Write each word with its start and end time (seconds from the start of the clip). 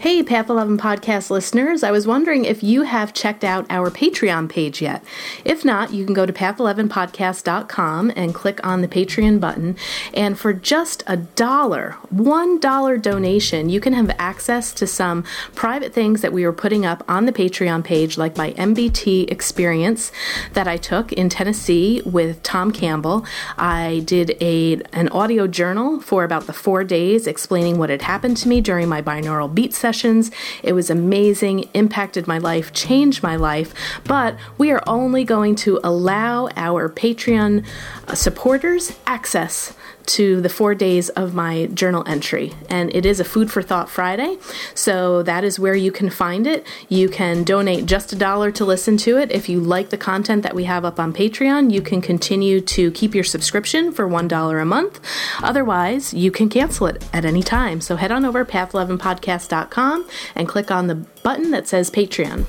Hey, 0.00 0.22
Path 0.22 0.48
11 0.48 0.78
podcast 0.78 1.28
listeners. 1.28 1.82
I 1.82 1.90
was 1.90 2.06
wondering 2.06 2.46
if 2.46 2.62
you 2.62 2.84
have 2.84 3.12
checked 3.12 3.44
out 3.44 3.66
our 3.68 3.90
Patreon 3.90 4.48
page 4.48 4.80
yet. 4.80 5.04
If 5.44 5.62
not, 5.62 5.92
you 5.92 6.06
can 6.06 6.14
go 6.14 6.24
to 6.24 6.32
path11podcast.com 6.32 8.10
and 8.16 8.34
click 8.34 8.66
on 8.66 8.80
the 8.80 8.88
Patreon 8.88 9.40
button. 9.40 9.76
And 10.14 10.38
for 10.38 10.54
just 10.54 11.02
a 11.06 11.18
dollar, 11.18 11.98
one 12.08 12.58
dollar 12.58 12.96
donation, 12.96 13.68
you 13.68 13.78
can 13.78 13.92
have 13.92 14.10
access 14.18 14.72
to 14.72 14.86
some 14.86 15.22
private 15.54 15.92
things 15.92 16.22
that 16.22 16.32
we 16.32 16.46
were 16.46 16.52
putting 16.54 16.86
up 16.86 17.04
on 17.06 17.26
the 17.26 17.32
Patreon 17.32 17.84
page, 17.84 18.16
like 18.16 18.38
my 18.38 18.52
MBT 18.52 19.30
experience 19.30 20.12
that 20.54 20.66
I 20.66 20.78
took 20.78 21.12
in 21.12 21.28
Tennessee 21.28 22.00
with 22.06 22.42
Tom 22.42 22.70
Campbell. 22.70 23.26
I 23.58 24.00
did 24.06 24.34
a 24.40 24.80
an 24.94 25.10
audio 25.10 25.46
journal 25.46 26.00
for 26.00 26.24
about 26.24 26.46
the 26.46 26.54
four 26.54 26.84
days 26.84 27.26
explaining 27.26 27.76
what 27.76 27.90
had 27.90 28.00
happened 28.00 28.38
to 28.38 28.48
me 28.48 28.62
during 28.62 28.88
my 28.88 29.02
binaural 29.02 29.54
beat 29.54 29.74
session 29.74 29.89
sessions. 29.90 30.30
It 30.62 30.72
was 30.72 30.88
amazing, 30.88 31.68
impacted 31.74 32.28
my 32.28 32.38
life, 32.38 32.72
changed 32.72 33.24
my 33.24 33.34
life. 33.34 33.74
But 34.04 34.36
we 34.56 34.70
are 34.70 34.82
only 34.86 35.24
going 35.24 35.56
to 35.66 35.80
allow 35.82 36.48
our 36.56 36.88
Patreon 36.88 37.66
uh, 38.06 38.14
supporters 38.14 38.96
access 39.04 39.74
to 40.10 40.40
the 40.40 40.48
four 40.48 40.74
days 40.74 41.08
of 41.10 41.34
my 41.34 41.66
journal 41.66 42.04
entry. 42.06 42.52
And 42.68 42.94
it 42.94 43.06
is 43.06 43.20
a 43.20 43.24
Food 43.24 43.50
for 43.50 43.62
Thought 43.62 43.88
Friday, 43.88 44.38
so 44.74 45.22
that 45.22 45.44
is 45.44 45.58
where 45.58 45.74
you 45.74 45.92
can 45.92 46.10
find 46.10 46.46
it. 46.46 46.66
You 46.88 47.08
can 47.08 47.44
donate 47.44 47.86
just 47.86 48.12
a 48.12 48.16
dollar 48.16 48.50
to 48.52 48.64
listen 48.64 48.96
to 48.98 49.18
it. 49.18 49.30
If 49.30 49.48
you 49.48 49.60
like 49.60 49.90
the 49.90 49.96
content 49.96 50.42
that 50.42 50.54
we 50.54 50.64
have 50.64 50.84
up 50.84 50.98
on 50.98 51.12
Patreon, 51.12 51.72
you 51.72 51.80
can 51.80 52.00
continue 52.00 52.60
to 52.60 52.90
keep 52.90 53.14
your 53.14 53.24
subscription 53.24 53.92
for 53.92 54.08
$1 54.08 54.62
a 54.62 54.64
month. 54.64 55.00
Otherwise, 55.42 56.12
you 56.12 56.30
can 56.30 56.48
cancel 56.48 56.86
it 56.86 57.04
at 57.12 57.24
any 57.24 57.42
time. 57.42 57.80
So 57.80 57.96
head 57.96 58.12
on 58.12 58.24
over 58.24 58.44
path11podcast.com 58.44 60.08
and 60.34 60.48
click 60.48 60.70
on 60.70 60.86
the 60.86 60.94
button 60.94 61.50
that 61.52 61.68
says 61.68 61.90
Patreon. 61.90 62.46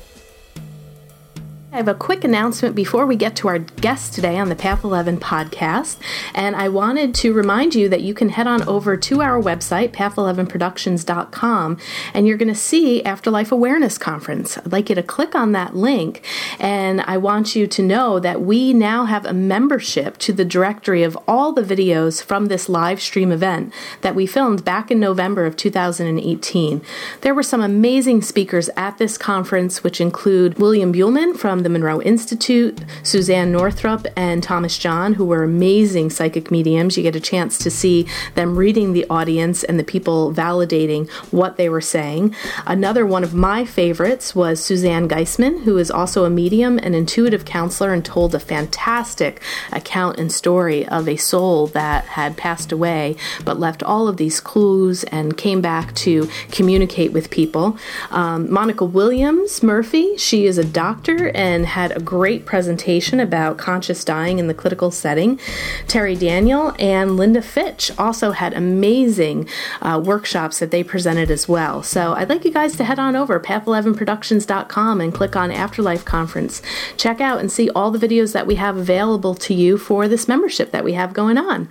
I 1.74 1.78
have 1.78 1.88
a 1.88 1.94
quick 1.94 2.26
announcement 2.26 2.76
before 2.76 3.06
we 3.06 3.16
get 3.16 3.34
to 3.38 3.48
our 3.48 3.60
guest 3.60 4.14
today 4.14 4.38
on 4.38 4.50
the 4.50 4.58
Path 4.58 4.84
11 4.84 5.22
podcast. 5.22 5.96
And 6.36 6.54
I 6.54 6.68
wanted 6.68 7.16
to 7.16 7.32
remind 7.32 7.76
you 7.76 7.88
that 7.88 8.02
you 8.02 8.14
can 8.14 8.28
head 8.28 8.46
on 8.46 8.62
over 8.64 8.98
to 8.98 9.22
our 9.22 9.42
website, 9.42 9.94
path11productions.com, 9.94 11.78
and 12.14 12.28
you're 12.28 12.36
going 12.36 12.50
to 12.50 12.56
see 12.56 13.02
Afterlife 13.04 13.54
Awareness 13.54 13.98
Conference. 13.98 14.58
I'd 14.58 14.74
like 14.74 14.90
you 14.90 14.96
to 14.96 15.02
click 15.02 15.34
on 15.34 15.54
that 15.54 15.74
link. 15.74 16.26
And 16.60 17.00
I 17.04 17.16
want 17.16 17.56
you 17.56 17.68
to 17.68 17.82
know 17.82 18.20
that 18.20 18.42
we 18.42 18.74
now 18.74 19.06
have 19.06 19.26
a 19.26 19.32
membership 19.34 20.18
to 20.18 20.34
the 20.34 20.44
directory 20.44 21.04
of 21.04 21.18
all 21.26 21.54
the 21.54 21.64
videos 21.64 22.22
from 22.22 22.48
this 22.48 22.68
live 22.68 23.00
stream 23.00 23.32
event 23.32 23.72
that 24.02 24.14
we 24.14 24.26
filmed 24.26 24.66
back 24.66 24.92
in 24.92 25.00
November 25.00 25.46
of 25.46 25.56
2018. 25.56 26.82
There 27.22 27.34
were 27.34 27.42
some 27.42 27.62
amazing 27.62 28.24
speakers 28.24 28.70
at 28.76 28.98
this 28.98 29.18
conference, 29.18 29.86
which 29.86 30.02
include 30.02 30.60
William 30.60 30.92
Buhlman 30.92 31.38
from 31.38 31.61
the 31.64 31.70
Monroe 31.70 32.02
Institute, 32.02 32.80
Suzanne 33.04 33.52
Northrup, 33.52 34.06
and 34.16 34.44
Thomas 34.44 34.78
John, 34.78 35.14
who 35.14 35.26
were 35.26 35.44
amazing 35.44 36.10
psychic 36.10 36.52
mediums. 36.52 36.98
You 36.98 37.04
get 37.04 37.16
a 37.16 37.20
chance 37.20 37.58
to 37.60 37.72
see 37.72 38.08
them 38.36 38.56
reading 38.56 38.94
the 38.94 39.06
audience 39.10 39.64
and 39.64 39.80
the 39.80 39.84
people 39.84 40.34
validating 40.34 41.10
what 41.32 41.58
they 41.58 41.70
were 41.70 41.82
saying. 41.82 42.36
Another 42.66 43.06
one 43.06 43.24
of 43.24 43.34
my 43.34 43.66
favorites 43.66 44.36
was 44.36 44.64
Suzanne 44.64 45.08
Giesemann, 45.08 45.64
who 45.64 45.78
is 45.78 45.92
also 45.92 46.26
a 46.26 46.30
medium 46.30 46.80
and 46.82 46.96
intuitive 46.96 47.46
counselor 47.46 47.94
and 47.94 48.04
told 48.04 48.34
a 48.34 48.40
fantastic 48.40 49.42
account 49.72 50.20
and 50.20 50.32
story 50.32 50.88
of 50.88 51.08
a 51.08 51.18
soul 51.18 51.68
that 51.68 52.06
had 52.06 52.38
passed 52.38 52.72
away 52.72 53.16
but 53.46 53.60
left 53.60 53.84
all 53.84 54.08
of 54.08 54.18
these 54.18 54.40
clues 54.40 55.04
and 55.06 55.38
came 55.38 55.62
back 55.62 55.94
to 55.96 56.28
communicate 56.52 57.12
with 57.12 57.30
people. 57.30 57.78
Um, 58.10 58.52
Monica 58.52 58.86
Williams 58.86 59.64
Murphy, 59.64 60.18
she 60.18 60.46
is 60.46 60.58
a 60.58 60.64
doctor 60.64 61.30
and 61.30 61.51
and 61.52 61.66
had 61.66 61.96
a 61.96 62.00
great 62.00 62.46
presentation 62.46 63.20
about 63.20 63.58
conscious 63.58 64.04
dying 64.04 64.40
in 64.40 64.48
the 64.48 64.54
clinical 64.54 64.90
setting. 64.90 65.40
Terry 65.88 66.16
Daniel 66.16 66.74
and 66.80 67.18
Linda 67.18 67.42
Fitch 67.42 67.92
also 67.98 68.32
had 68.32 68.54
amazing 68.54 69.48
uh, 69.82 70.02
workshops 70.04 70.60
that 70.60 70.72
they 70.72 70.84
presented 70.84 71.30
as 71.30 71.48
well. 71.48 71.84
So 71.84 72.14
I'd 72.14 72.30
like 72.30 72.46
you 72.46 72.52
guys 72.52 72.76
to 72.78 72.84
head 72.84 72.98
on 72.98 73.16
over 73.16 73.40
path11productions.com 73.40 75.02
and 75.02 75.14
click 75.14 75.36
on 75.36 75.52
Afterlife 75.52 76.06
Conference. 76.06 76.62
Check 76.98 77.22
out 77.22 77.40
and 77.40 77.52
see 77.52 77.70
all 77.72 77.92
the 77.92 78.08
videos 78.08 78.34
that 78.34 78.48
we 78.48 78.56
have 78.56 78.78
available 78.78 79.36
to 79.36 79.54
you 79.54 79.78
for 79.78 80.08
this 80.08 80.28
membership 80.28 80.72
that 80.72 80.84
we 80.84 80.94
have 80.94 81.14
going 81.14 81.38
on. 81.38 81.70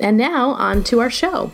And 0.00 0.16
now 0.16 0.50
on 0.50 0.82
to 0.84 1.00
our 1.00 1.10
show. 1.10 1.52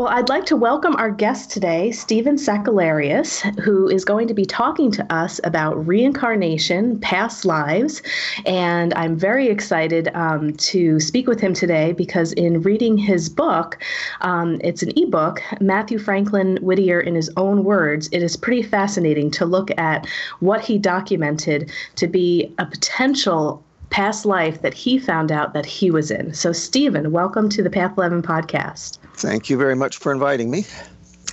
Well, 0.00 0.08
I'd 0.08 0.30
like 0.30 0.46
to 0.46 0.56
welcome 0.56 0.96
our 0.96 1.10
guest 1.10 1.50
today, 1.50 1.90
Stephen 1.90 2.36
Sakellarios, 2.36 3.42
who 3.60 3.86
is 3.86 4.02
going 4.02 4.28
to 4.28 4.32
be 4.32 4.46
talking 4.46 4.90
to 4.92 5.12
us 5.12 5.42
about 5.44 5.86
reincarnation, 5.86 6.98
past 7.00 7.44
lives. 7.44 8.00
And 8.46 8.94
I'm 8.94 9.14
very 9.14 9.48
excited 9.48 10.08
um, 10.14 10.54
to 10.54 11.00
speak 11.00 11.28
with 11.28 11.38
him 11.38 11.52
today 11.52 11.92
because 11.92 12.32
in 12.32 12.62
reading 12.62 12.96
his 12.96 13.28
book, 13.28 13.76
um, 14.22 14.58
it's 14.64 14.82
an 14.82 14.90
ebook, 14.96 15.42
Matthew 15.60 15.98
Franklin 15.98 16.56
Whittier 16.62 17.00
in 17.00 17.14
his 17.14 17.30
own 17.36 17.62
words, 17.62 18.08
it 18.10 18.22
is 18.22 18.38
pretty 18.38 18.62
fascinating 18.62 19.30
to 19.32 19.44
look 19.44 19.70
at 19.78 20.06
what 20.38 20.62
he 20.62 20.78
documented 20.78 21.70
to 21.96 22.06
be 22.06 22.54
a 22.58 22.64
potential 22.64 23.62
past 23.90 24.24
life 24.24 24.62
that 24.62 24.72
he 24.72 24.98
found 24.98 25.30
out 25.30 25.52
that 25.52 25.66
he 25.66 25.90
was 25.90 26.10
in. 26.10 26.32
So, 26.32 26.52
Stephen, 26.52 27.12
welcome 27.12 27.50
to 27.50 27.62
the 27.62 27.68
Path 27.68 27.98
11 27.98 28.22
podcast. 28.22 28.96
Thank 29.20 29.50
you 29.50 29.56
very 29.56 29.76
much 29.76 29.98
for 29.98 30.12
inviting 30.12 30.50
me. 30.50 30.64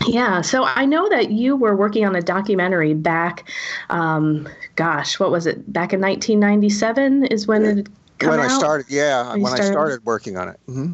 Yeah, 0.05 0.41
so 0.41 0.63
I 0.63 0.85
know 0.85 1.09
that 1.09 1.31
you 1.31 1.55
were 1.55 1.75
working 1.75 2.05
on 2.05 2.15
a 2.15 2.21
documentary 2.21 2.93
back, 2.93 3.49
um, 3.89 4.47
gosh, 4.75 5.19
what 5.19 5.31
was 5.31 5.47
it? 5.47 5.71
Back 5.71 5.91
in 5.91 5.99
1997 5.99 7.25
is 7.25 7.47
when 7.47 7.65
it 7.65 7.87
when 8.25 8.39
I 8.39 8.47
started, 8.47 8.87
yeah, 8.89 9.29
when, 9.29 9.41
when 9.43 9.51
started? 9.51 9.65
I 9.65 9.71
started 9.71 10.05
working 10.05 10.37
on 10.37 10.49
it. 10.49 10.59
Mm-hmm. 10.67 10.93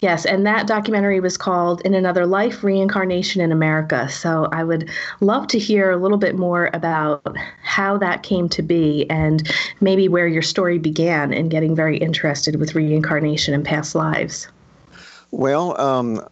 Yes, 0.00 0.24
and 0.24 0.46
that 0.46 0.66
documentary 0.66 1.20
was 1.20 1.36
called 1.36 1.82
"In 1.82 1.94
Another 1.94 2.24
Life: 2.26 2.64
Reincarnation 2.64 3.42
in 3.42 3.52
America." 3.52 4.08
So 4.08 4.48
I 4.52 4.64
would 4.64 4.88
love 5.20 5.48
to 5.48 5.58
hear 5.58 5.90
a 5.90 5.96
little 5.96 6.18
bit 6.18 6.36
more 6.36 6.70
about 6.72 7.36
how 7.62 7.98
that 7.98 8.22
came 8.22 8.48
to 8.50 8.62
be, 8.62 9.06
and 9.10 9.50
maybe 9.80 10.08
where 10.08 10.26
your 10.26 10.42
story 10.42 10.78
began 10.78 11.32
in 11.32 11.48
getting 11.48 11.76
very 11.76 11.98
interested 11.98 12.56
with 12.56 12.74
reincarnation 12.74 13.54
and 13.54 13.64
past 13.64 13.94
lives. 13.94 14.48
Well, 15.32 15.80
um, 15.80 16.24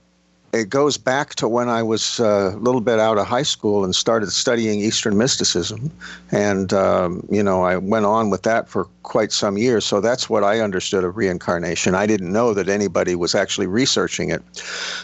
it 0.53 0.69
goes 0.69 0.99
back 0.99 1.37
to 1.37 1.49
when 1.49 1.69
I 1.69 1.83
was 1.83 2.19
uh, 2.19 2.53
a 2.55 2.59
little 2.59 2.81
bit 2.81 2.99
out 2.99 3.19
of 3.19 3.27
high 3.27 3.45
school 3.45 3.85
and 3.85 3.95
started 3.95 4.31
studying 4.31 4.81
Eastern 4.81 5.17
mysticism. 5.17 5.91
And, 6.33 6.73
um, 6.73 7.27
you 7.31 7.43
know, 7.43 7.63
I 7.63 7.77
went 7.77 8.05
on 8.05 8.31
with 8.31 8.43
that 8.43 8.69
for 8.69 8.89
quite 9.05 9.33
some 9.33 9.57
years. 9.57 9.87
So 9.87 10.01
that's 10.01 10.29
what 10.29 10.43
I 10.43 10.61
understood 10.61 11.05
of 11.05 11.17
reincarnation. 11.17 11.95
I 11.95 12.07
didn't 12.07 12.33
know 12.33 12.53
that 12.53 12.69
anybody 12.69 13.15
was 13.15 13.35
actually 13.35 13.69
researching 13.69 14.31
it. 14.31 14.43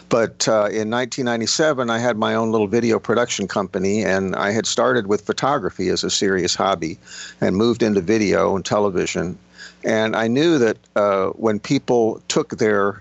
But 0.09 0.49
uh, 0.49 0.67
in 0.67 0.91
1997, 0.91 1.91
I 1.91 1.99
had 1.99 2.19
my 2.19 2.35
own 2.35 2.51
little 2.51 2.69
video 2.69 2.99
production 2.99 3.47
company, 3.47 4.05
and 4.05 4.37
I 4.37 4.51
had 4.51 4.67
started 4.67 5.07
with 5.07 5.25
photography 5.25 5.89
as 5.89 6.03
a 6.03 6.11
serious 6.11 6.55
hobby 6.55 6.99
and 7.41 7.57
moved 7.57 7.83
into 7.83 8.01
video 8.01 8.57
and 8.57 8.65
television. 8.65 9.39
And 9.85 10.17
I 10.17 10.27
knew 10.27 10.59
that 10.59 10.77
uh, 10.97 11.29
when 11.31 11.61
people 11.61 12.21
took 12.29 12.59
their 12.59 13.01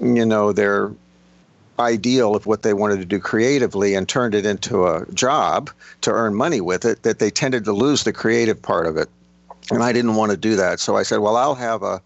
you 0.00 0.24
know, 0.24 0.52
their 0.52 0.92
ideal 1.78 2.34
of 2.34 2.46
what 2.46 2.62
they 2.62 2.74
wanted 2.74 2.98
to 2.98 3.04
do 3.04 3.18
creatively 3.20 3.94
and 3.94 4.08
turned 4.08 4.34
it 4.34 4.44
into 4.44 4.86
a 4.86 5.06
job 5.12 5.70
to 6.00 6.10
earn 6.10 6.34
money 6.34 6.60
with 6.60 6.84
it, 6.84 7.02
that 7.02 7.18
they 7.18 7.30
tended 7.30 7.64
to 7.64 7.72
lose 7.72 8.04
the 8.04 8.12
creative 8.12 8.60
part 8.60 8.86
of 8.86 8.96
it. 8.96 9.08
And 9.70 9.82
I 9.82 9.92
didn't 9.92 10.16
want 10.16 10.30
to 10.32 10.36
do 10.36 10.56
that. 10.56 10.80
So 10.80 10.96
I 10.96 11.02
said, 11.02 11.18
well, 11.18 11.36
I'll 11.36 11.54
have 11.54 11.82
a, 11.82 12.00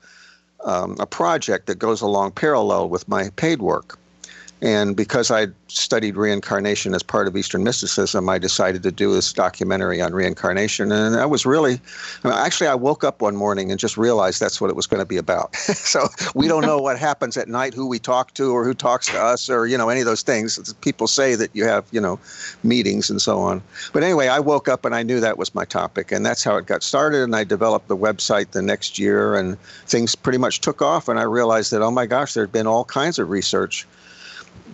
um, 0.64 0.96
a 0.98 1.06
project 1.06 1.66
that 1.66 1.78
goes 1.78 2.00
along 2.00 2.32
parallel 2.32 2.88
with 2.88 3.08
my 3.08 3.30
paid 3.36 3.62
work. 3.62 3.98
And 4.62 4.94
because 4.94 5.32
I 5.32 5.48
studied 5.66 6.16
reincarnation 6.16 6.94
as 6.94 7.02
part 7.02 7.26
of 7.26 7.36
Eastern 7.36 7.64
mysticism, 7.64 8.28
I 8.28 8.38
decided 8.38 8.84
to 8.84 8.92
do 8.92 9.12
this 9.12 9.32
documentary 9.32 10.00
on 10.00 10.14
reincarnation. 10.14 10.92
And 10.92 11.16
I 11.16 11.26
was 11.26 11.44
really, 11.44 11.80
actually, 12.24 12.68
I 12.68 12.76
woke 12.76 13.02
up 13.02 13.20
one 13.20 13.34
morning 13.34 13.72
and 13.72 13.80
just 13.80 13.96
realized 13.96 14.38
that's 14.38 14.60
what 14.60 14.70
it 14.70 14.76
was 14.76 14.86
going 14.86 15.00
to 15.00 15.06
be 15.06 15.16
about. 15.16 15.56
so 15.56 16.06
we 16.36 16.46
don't 16.46 16.64
know 16.64 16.78
what 16.78 16.96
happens 16.96 17.36
at 17.36 17.48
night, 17.48 17.74
who 17.74 17.88
we 17.88 17.98
talk 17.98 18.34
to, 18.34 18.52
or 18.52 18.64
who 18.64 18.72
talks 18.72 19.06
to 19.08 19.20
us, 19.20 19.50
or, 19.50 19.66
you 19.66 19.76
know, 19.76 19.88
any 19.88 19.98
of 19.98 20.06
those 20.06 20.22
things. 20.22 20.72
People 20.74 21.08
say 21.08 21.34
that 21.34 21.50
you 21.54 21.64
have, 21.64 21.84
you 21.90 22.00
know, 22.00 22.20
meetings 22.62 23.10
and 23.10 23.20
so 23.20 23.40
on. 23.40 23.60
But 23.92 24.04
anyway, 24.04 24.28
I 24.28 24.38
woke 24.38 24.68
up 24.68 24.84
and 24.84 24.94
I 24.94 25.02
knew 25.02 25.18
that 25.18 25.38
was 25.38 25.52
my 25.56 25.64
topic. 25.64 26.12
And 26.12 26.24
that's 26.24 26.44
how 26.44 26.56
it 26.56 26.66
got 26.66 26.84
started. 26.84 27.24
And 27.24 27.34
I 27.34 27.42
developed 27.42 27.88
the 27.88 27.96
website 27.96 28.52
the 28.52 28.62
next 28.62 28.96
year, 28.96 29.34
and 29.34 29.60
things 29.86 30.14
pretty 30.14 30.38
much 30.38 30.60
took 30.60 30.80
off. 30.80 31.08
And 31.08 31.18
I 31.18 31.24
realized 31.24 31.72
that, 31.72 31.82
oh 31.82 31.90
my 31.90 32.06
gosh, 32.06 32.34
there 32.34 32.44
had 32.44 32.52
been 32.52 32.68
all 32.68 32.84
kinds 32.84 33.18
of 33.18 33.28
research 33.28 33.88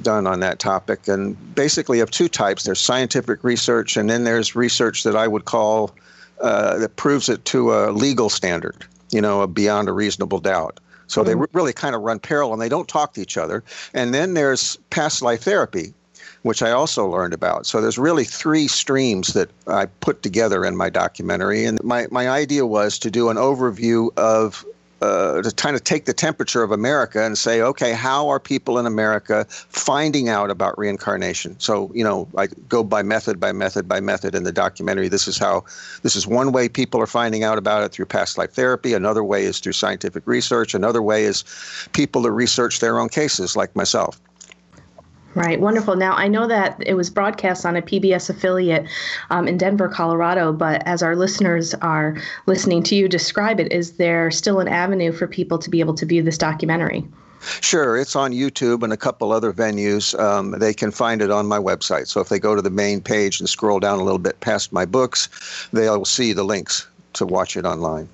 done 0.03 0.27
on 0.27 0.41
that 0.41 0.59
topic, 0.59 1.09
and 1.09 1.37
basically 1.55 2.01
of 2.01 2.11
two 2.11 2.29
types. 2.29 2.65
There's 2.65 2.81
scientific 2.81 3.45
research, 3.45 3.97
and 3.97 4.09
then 4.09 4.25
there's 4.25 4.55
research 4.55 5.03
that 5.03 5.17
I 5.17 5.29
would 5.29 5.45
call 5.45 5.95
uh, 6.41 6.79
that 6.79 6.97
proves 6.97 7.29
it 7.29 7.45
to 7.47 7.73
a 7.73 7.91
legal 7.91 8.31
standard, 8.31 8.87
you 9.11 9.21
know, 9.21 9.47
beyond 9.47 9.89
a 9.89 9.93
reasonable 9.93 10.39
doubt. 10.41 10.81
So 11.07 11.23
mm-hmm. 11.23 11.41
they 11.41 11.47
really 11.53 11.73
kind 11.73 11.95
of 11.95 12.03
run 12.03 12.19
parallel, 12.19 12.55
and 12.55 12.63
they 12.63 12.69
don't 12.69 12.89
talk 12.89 13.15
to 13.15 13.21
each 13.21 13.37
other. 13.37 13.65
And 13.95 14.15
then 14.15 14.35
there's 14.35 14.77
past 14.91 15.23
life 15.23 15.43
therapy, 15.43 15.95
which 16.43 16.63
I 16.63 16.71
also 16.71 17.07
learned 17.07 17.35
about. 17.35 17.67
So 17.67 17.81
there's 17.81 17.99
really 17.99 18.25
three 18.25 18.69
streams 18.69 19.33
that 19.35 19.51
I 19.67 19.87
put 19.87 20.23
together 20.23 20.65
in 20.65 20.77
my 20.77 20.91
documentary. 20.91 21.65
And 21.65 21.83
my, 21.83 22.07
my 22.11 22.29
idea 22.29 22.67
was 22.67 22.99
to 23.01 23.11
do 23.11 23.31
an 23.31 23.37
overview 23.37 24.11
of 24.17 24.65
uh, 25.01 25.43
to 25.43 25.55
kind 25.55 25.77
of 25.77 25.85
take 25.85 26.05
the 26.07 26.13
temperature 26.13 26.63
of 26.63 26.73
America 26.73 27.23
and 27.23 27.39
say, 27.39 27.63
okay, 27.63 27.93
how 27.93 28.29
are 28.29 28.41
people 28.41 28.79
in 28.79 28.87
America 28.87 29.47
finding 29.49 30.29
out 30.29 30.51
about 30.51 30.77
reincarnation? 30.79 31.59
So, 31.61 31.91
you 31.95 32.03
know, 32.03 32.29
I 32.37 32.49
go 32.69 32.83
by 32.83 33.03
method 33.03 33.39
by 33.39 33.53
method 33.53 33.89
by 33.89 34.01
method 34.01 34.35
in 34.35 34.45
the 34.45 34.53
documentary. 34.53 35.09
This 35.09 35.29
is 35.29 35.39
how, 35.39 35.65
this 36.03 36.17
is 36.17 36.27
one 36.27 36.53
way 36.53 36.69
people 36.69 37.01
are 37.01 37.07
finding 37.07 37.45
out 37.45 37.59
about 37.59 37.85
it 37.85 37.93
through 37.93 38.07
past 38.07 38.39
life 38.39 38.53
therapy. 38.53 38.93
Another 38.93 39.23
way 39.23 39.45
is 39.45 39.61
through 39.61 39.73
scientific 39.73 40.27
research. 40.27 40.75
Another 40.75 41.03
way 41.03 41.25
is 41.25 41.45
people 41.93 42.23
that 42.23 42.33
research 42.33 42.81
their 42.81 42.99
own 42.99 43.09
cases, 43.09 43.57
like 43.57 43.75
myself. 43.77 44.21
Right, 45.39 45.61
wonderful. 45.61 45.95
Now, 45.95 46.15
I 46.15 46.27
know 46.27 46.49
that 46.49 46.83
it 46.85 46.95
was 46.95 47.11
broadcast 47.11 47.65
on 47.65 47.77
a 47.77 47.83
PBS 47.83 48.29
affiliate 48.29 48.87
um, 49.31 49.47
in 49.47 49.57
Denver, 49.57 49.89
Colorado, 49.89 50.53
but 50.53 50.83
as 50.85 51.01
our 51.01 51.15
listeners 51.15 51.75
are 51.75 52.17
listening 52.47 52.83
to 52.85 52.97
you 52.97 53.09
describe 53.09 53.61
it, 53.61 53.73
is 53.73 53.93
there 53.93 54.33
still 54.33 54.59
an 54.59 54.67
avenue 54.67 55.13
for 55.13 55.29
people 55.29 55.57
to 55.59 55.71
be 55.71 55.79
able 55.79 55.95
to 55.95 56.05
view 56.05 56.25
this 56.25 56.39
documentary? 56.39 57.07
Sure, 57.61 57.97
it's 57.97 58.17
on 58.17 58.33
YouTube 58.33 58.83
and 58.83 58.93
a 58.93 58.97
couple 58.97 59.31
other 59.31 59.53
venues. 59.53 60.19
Um, 60.19 60.59
they 60.59 60.75
can 60.75 60.91
find 60.91 61.23
it 61.23 61.31
on 61.31 61.47
my 61.47 61.59
website. 61.59 62.09
So 62.09 62.21
if 62.21 62.29
they 62.29 62.41
go 62.41 62.57
to 62.57 62.63
the 62.63 62.71
main 62.71 63.01
page 63.01 63.39
and 63.39 63.49
scroll 63.49 63.79
down 63.79 64.01
a 64.01 64.03
little 64.03 64.19
bit 64.19 64.41
past 64.41 64.73
my 64.73 64.85
books, 64.85 65.29
they'll 65.73 66.05
see 66.05 66.33
the 66.33 66.43
links 66.43 66.89
to 67.13 67.25
watch 67.25 67.57
it 67.57 67.65
online. 67.65 68.09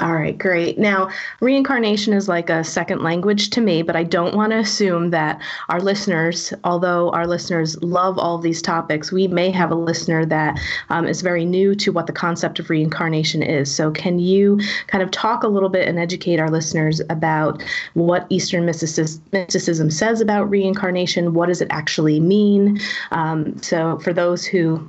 All 0.00 0.14
right, 0.14 0.38
great. 0.38 0.78
Now, 0.78 1.10
reincarnation 1.40 2.12
is 2.12 2.28
like 2.28 2.50
a 2.50 2.62
second 2.62 3.02
language 3.02 3.50
to 3.50 3.60
me, 3.60 3.82
but 3.82 3.96
I 3.96 4.04
don't 4.04 4.36
want 4.36 4.52
to 4.52 4.58
assume 4.58 5.10
that 5.10 5.40
our 5.68 5.80
listeners, 5.80 6.54
although 6.62 7.10
our 7.10 7.26
listeners 7.26 7.76
love 7.82 8.16
all 8.16 8.38
these 8.38 8.62
topics, 8.62 9.10
we 9.10 9.26
may 9.26 9.50
have 9.50 9.72
a 9.72 9.74
listener 9.74 10.24
that 10.26 10.56
um, 10.90 11.08
is 11.08 11.20
very 11.20 11.44
new 11.44 11.74
to 11.74 11.90
what 11.90 12.06
the 12.06 12.12
concept 12.12 12.60
of 12.60 12.70
reincarnation 12.70 13.42
is. 13.42 13.74
So, 13.74 13.90
can 13.90 14.20
you 14.20 14.60
kind 14.86 15.02
of 15.02 15.10
talk 15.10 15.42
a 15.42 15.48
little 15.48 15.68
bit 15.68 15.88
and 15.88 15.98
educate 15.98 16.38
our 16.38 16.50
listeners 16.50 17.00
about 17.10 17.60
what 17.94 18.24
Eastern 18.28 18.64
mysticism, 18.64 19.90
says 19.90 20.20
about 20.20 20.48
reincarnation? 20.48 21.34
What 21.34 21.46
does 21.46 21.60
it 21.60 21.68
actually 21.70 22.20
mean? 22.20 22.78
Um, 23.10 23.60
so, 23.60 23.98
for 23.98 24.12
those 24.12 24.46
who 24.46 24.88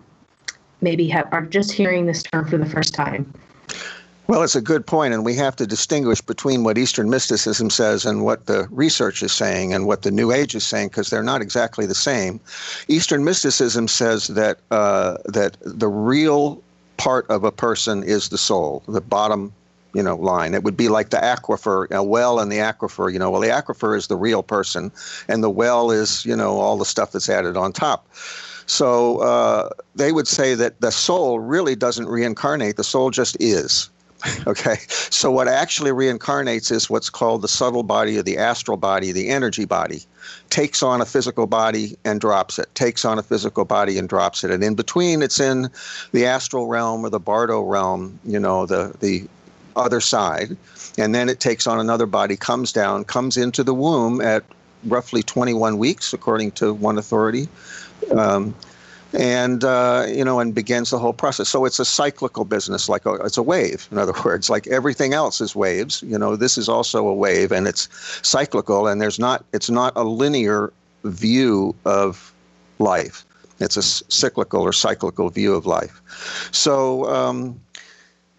maybe 0.82 1.08
have, 1.08 1.28
are 1.32 1.48
just 1.48 1.72
hearing 1.72 2.06
this 2.06 2.22
term 2.22 2.48
for 2.48 2.60
the 2.60 2.66
first 2.68 2.94
time. 2.94 3.34
Well, 4.30 4.44
it's 4.44 4.56
a 4.56 4.62
good 4.62 4.86
point, 4.86 5.16
and 5.16 5.26
we 5.26 5.34
have 5.38 5.56
to 5.56 5.66
distinguish 5.66 6.22
between 6.22 6.64
what 6.64 6.78
Eastern 6.78 7.10
mysticism 7.10 7.72
says 7.72 8.06
and 8.06 8.24
what 8.24 8.46
the 8.46 8.68
research 8.70 9.24
is 9.24 9.32
saying 9.32 9.74
and 9.74 9.88
what 9.88 10.04
the 10.04 10.12
New 10.12 10.32
Age 10.32 10.54
is 10.54 10.64
saying, 10.64 10.90
because 10.90 11.10
they're 11.10 11.24
not 11.24 11.42
exactly 11.42 11.88
the 11.88 11.96
same. 11.96 12.40
Eastern 12.88 13.24
mysticism 13.24 13.88
says 13.88 14.28
that 14.28 14.60
uh, 14.70 15.18
that 15.26 15.58
the 15.62 15.88
real 15.88 16.62
part 16.98 17.26
of 17.32 17.44
a 17.44 17.52
person 17.52 18.04
is 18.04 18.30
the 18.30 18.38
soul, 18.38 18.84
the 18.88 19.02
bottom 19.02 19.52
you 19.96 20.04
know 20.04 20.16
line. 20.16 20.54
It 20.54 20.64
would 20.64 20.78
be 20.78 20.90
like 20.90 21.10
the 21.10 21.18
aquifer 21.18 21.90
a 21.90 22.04
well 22.04 22.40
and 22.40 22.52
the 22.52 22.60
aquifer 22.60 23.12
you 23.12 23.18
know. 23.18 23.32
Well 23.32 23.42
the 23.42 23.48
aquifer 23.48 23.98
is 23.98 24.10
the 24.10 24.16
real 24.16 24.44
person 24.44 24.92
and 25.28 25.44
the 25.44 25.50
well 25.50 25.90
is 25.90 26.24
you 26.24 26.36
know 26.36 26.60
all 26.60 26.78
the 26.78 26.86
stuff 26.86 27.14
that's 27.14 27.30
added 27.30 27.58
on 27.58 27.74
top. 27.74 28.08
So 28.68 29.22
uh, 29.22 29.70
they 29.96 30.12
would 30.12 30.28
say 30.28 30.54
that 30.54 30.82
the 30.82 30.92
soul 30.92 31.40
really 31.40 31.76
doesn't 31.76 32.06
reincarnate 32.06 32.76
the 32.76 32.84
soul 32.84 33.10
just 33.10 33.36
is 33.40 33.90
Okay, 34.48 34.76
so 34.90 35.32
what 35.32 35.48
actually 35.48 35.92
reincarnates 35.92 36.72
is 36.72 36.90
what's 36.90 37.10
called 37.10 37.42
the 37.42 37.48
subtle 37.48 37.84
body 37.84 38.18
or 38.18 38.24
the 38.24 38.38
astral 38.38 38.76
body, 38.76 39.12
the 39.12 39.30
energy 39.30 39.66
body. 39.66 40.04
Takes 40.50 40.84
on 40.84 41.00
a 41.00 41.06
physical 41.06 41.48
body 41.48 41.98
and 42.04 42.20
drops 42.20 42.60
it, 42.60 42.74
takes 42.76 43.06
on 43.06 43.18
a 43.18 43.24
physical 43.24 43.66
body 43.66 43.98
and 43.98 44.10
drops 44.10 44.44
it. 44.44 44.52
And 44.52 44.64
in 44.64 44.76
between, 44.76 45.22
it's 45.22 45.40
in 45.40 45.70
the 46.12 46.26
astral 46.26 46.68
realm 46.68 47.06
or 47.06 47.10
the 47.10 47.20
bardo 47.20 47.62
realm, 47.62 48.20
you 48.26 48.40
know, 48.40 48.66
the, 48.66 48.94
the 49.00 49.28
other 49.76 50.02
side. 50.02 50.58
And 50.98 51.16
then 51.16 51.30
it 51.30 51.40
takes 51.40 51.66
on 51.66 51.80
another 51.80 52.06
body, 52.06 52.36
comes 52.36 52.74
down, 52.74 53.06
comes 53.06 53.38
into 53.38 53.64
the 53.64 53.74
womb 53.74 54.20
at 54.20 54.44
roughly 54.86 55.24
21 55.24 55.78
weeks, 55.78 56.14
according 56.14 56.52
to 56.52 56.74
one 56.74 56.98
authority. 56.98 57.48
Um, 58.12 58.56
and 59.14 59.64
uh, 59.64 60.06
you 60.08 60.24
know, 60.24 60.40
and 60.40 60.54
begins 60.54 60.92
the 60.92 61.00
whole 61.00 61.14
process. 61.14 61.50
So 61.50 61.66
it's 61.66 61.80
a 61.80 61.86
cyclical 61.86 62.46
business, 62.46 62.88
like 62.90 63.06
a, 63.06 63.14
it's 63.16 63.38
a 63.38 63.44
wave. 63.44 63.88
In 63.92 63.98
other 63.98 64.14
words, 64.26 64.50
like 64.50 64.68
everything 64.68 65.14
else 65.14 65.42
is 65.42 65.56
waves. 65.56 66.04
You 66.04 66.18
know, 66.18 66.36
this 66.36 66.58
is 66.58 66.70
also 66.70 67.08
a 67.08 67.14
wave, 67.14 67.52
and 67.52 67.68
it's 67.68 67.90
cyclical. 68.28 68.88
And 68.88 69.02
there's 69.02 69.20
not, 69.20 69.44
it's 69.54 69.70
not 69.70 69.94
a 69.96 70.04
linear 70.04 70.72
view 71.04 71.76
of 71.86 72.34
life. 72.78 73.26
It's 73.60 73.78
a 73.78 73.82
cyclical 73.82 74.62
or 74.62 74.74
cyclical 74.74 75.30
view 75.30 75.54
of 75.54 75.66
life. 75.66 76.02
So. 76.52 77.10
Um, 77.10 77.60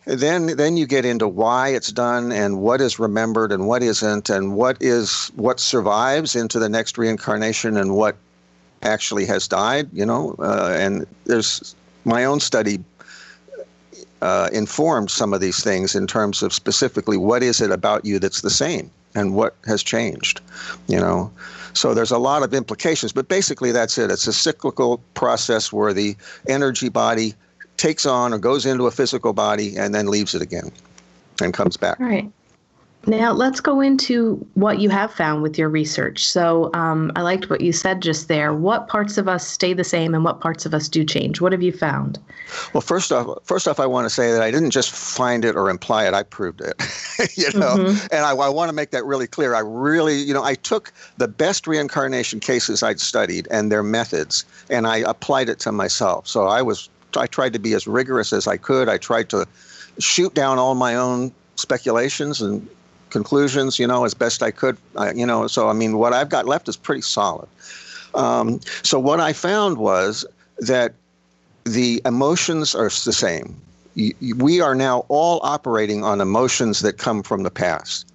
then, 0.06 0.56
then 0.56 0.76
you 0.76 0.86
get 0.86 1.04
into 1.04 1.28
why 1.28 1.68
it's 1.68 1.92
done 1.92 2.32
and 2.32 2.60
what 2.60 2.80
is 2.80 2.98
remembered 2.98 3.52
and 3.52 3.68
what 3.68 3.82
isn't, 3.82 4.28
and 4.28 4.56
what 4.56 4.78
is 4.80 5.30
what 5.36 5.60
survives 5.60 6.34
into 6.34 6.58
the 6.58 6.70
next 6.70 6.98
reincarnation 6.98 7.76
and 7.76 7.94
what 7.94 8.16
actually 8.82 9.26
has 9.26 9.46
died, 9.46 9.88
you 9.92 10.04
know, 10.04 10.34
uh, 10.38 10.74
and 10.78 11.06
there's 11.24 11.74
my 12.04 12.24
own 12.24 12.40
study 12.40 12.82
uh, 14.22 14.48
informed 14.52 15.10
some 15.10 15.32
of 15.32 15.40
these 15.40 15.62
things 15.62 15.94
in 15.94 16.06
terms 16.06 16.42
of 16.42 16.52
specifically 16.52 17.16
what 17.16 17.42
is 17.42 17.60
it 17.60 17.70
about 17.70 18.04
you 18.04 18.18
that's 18.18 18.42
the 18.42 18.50
same 18.50 18.90
and 19.14 19.34
what 19.34 19.56
has 19.66 19.82
changed, 19.82 20.40
you 20.88 20.98
know. 20.98 21.30
So 21.72 21.94
there's 21.94 22.10
a 22.10 22.18
lot 22.18 22.42
of 22.42 22.52
implications, 22.52 23.12
but 23.12 23.28
basically 23.28 23.72
that's 23.72 23.96
it. 23.98 24.10
It's 24.10 24.26
a 24.26 24.32
cyclical 24.32 24.98
process 25.14 25.72
where 25.72 25.92
the 25.92 26.16
energy 26.48 26.88
body 26.88 27.34
takes 27.76 28.04
on 28.04 28.34
or 28.34 28.38
goes 28.38 28.66
into 28.66 28.86
a 28.86 28.90
physical 28.90 29.32
body 29.32 29.76
and 29.76 29.94
then 29.94 30.06
leaves 30.06 30.34
it 30.34 30.42
again 30.42 30.70
and 31.40 31.54
comes 31.54 31.76
back. 31.76 31.98
Right. 31.98 32.30
Now, 33.06 33.32
let's 33.32 33.60
go 33.60 33.80
into 33.80 34.46
what 34.54 34.78
you 34.78 34.90
have 34.90 35.10
found 35.10 35.42
with 35.42 35.56
your 35.56 35.70
research. 35.70 36.26
So, 36.26 36.70
um, 36.74 37.10
I 37.16 37.22
liked 37.22 37.48
what 37.48 37.62
you 37.62 37.72
said 37.72 38.02
just 38.02 38.28
there. 38.28 38.52
What 38.52 38.88
parts 38.88 39.16
of 39.16 39.26
us 39.26 39.46
stay 39.46 39.72
the 39.72 39.84
same 39.84 40.14
and 40.14 40.22
what 40.22 40.40
parts 40.40 40.66
of 40.66 40.74
us 40.74 40.86
do 40.86 41.02
change? 41.02 41.40
What 41.40 41.52
have 41.52 41.62
you 41.62 41.72
found? 41.72 42.18
Well, 42.74 42.82
first 42.82 43.10
off, 43.10 43.38
first 43.44 43.66
off, 43.66 43.80
I 43.80 43.86
want 43.86 44.04
to 44.04 44.10
say 44.10 44.32
that 44.32 44.42
I 44.42 44.50
didn't 44.50 44.70
just 44.70 44.90
find 44.90 45.46
it 45.46 45.56
or 45.56 45.70
imply 45.70 46.06
it, 46.06 46.12
I 46.12 46.24
proved 46.24 46.60
it. 46.60 46.74
you 47.36 47.58
know, 47.58 47.76
mm-hmm. 47.76 48.06
and 48.12 48.24
I, 48.24 48.32
I 48.32 48.48
want 48.50 48.68
to 48.68 48.74
make 48.74 48.90
that 48.90 49.04
really 49.06 49.26
clear. 49.26 49.54
I 49.54 49.60
really, 49.60 50.18
you 50.18 50.34
know, 50.34 50.44
I 50.44 50.54
took 50.54 50.92
the 51.16 51.28
best 51.28 51.66
reincarnation 51.66 52.40
cases 52.40 52.82
I'd 52.82 53.00
studied 53.00 53.48
and 53.50 53.72
their 53.72 53.82
methods 53.82 54.44
and 54.68 54.86
I 54.86 54.98
applied 54.98 55.48
it 55.48 55.58
to 55.60 55.72
myself. 55.72 56.28
So 56.28 56.46
I 56.46 56.60
was, 56.60 56.90
I 57.16 57.26
tried 57.26 57.54
to 57.54 57.58
be 57.58 57.72
as 57.72 57.86
rigorous 57.86 58.32
as 58.34 58.46
I 58.46 58.58
could. 58.58 58.90
I 58.90 58.98
tried 58.98 59.30
to 59.30 59.46
shoot 59.98 60.34
down 60.34 60.58
all 60.58 60.74
my 60.74 60.94
own 60.94 61.32
speculations 61.56 62.40
and 62.42 62.68
conclusions, 63.10 63.78
you 63.78 63.86
know, 63.86 64.04
as 64.04 64.14
best 64.14 64.42
I 64.42 64.50
could. 64.50 64.76
I, 64.96 65.12
you 65.12 65.26
know, 65.26 65.46
so 65.46 65.68
I 65.68 65.72
mean, 65.72 65.98
what 65.98 66.12
I've 66.12 66.28
got 66.28 66.46
left 66.46 66.68
is 66.68 66.76
pretty 66.76 67.02
solid. 67.02 67.48
Um, 68.14 68.60
so 68.82 68.98
what 68.98 69.20
I 69.20 69.32
found 69.32 69.78
was 69.78 70.24
that 70.58 70.94
the 71.64 72.02
emotions 72.04 72.74
are 72.74 72.88
the 72.88 73.12
same. 73.12 73.56
We 74.36 74.60
are 74.60 74.74
now 74.74 75.04
all 75.08 75.40
operating 75.42 76.04
on 76.04 76.20
emotions 76.20 76.80
that 76.80 76.98
come 76.98 77.22
from 77.22 77.42
the 77.42 77.50
past. 77.50 78.06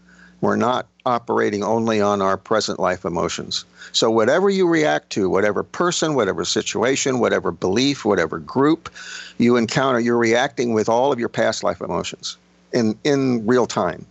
We're 0.41 0.55
not 0.55 0.87
operating 1.05 1.63
only 1.63 2.01
on 2.01 2.21
our 2.21 2.37
present 2.37 2.79
life 2.79 3.05
emotions. 3.05 3.65
So, 3.91 4.11
whatever 4.11 4.49
you 4.49 4.67
react 4.67 5.09
to, 5.11 5.29
whatever 5.29 5.63
person, 5.63 6.15
whatever 6.15 6.43
situation, 6.43 7.19
whatever 7.19 7.51
belief, 7.51 8.03
whatever 8.03 8.39
group 8.39 8.89
you 9.37 9.55
encounter, 9.55 9.99
you're 9.99 10.17
reacting 10.17 10.73
with 10.73 10.89
all 10.89 11.11
of 11.11 11.19
your 11.19 11.29
past 11.29 11.63
life 11.63 11.81
emotions 11.81 12.37
in, 12.73 12.97
in 13.03 13.45
real 13.45 13.65
time. 13.65 14.05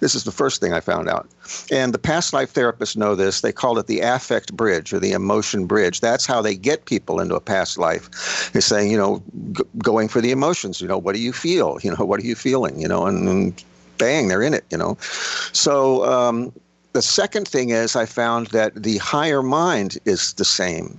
This 0.00 0.14
is 0.14 0.24
the 0.24 0.32
first 0.32 0.60
thing 0.60 0.72
I 0.72 0.80
found 0.80 1.08
out. 1.08 1.28
And 1.70 1.94
the 1.94 1.98
past 1.98 2.32
life 2.32 2.52
therapists 2.52 2.96
know 2.96 3.14
this. 3.14 3.40
They 3.40 3.52
call 3.52 3.78
it 3.78 3.86
the 3.86 4.00
affect 4.00 4.56
bridge 4.56 4.92
or 4.92 4.98
the 4.98 5.12
emotion 5.12 5.66
bridge. 5.66 6.00
That's 6.00 6.26
how 6.26 6.42
they 6.42 6.54
get 6.54 6.84
people 6.84 7.20
into 7.20 7.34
a 7.34 7.40
past 7.40 7.78
life. 7.78 8.50
They're 8.52 8.62
saying, 8.62 8.90
you 8.90 8.98
know, 8.98 9.22
g- 9.52 9.62
going 9.78 10.08
for 10.08 10.20
the 10.20 10.30
emotions. 10.30 10.80
You 10.80 10.88
know, 10.88 10.98
what 10.98 11.14
do 11.14 11.20
you 11.20 11.32
feel? 11.32 11.78
You 11.82 11.94
know, 11.96 12.04
what 12.04 12.20
are 12.20 12.26
you 12.26 12.34
feeling? 12.34 12.80
You 12.80 12.88
know, 12.88 13.06
and, 13.06 13.28
and 13.28 13.64
bang, 13.98 14.28
they're 14.28 14.42
in 14.42 14.54
it. 14.54 14.64
You 14.70 14.78
know, 14.78 14.96
so. 15.52 16.04
Um, 16.04 16.52
the 16.94 17.02
second 17.02 17.48
thing 17.48 17.70
is, 17.70 17.96
I 17.96 18.06
found 18.06 18.46
that 18.48 18.84
the 18.84 18.98
higher 18.98 19.42
mind 19.42 19.98
is 20.04 20.32
the 20.34 20.44
same. 20.44 20.96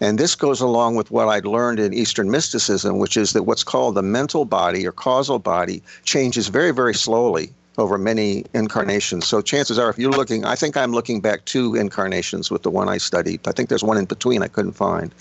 And 0.00 0.18
this 0.18 0.34
goes 0.34 0.60
along 0.60 0.94
with 0.94 1.10
what 1.10 1.28
I'd 1.28 1.44
learned 1.44 1.80
in 1.80 1.92
Eastern 1.92 2.30
mysticism, 2.30 2.98
which 2.98 3.16
is 3.16 3.32
that 3.32 3.42
what's 3.42 3.64
called 3.64 3.96
the 3.96 4.02
mental 4.02 4.44
body 4.44 4.86
or 4.86 4.92
causal 4.92 5.40
body 5.40 5.82
changes 6.04 6.48
very, 6.48 6.72
very 6.72 6.94
slowly 6.94 7.52
over 7.78 7.96
many 7.98 8.44
incarnations. 8.54 9.26
So 9.26 9.40
chances 9.40 9.78
are, 9.78 9.88
if 9.88 9.98
you're 9.98 10.12
looking, 10.12 10.44
I 10.44 10.54
think 10.54 10.76
I'm 10.76 10.92
looking 10.92 11.20
back 11.20 11.44
two 11.46 11.74
incarnations 11.74 12.50
with 12.50 12.62
the 12.62 12.70
one 12.70 12.88
I 12.88 12.98
studied. 12.98 13.46
I 13.46 13.52
think 13.52 13.68
there's 13.68 13.84
one 13.84 13.96
in 13.96 14.04
between 14.04 14.42
I 14.42 14.48
couldn't 14.48 14.72
find. 14.72 15.14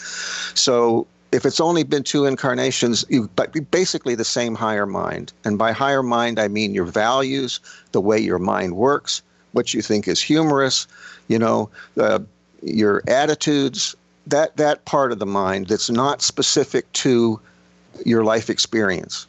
So 0.54 1.08
if 1.32 1.46
it's 1.46 1.62
only 1.62 1.84
been 1.84 2.04
two 2.04 2.26
incarnations, 2.26 3.06
you 3.10 3.30
but 3.36 3.56
basically 3.72 4.16
the 4.16 4.26
same 4.26 4.54
higher 4.54 4.86
mind. 4.86 5.32
And 5.46 5.58
by 5.58 5.72
higher 5.72 6.04
mind, 6.04 6.40
I 6.40 6.48
mean 6.50 6.74
your 6.74 6.86
values, 6.86 7.60
the 7.94 8.02
way 8.02 8.20
your 8.20 8.40
mind 8.40 8.76
works, 8.76 9.22
what 9.54 9.74
you 9.74 9.82
think 9.82 10.08
is 10.08 10.22
humorous, 10.22 10.88
you 11.30 11.40
know, 11.40 11.70
uh, 11.98 12.20
your 12.62 13.02
attitudes, 13.08 13.96
that 14.28 14.58
that 14.58 14.84
part 14.86 15.12
of 15.12 15.20
the 15.20 15.26
mind 15.26 15.68
that's 15.68 15.90
not 15.90 16.22
specific 16.22 16.92
to 16.94 17.40
your 18.06 18.24
life 18.24 18.50
experience. 18.50 19.26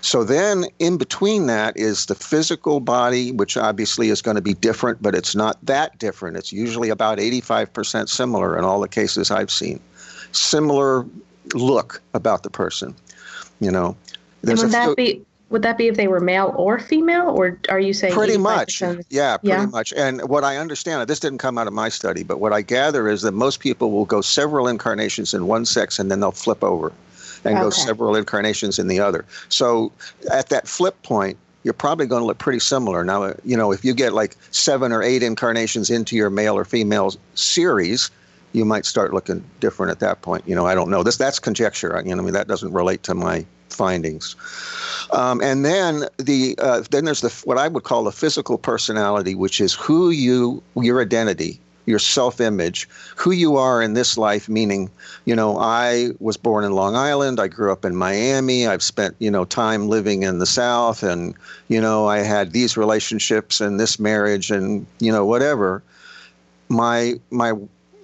So 0.00 0.24
then 0.24 0.66
in 0.78 0.96
between 0.96 1.46
that 1.46 1.76
is 1.76 2.06
the 2.06 2.14
physical 2.14 2.80
body, 2.80 3.32
which 3.32 3.56
obviously 3.56 4.08
is 4.08 4.22
going 4.22 4.36
to 4.36 4.42
be 4.42 4.54
different, 4.54 5.02
but 5.02 5.14
it's 5.14 5.34
not 5.34 5.58
that 5.64 5.98
different. 5.98 6.36
It's 6.36 6.52
usually 6.52 6.88
about 6.88 7.18
85% 7.18 8.08
similar 8.08 8.56
in 8.58 8.64
all 8.64 8.80
the 8.80 8.88
cases 8.88 9.30
I've 9.30 9.50
seen. 9.50 9.80
Similar 10.32 11.06
look 11.54 12.00
about 12.14 12.42
the 12.42 12.50
person, 12.50 12.94
you 13.60 13.70
know. 13.70 13.96
and 14.42 14.58
would 14.58 14.70
that 14.70 14.96
be 14.96 15.24
would 15.50 15.62
that 15.62 15.76
be 15.76 15.86
if 15.86 15.96
they 15.96 16.08
were 16.08 16.18
male 16.18 16.54
or 16.56 16.78
female, 16.78 17.28
or 17.28 17.58
are 17.68 17.78
you 17.78 17.92
saying 17.92 18.14
pretty 18.14 18.38
much? 18.38 18.80
Yeah, 19.10 19.36
pretty 19.36 19.48
yeah. 19.48 19.66
much. 19.66 19.92
And 19.92 20.26
what 20.26 20.44
I 20.44 20.56
understand, 20.56 21.06
this 21.10 21.20
didn't 21.20 21.38
come 21.38 21.58
out 21.58 21.66
of 21.66 21.74
my 21.74 21.90
study, 21.90 22.22
but 22.22 22.40
what 22.40 22.54
I 22.54 22.62
gather 22.62 23.06
is 23.06 23.20
that 23.20 23.32
most 23.32 23.60
people 23.60 23.90
will 23.90 24.06
go 24.06 24.22
several 24.22 24.66
incarnations 24.66 25.34
in 25.34 25.46
one 25.46 25.66
sex 25.66 25.98
and 25.98 26.10
then 26.10 26.20
they'll 26.20 26.32
flip 26.32 26.64
over 26.64 26.90
and 27.44 27.54
okay. 27.54 27.62
go 27.62 27.70
several 27.70 28.16
incarnations 28.16 28.78
in 28.78 28.88
the 28.88 29.00
other. 29.00 29.24
So 29.48 29.92
at 30.30 30.48
that 30.50 30.68
flip 30.68 31.00
point, 31.02 31.36
you're 31.64 31.74
probably 31.74 32.06
going 32.06 32.22
to 32.22 32.26
look 32.26 32.38
pretty 32.38 32.58
similar. 32.58 33.04
Now, 33.04 33.34
you 33.44 33.56
know, 33.56 33.72
if 33.72 33.84
you 33.84 33.94
get 33.94 34.12
like 34.12 34.36
seven 34.50 34.92
or 34.92 35.02
eight 35.02 35.22
incarnations 35.22 35.90
into 35.90 36.16
your 36.16 36.30
male 36.30 36.56
or 36.56 36.64
female 36.64 37.14
series, 37.34 38.10
you 38.52 38.64
might 38.64 38.84
start 38.84 39.14
looking 39.14 39.44
different 39.60 39.90
at 39.92 40.00
that 40.00 40.22
point. 40.22 40.44
You 40.46 40.54
know, 40.54 40.66
I 40.66 40.74
don't 40.74 40.90
know. 40.90 41.02
This 41.02 41.16
that's 41.16 41.38
conjecture. 41.38 42.00
You 42.04 42.14
know, 42.14 42.22
I 42.22 42.24
mean, 42.24 42.34
that 42.34 42.48
doesn't 42.48 42.72
relate 42.72 43.02
to 43.04 43.14
my 43.14 43.46
findings. 43.70 44.36
Um, 45.12 45.40
and 45.40 45.64
then 45.64 46.04
the 46.18 46.56
uh, 46.58 46.82
then 46.90 47.04
there's 47.04 47.22
the 47.22 47.30
what 47.44 47.58
I 47.58 47.68
would 47.68 47.84
call 47.84 48.04
the 48.04 48.12
physical 48.12 48.58
personality, 48.58 49.34
which 49.34 49.60
is 49.60 49.72
who 49.72 50.10
you 50.10 50.62
your 50.76 51.00
identity, 51.00 51.60
your 51.86 51.98
self-image, 51.98 52.88
who 53.16 53.30
you 53.30 53.56
are 53.56 53.82
in 53.82 53.94
this 53.94 54.16
life. 54.16 54.48
Meaning, 54.48 54.90
you 55.24 55.34
know, 55.34 55.58
I 55.58 56.10
was 56.20 56.36
born 56.36 56.64
in 56.64 56.72
Long 56.72 56.96
Island. 56.96 57.40
I 57.40 57.48
grew 57.48 57.72
up 57.72 57.84
in 57.84 57.96
Miami. 57.96 58.66
I've 58.66 58.82
spent 58.82 59.16
you 59.18 59.30
know 59.30 59.44
time 59.44 59.88
living 59.88 60.22
in 60.22 60.38
the 60.38 60.46
South, 60.46 61.02
and 61.02 61.34
you 61.68 61.80
know 61.80 62.06
I 62.06 62.18
had 62.18 62.52
these 62.52 62.76
relationships 62.76 63.60
and 63.60 63.78
this 63.78 63.98
marriage, 63.98 64.50
and 64.50 64.86
you 65.00 65.12
know 65.12 65.24
whatever. 65.24 65.82
My 66.68 67.14
my 67.30 67.52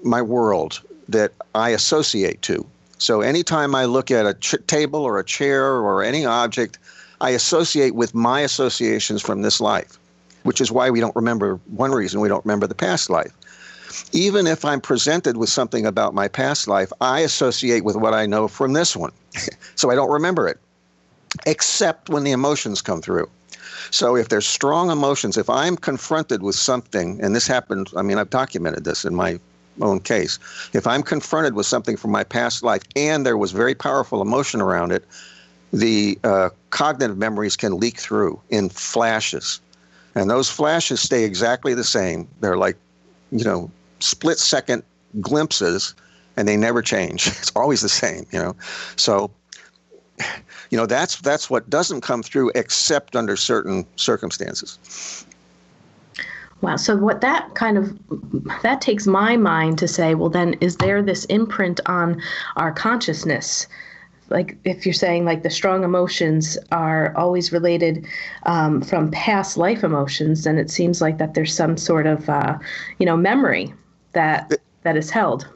my 0.03 0.23
world 0.23 0.81
that 1.09 1.33
I 1.55 1.71
associate 1.71 2.43
to. 2.43 2.67
So 2.99 3.21
anytime 3.21 3.75
I 3.75 3.85
look 3.85 4.11
at 4.11 4.27
a 4.27 4.35
ch- 4.35 4.67
table 4.67 5.01
or 5.01 5.19
a 5.19 5.25
chair 5.25 5.65
or 5.65 6.03
any 6.03 6.27
object, 6.27 6.79
I 7.21 7.31
associate 7.31 7.95
with 7.95 8.15
my 8.15 8.41
associations 8.41 9.23
from 9.23 9.43
this 9.43 9.61
life, 9.61 9.99
which 10.43 10.61
is 10.61 10.71
why 10.71 10.91
we 10.91 11.01
don't 11.01 11.15
remember 11.17 11.61
one 11.67 11.93
reason 11.93 12.21
we 12.21 12.29
don't 12.29 12.45
remember 12.45 12.67
the 12.67 12.75
past 12.75 13.09
life. 13.09 13.33
Even 14.13 14.47
if 14.47 14.65
I'm 14.65 14.81
presented 14.81 15.37
with 15.37 15.49
something 15.49 15.87
about 15.87 16.15
my 16.15 16.29
past 16.29 16.69
life, 16.69 16.93
I 17.01 17.21
associate 17.21 17.85
with 17.85 17.97
what 17.97 18.15
I 18.15 18.27
know 18.27 18.49
from 18.49 18.73
this 18.73 18.97
one. 18.97 19.13
so 19.75 19.91
I 19.91 19.95
don't 19.95 20.11
remember 20.11 20.49
it, 20.49 20.59
except 21.47 22.09
when 22.09 22.25
the 22.25 22.33
emotions 22.33 22.83
come 22.83 23.03
through. 23.03 23.29
So 23.91 24.17
if 24.17 24.29
there's 24.29 24.47
strong 24.47 24.91
emotions, 24.91 25.37
if 25.37 25.49
I'm 25.49 25.77
confronted 25.77 26.43
with 26.43 26.57
something, 26.57 27.19
and 27.23 27.35
this 27.35 27.47
happened, 27.47 27.91
I 27.97 28.03
mean, 28.03 28.19
I've 28.19 28.31
documented 28.31 28.85
this 28.85 29.05
in 29.05 29.15
my 29.15 29.39
own 29.81 30.01
case. 30.01 30.39
If 30.73 30.87
I'm 30.87 31.03
confronted 31.03 31.55
with 31.55 31.67
something 31.67 31.97
from 31.97 32.11
my 32.11 32.25
past 32.25 32.63
life 32.63 32.83
and 32.97 33.25
there 33.25 33.37
was 33.37 33.53
very 33.53 33.75
powerful 33.75 34.21
emotion 34.21 34.61
around 34.61 34.93
it, 34.93 35.05
the 35.73 36.19
uh, 36.25 36.51
cognitive 36.71 37.19
memories 37.19 37.57
can 37.57 37.79
leak 37.79 37.99
through 37.99 38.41
in 38.51 38.69
flashes. 38.69 39.61
And 40.15 40.31
those 40.31 40.51
flashes 40.51 41.01
stay 41.01 41.25
exactly 41.25 41.75
the 41.75 41.85
same. 41.85 42.27
They're 42.41 42.57
like, 42.57 42.77
you 43.31 43.45
know, 43.45 43.71
split 44.01 44.39
second 44.39 44.83
glimpses 45.21 45.95
and 46.37 46.47
they 46.47 46.57
never 46.57 46.83
change. 46.83 47.27
It's 47.39 47.53
always 47.57 47.83
the 47.83 47.89
same, 47.89 48.27
you 48.31 48.39
know. 48.39 48.55
So, 48.97 49.31
you 50.71 50.79
know, 50.79 50.87
that's 50.87 51.21
that's 51.21 51.51
what 51.51 51.69
doesn't 51.69 52.03
come 52.03 52.23
through 52.23 52.53
except 52.55 53.17
under 53.17 53.37
certain 53.37 53.85
circumstances. 53.97 54.79
Wow. 56.61 56.77
So 56.77 56.97
what 56.97 57.21
that 57.21 57.55
kind 57.55 57.79
of 57.79 57.97
that 58.63 58.81
takes 58.81 59.07
my 59.07 59.37
mind 59.37 59.79
to 59.79 59.89
say, 59.89 60.15
well, 60.15 60.31
then 60.31 60.55
is 60.61 60.77
there 60.77 61.03
this 61.03 61.25
imprint 61.27 61.81
on 61.87 62.21
our 62.57 62.73
consciousness? 62.73 63.69
Like 64.29 64.59
if 64.65 64.85
you're 64.85 64.93
saying 64.93 65.25
like 65.25 65.43
the 65.43 65.51
strong 65.51 65.85
emotions 65.85 66.59
are 66.71 67.17
always 67.17 67.53
related 67.53 68.07
um, 68.43 68.83
from 68.83 69.11
past 69.11 69.57
life 69.57 69.83
emotions, 69.85 70.45
then 70.45 70.59
it 70.59 70.71
seems 70.71 71.01
like 71.01 71.19
that 71.19 71.35
there's 71.35 71.55
some 71.55 71.77
sort 71.77 72.07
of 72.07 72.29
uh, 72.29 72.59
you 72.99 73.07
know 73.07 73.17
memory 73.17 73.73
that 74.13 74.53
that 74.83 74.97
is 74.97 75.11
held. 75.11 75.49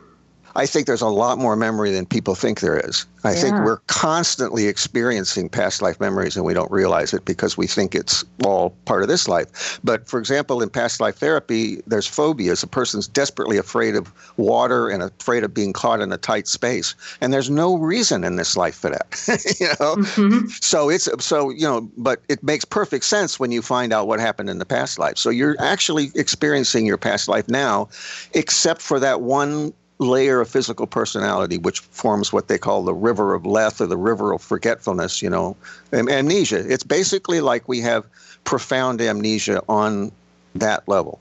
I 0.54 0.66
think 0.66 0.86
there's 0.86 1.02
a 1.02 1.08
lot 1.08 1.38
more 1.38 1.56
memory 1.56 1.90
than 1.90 2.06
people 2.06 2.34
think 2.34 2.60
there 2.60 2.78
is. 2.78 3.06
I 3.24 3.34
yeah. 3.34 3.40
think 3.40 3.54
we're 3.64 3.78
constantly 3.86 4.66
experiencing 4.66 5.48
past 5.48 5.80
life 5.80 6.00
memories 6.00 6.36
and 6.36 6.44
we 6.44 6.54
don't 6.54 6.70
realize 6.70 7.14
it 7.14 7.24
because 7.24 7.56
we 7.56 7.66
think 7.66 7.94
it's 7.94 8.24
all 8.44 8.70
part 8.84 9.02
of 9.02 9.08
this 9.08 9.28
life. 9.28 9.80
But 9.84 10.08
for 10.08 10.18
example, 10.18 10.60
in 10.60 10.70
past 10.70 11.00
life 11.00 11.16
therapy, 11.16 11.80
there's 11.86 12.06
phobias. 12.06 12.62
A 12.62 12.66
person's 12.66 13.06
desperately 13.06 13.58
afraid 13.58 13.94
of 13.94 14.12
water 14.36 14.88
and 14.88 15.02
afraid 15.02 15.44
of 15.44 15.54
being 15.54 15.72
caught 15.72 16.00
in 16.00 16.12
a 16.12 16.18
tight 16.18 16.48
space. 16.48 16.94
And 17.20 17.32
there's 17.32 17.50
no 17.50 17.76
reason 17.76 18.24
in 18.24 18.36
this 18.36 18.56
life 18.56 18.74
for 18.74 18.90
that. 18.90 19.06
you 19.60 19.68
know? 19.68 19.96
Mm-hmm. 19.96 20.48
So 20.60 20.90
it's 20.90 21.08
so, 21.24 21.50
you 21.50 21.62
know, 21.62 21.88
but 21.96 22.22
it 22.28 22.42
makes 22.42 22.64
perfect 22.64 23.04
sense 23.04 23.38
when 23.38 23.52
you 23.52 23.62
find 23.62 23.92
out 23.92 24.08
what 24.08 24.18
happened 24.18 24.50
in 24.50 24.58
the 24.58 24.66
past 24.66 24.98
life. 24.98 25.16
So 25.16 25.30
you're 25.30 25.56
actually 25.60 26.10
experiencing 26.14 26.86
your 26.86 26.98
past 26.98 27.28
life 27.28 27.48
now, 27.48 27.88
except 28.34 28.82
for 28.82 28.98
that 28.98 29.20
one 29.20 29.72
layer 30.02 30.40
of 30.40 30.48
physical 30.48 30.86
personality, 30.86 31.58
which 31.58 31.80
forms 31.80 32.32
what 32.32 32.48
they 32.48 32.58
call 32.58 32.82
the 32.82 32.94
river 32.94 33.34
of 33.34 33.46
Lethe 33.46 33.80
or 33.80 33.86
the 33.86 33.96
river 33.96 34.32
of 34.32 34.42
forgetfulness, 34.42 35.22
you 35.22 35.30
know, 35.30 35.56
amnesia. 35.92 36.58
It's 36.70 36.84
basically 36.84 37.40
like 37.40 37.68
we 37.68 37.80
have 37.80 38.04
profound 38.44 39.00
amnesia 39.00 39.62
on 39.68 40.12
that 40.54 40.86
level. 40.88 41.20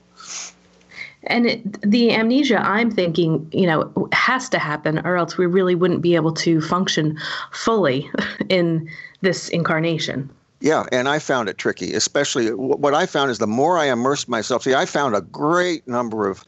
And 1.24 1.46
it, 1.46 1.90
the 1.90 2.12
amnesia, 2.12 2.58
I'm 2.58 2.90
thinking, 2.90 3.48
you 3.52 3.66
know, 3.66 4.08
has 4.12 4.48
to 4.50 4.58
happen, 4.58 4.98
or 5.06 5.16
else 5.16 5.38
we 5.38 5.46
really 5.46 5.74
wouldn't 5.74 6.02
be 6.02 6.16
able 6.16 6.32
to 6.34 6.60
function 6.60 7.16
fully 7.52 8.10
in 8.48 8.88
this 9.20 9.48
incarnation. 9.50 10.28
Yeah, 10.60 10.84
and 10.92 11.08
I 11.08 11.18
found 11.18 11.48
it 11.48 11.58
tricky, 11.58 11.92
especially 11.92 12.48
what 12.54 12.94
I 12.94 13.06
found 13.06 13.30
is 13.32 13.38
the 13.38 13.48
more 13.48 13.78
I 13.78 13.86
immersed 13.86 14.28
myself. 14.28 14.62
See, 14.62 14.74
I 14.74 14.86
found 14.86 15.16
a 15.16 15.20
great 15.20 15.86
number 15.88 16.28
of 16.28 16.44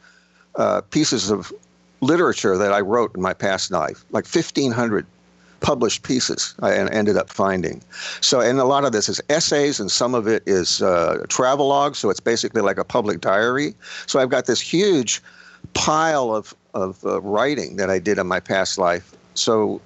uh, 0.55 0.83
pieces 0.83 1.31
of 1.31 1.53
literature 2.05 2.57
that 2.57 2.73
I 2.73 2.81
wrote 2.81 3.15
in 3.15 3.23
my 3.23 3.35
past 3.35 3.71
life, 3.71 4.05
like 4.11 4.27
1,500 4.27 5.07
published 5.65 6.03
pieces 6.03 6.55
I 6.61 6.75
ended 6.75 7.17
up 7.17 7.31
finding. 7.31 7.83
So, 8.21 8.41
and 8.41 8.61
a 8.61 8.65
lot 8.65 8.85
of 8.85 8.93
this 8.93 9.09
is 9.09 9.21
essays, 9.31 9.81
and 9.81 9.91
some 9.91 10.15
of 10.15 10.27
it 10.27 10.43
is 10.47 10.83
uh, 10.83 11.25
travelogue. 11.29 11.97
So 11.97 12.11
it's 12.11 12.21
basically 12.21 12.61
like 12.61 12.77
a 12.77 12.85
public 12.85 13.23
diary. 13.23 13.75
So 14.07 14.21
I've 14.21 14.29
got 14.29 14.45
this 14.47 14.61
huge 14.61 15.23
pile 15.73 16.35
of 16.35 16.55
of 16.75 17.05
uh, 17.07 17.21
writing 17.23 17.77
that 17.77 17.89
I 17.89 17.99
did 17.99 18.19
in 18.19 18.27
my 18.27 18.41
past 18.41 18.79
life. 18.79 19.15
So, 19.35 19.81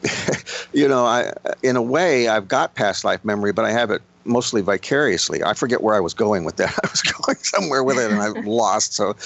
you 0.72 0.86
know, 0.86 1.04
I 1.04 1.32
in 1.62 1.74
a 1.76 1.82
way 1.82 2.28
I've 2.28 2.46
got 2.46 2.76
past 2.76 3.04
life 3.04 3.24
memory, 3.24 3.52
but 3.52 3.64
I 3.64 3.72
have 3.72 3.90
it 3.90 4.00
mostly 4.24 4.62
vicariously. 4.62 5.42
I 5.42 5.54
forget 5.54 5.82
where 5.82 5.94
I 5.96 6.00
was 6.00 6.14
going 6.14 6.44
with 6.44 6.56
that. 6.56 6.72
I 6.84 6.88
was 6.88 7.02
going 7.02 7.38
somewhere 7.38 7.82
with 7.82 7.98
it, 7.98 8.12
and 8.12 8.20
I 8.20 8.28
lost. 8.28 8.94
So 8.94 9.16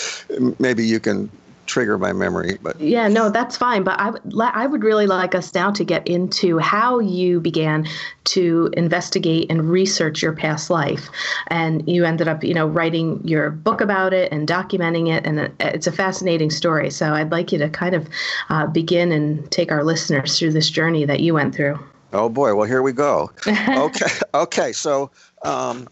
maybe 0.59 0.87
you 0.87 0.99
can 0.99 1.31
trigger 1.69 1.99
my 1.99 2.13
memory. 2.13 2.59
But 2.61 2.81
yeah, 2.81 3.07
no, 3.07 3.31
that's 3.31 3.57
fine. 3.57 3.85
But 3.85 4.01
I 4.01 4.11
would 4.11 4.23
I 4.41 4.67
would 4.67 4.83
really 4.83 5.07
like 5.07 5.35
us 5.35 5.55
now 5.55 5.71
to 5.71 5.85
get 5.85 6.07
into 6.09 6.59
how 6.59 6.99
you 6.99 7.41
began 7.41 7.87
to 8.25 8.71
investigate 8.73 9.47
and 9.51 9.71
research 9.71 10.23
your 10.23 10.33
past 10.33 10.71
life, 10.71 11.09
and 11.49 11.89
you 11.89 12.05
ended 12.05 12.27
up, 12.27 12.43
you 12.43 12.55
know, 12.55 12.67
writing 12.67 13.21
your 13.27 13.51
book 13.51 13.81
about 13.81 14.13
it 14.13 14.33
and 14.33 14.49
documenting 14.49 15.15
it, 15.15 15.25
and 15.25 15.53
it's 15.61 15.87
a 15.87 15.93
fascinating 15.93 16.51
story. 16.51 16.91
So 16.91 17.13
I'd 17.13 17.31
like 17.31 17.53
you 17.53 17.59
to 17.59 17.69
kind 17.69 17.95
of 17.95 18.09
uh, 18.49 18.67
begin 18.67 19.13
and 19.13 19.49
take 19.53 19.71
our 19.71 19.85
listeners 19.85 20.39
through 20.39 20.53
this 20.53 20.71
journey 20.71 21.05
that 21.05 21.21
you 21.21 21.35
went 21.35 21.55
through. 21.55 21.79
Oh 22.13 22.29
boy, 22.29 22.55
well 22.55 22.67
here 22.67 22.83
we 22.83 22.93
go. 22.93 23.31
okay, 23.47 24.11
okay, 24.35 24.73
so. 24.73 25.11
Um, 25.45 25.87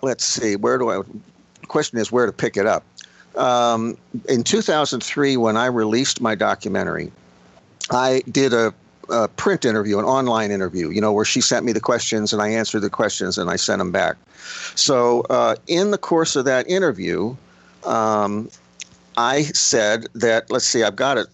let's 0.00 0.24
see, 0.24 0.56
where 0.56 0.78
do 0.78 0.90
I? 0.90 1.02
Question 1.66 1.98
is 1.98 2.12
where 2.12 2.26
to 2.26 2.32
pick 2.32 2.56
it 2.56 2.66
up. 2.66 2.84
Um, 3.36 3.96
in 4.28 4.42
2003, 4.42 5.36
when 5.36 5.56
I 5.56 5.66
released 5.66 6.20
my 6.20 6.34
documentary, 6.34 7.12
I 7.90 8.22
did 8.30 8.52
a, 8.52 8.72
a, 9.10 9.28
print 9.28 9.64
interview, 9.64 9.98
an 9.98 10.04
online 10.04 10.50
interview, 10.50 10.90
you 10.90 11.00
know, 11.00 11.12
where 11.12 11.24
she 11.24 11.40
sent 11.40 11.64
me 11.64 11.72
the 11.72 11.80
questions 11.80 12.32
and 12.32 12.40
I 12.40 12.48
answered 12.48 12.80
the 12.80 12.90
questions 12.90 13.38
and 13.38 13.50
I 13.50 13.56
sent 13.56 13.78
them 13.78 13.92
back. 13.92 14.16
So, 14.74 15.22
uh, 15.30 15.56
in 15.66 15.90
the 15.90 15.98
course 15.98 16.36
of 16.36 16.44
that 16.46 16.68
interview, 16.68 17.36
um, 17.84 18.50
I 19.16 19.42
said 19.42 20.06
that, 20.14 20.50
let's 20.50 20.66
see, 20.66 20.82
I've 20.82 20.96
got 20.96 21.18
it. 21.18 21.28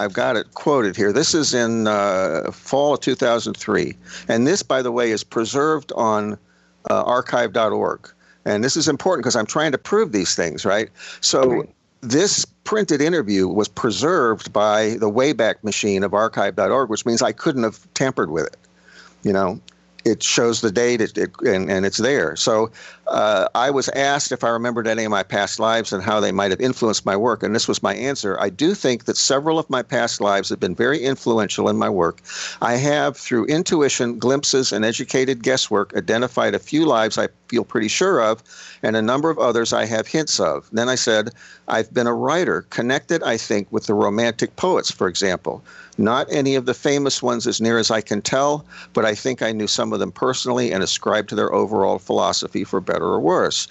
I've 0.00 0.12
got 0.14 0.36
it 0.36 0.54
quoted 0.54 0.96
here. 0.96 1.12
This 1.12 1.32
is 1.32 1.54
in 1.54 1.86
uh, 1.86 2.50
fall 2.50 2.94
of 2.94 3.00
2003. 3.00 3.94
And 4.26 4.46
this, 4.48 4.60
by 4.62 4.82
the 4.82 4.90
way, 4.90 5.12
is 5.12 5.22
preserved 5.22 5.92
on 5.92 6.36
uh, 6.90 7.04
archive.org. 7.04 8.10
And 8.44 8.64
this 8.64 8.76
is 8.76 8.88
important 8.88 9.24
because 9.24 9.36
I'm 9.36 9.46
trying 9.46 9.72
to 9.72 9.78
prove 9.78 10.12
these 10.12 10.34
things, 10.34 10.64
right? 10.64 10.88
So 11.20 11.50
right. 11.50 11.70
this 12.00 12.44
printed 12.64 13.00
interview 13.00 13.48
was 13.48 13.68
preserved 13.68 14.52
by 14.52 14.96
the 14.98 15.10
Wayback 15.10 15.62
Machine 15.62 16.02
of 16.02 16.14
archive.org, 16.14 16.90
which 16.90 17.06
means 17.06 17.22
I 17.22 17.32
couldn't 17.32 17.62
have 17.62 17.92
tampered 17.94 18.30
with 18.30 18.46
it. 18.46 18.56
You 19.22 19.32
know, 19.32 19.60
it 20.04 20.22
shows 20.22 20.60
the 20.60 20.70
date 20.70 21.00
it, 21.00 21.16
it, 21.16 21.30
and, 21.44 21.70
and 21.70 21.86
it's 21.86 21.98
there. 21.98 22.34
So 22.36 22.70
uh, 23.06 23.48
I 23.54 23.70
was 23.70 23.88
asked 23.90 24.32
if 24.32 24.42
I 24.44 24.48
remembered 24.48 24.86
any 24.86 25.04
of 25.04 25.10
my 25.10 25.22
past 25.22 25.60
lives 25.60 25.92
and 25.92 26.02
how 26.02 26.20
they 26.20 26.32
might 26.32 26.50
have 26.50 26.60
influenced 26.60 27.06
my 27.06 27.16
work, 27.16 27.42
and 27.42 27.54
this 27.54 27.68
was 27.68 27.82
my 27.82 27.94
answer. 27.94 28.38
I 28.40 28.48
do 28.48 28.74
think 28.74 29.04
that 29.04 29.16
several 29.16 29.58
of 29.58 29.68
my 29.70 29.82
past 29.82 30.20
lives 30.20 30.48
have 30.48 30.60
been 30.60 30.74
very 30.74 30.98
influential 30.98 31.68
in 31.68 31.76
my 31.76 31.88
work. 31.88 32.20
I 32.60 32.74
have, 32.74 33.16
through 33.16 33.46
intuition, 33.46 34.18
glimpses, 34.18 34.72
and 34.72 34.84
educated 34.84 35.42
guesswork, 35.42 35.94
identified 35.96 36.54
a 36.54 36.58
few 36.58 36.86
lives 36.86 37.18
I 37.18 37.28
feel 37.52 37.64
pretty 37.66 37.88
sure 37.88 38.22
of, 38.22 38.42
and 38.82 38.96
a 38.96 39.02
number 39.02 39.28
of 39.28 39.38
others 39.38 39.74
I 39.74 39.84
have 39.84 40.06
hints 40.06 40.40
of. 40.40 40.66
Then 40.72 40.88
I 40.88 40.94
said, 40.94 41.34
I've 41.68 41.92
been 41.92 42.06
a 42.06 42.14
writer, 42.14 42.62
connected, 42.70 43.22
I 43.22 43.36
think, 43.36 43.70
with 43.70 43.84
the 43.84 43.92
Romantic 43.92 44.56
poets, 44.56 44.90
for 44.90 45.06
example. 45.06 45.62
Not 45.98 46.26
any 46.32 46.54
of 46.54 46.64
the 46.64 46.72
famous 46.72 47.22
ones, 47.22 47.46
as 47.46 47.60
near 47.60 47.76
as 47.76 47.90
I 47.90 48.00
can 48.00 48.22
tell, 48.22 48.64
but 48.94 49.04
I 49.04 49.14
think 49.14 49.42
I 49.42 49.52
knew 49.52 49.66
some 49.66 49.92
of 49.92 49.98
them 50.00 50.12
personally 50.12 50.72
and 50.72 50.82
ascribed 50.82 51.28
to 51.28 51.34
their 51.34 51.52
overall 51.52 51.98
philosophy, 51.98 52.64
for 52.64 52.80
better 52.80 53.04
or 53.04 53.20
worse. 53.20 53.68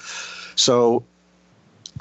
So 0.53 1.03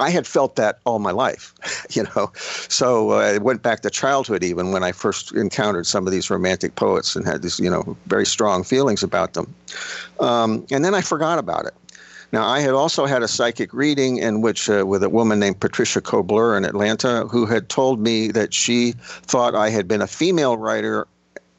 I 0.00 0.10
had 0.10 0.26
felt 0.26 0.56
that 0.56 0.78
all 0.86 0.98
my 0.98 1.10
life, 1.10 1.54
you 1.90 2.04
know. 2.04 2.32
So 2.68 3.12
uh, 3.12 3.16
I 3.16 3.38
went 3.38 3.62
back 3.62 3.80
to 3.82 3.90
childhood, 3.90 4.42
even 4.42 4.72
when 4.72 4.82
I 4.82 4.92
first 4.92 5.32
encountered 5.32 5.86
some 5.86 6.06
of 6.06 6.12
these 6.12 6.30
romantic 6.30 6.74
poets 6.74 7.14
and 7.14 7.26
had 7.26 7.42
these, 7.42 7.60
you 7.60 7.70
know, 7.70 7.96
very 8.06 8.26
strong 8.26 8.64
feelings 8.64 9.02
about 9.02 9.34
them. 9.34 9.54
Um, 10.18 10.66
and 10.70 10.84
then 10.84 10.94
I 10.94 11.02
forgot 11.02 11.38
about 11.38 11.66
it. 11.66 11.74
Now, 12.32 12.46
I 12.46 12.60
had 12.60 12.74
also 12.74 13.06
had 13.06 13.22
a 13.22 13.28
psychic 13.28 13.74
reading 13.74 14.18
in 14.18 14.40
which, 14.40 14.70
uh, 14.70 14.86
with 14.86 15.02
a 15.02 15.08
woman 15.08 15.40
named 15.40 15.58
Patricia 15.58 16.00
Kobler 16.00 16.56
in 16.56 16.64
Atlanta, 16.64 17.26
who 17.26 17.44
had 17.44 17.68
told 17.68 17.98
me 18.00 18.28
that 18.28 18.54
she 18.54 18.92
thought 18.92 19.54
I 19.54 19.68
had 19.70 19.88
been 19.88 20.00
a 20.00 20.06
female 20.06 20.56
writer. 20.56 21.08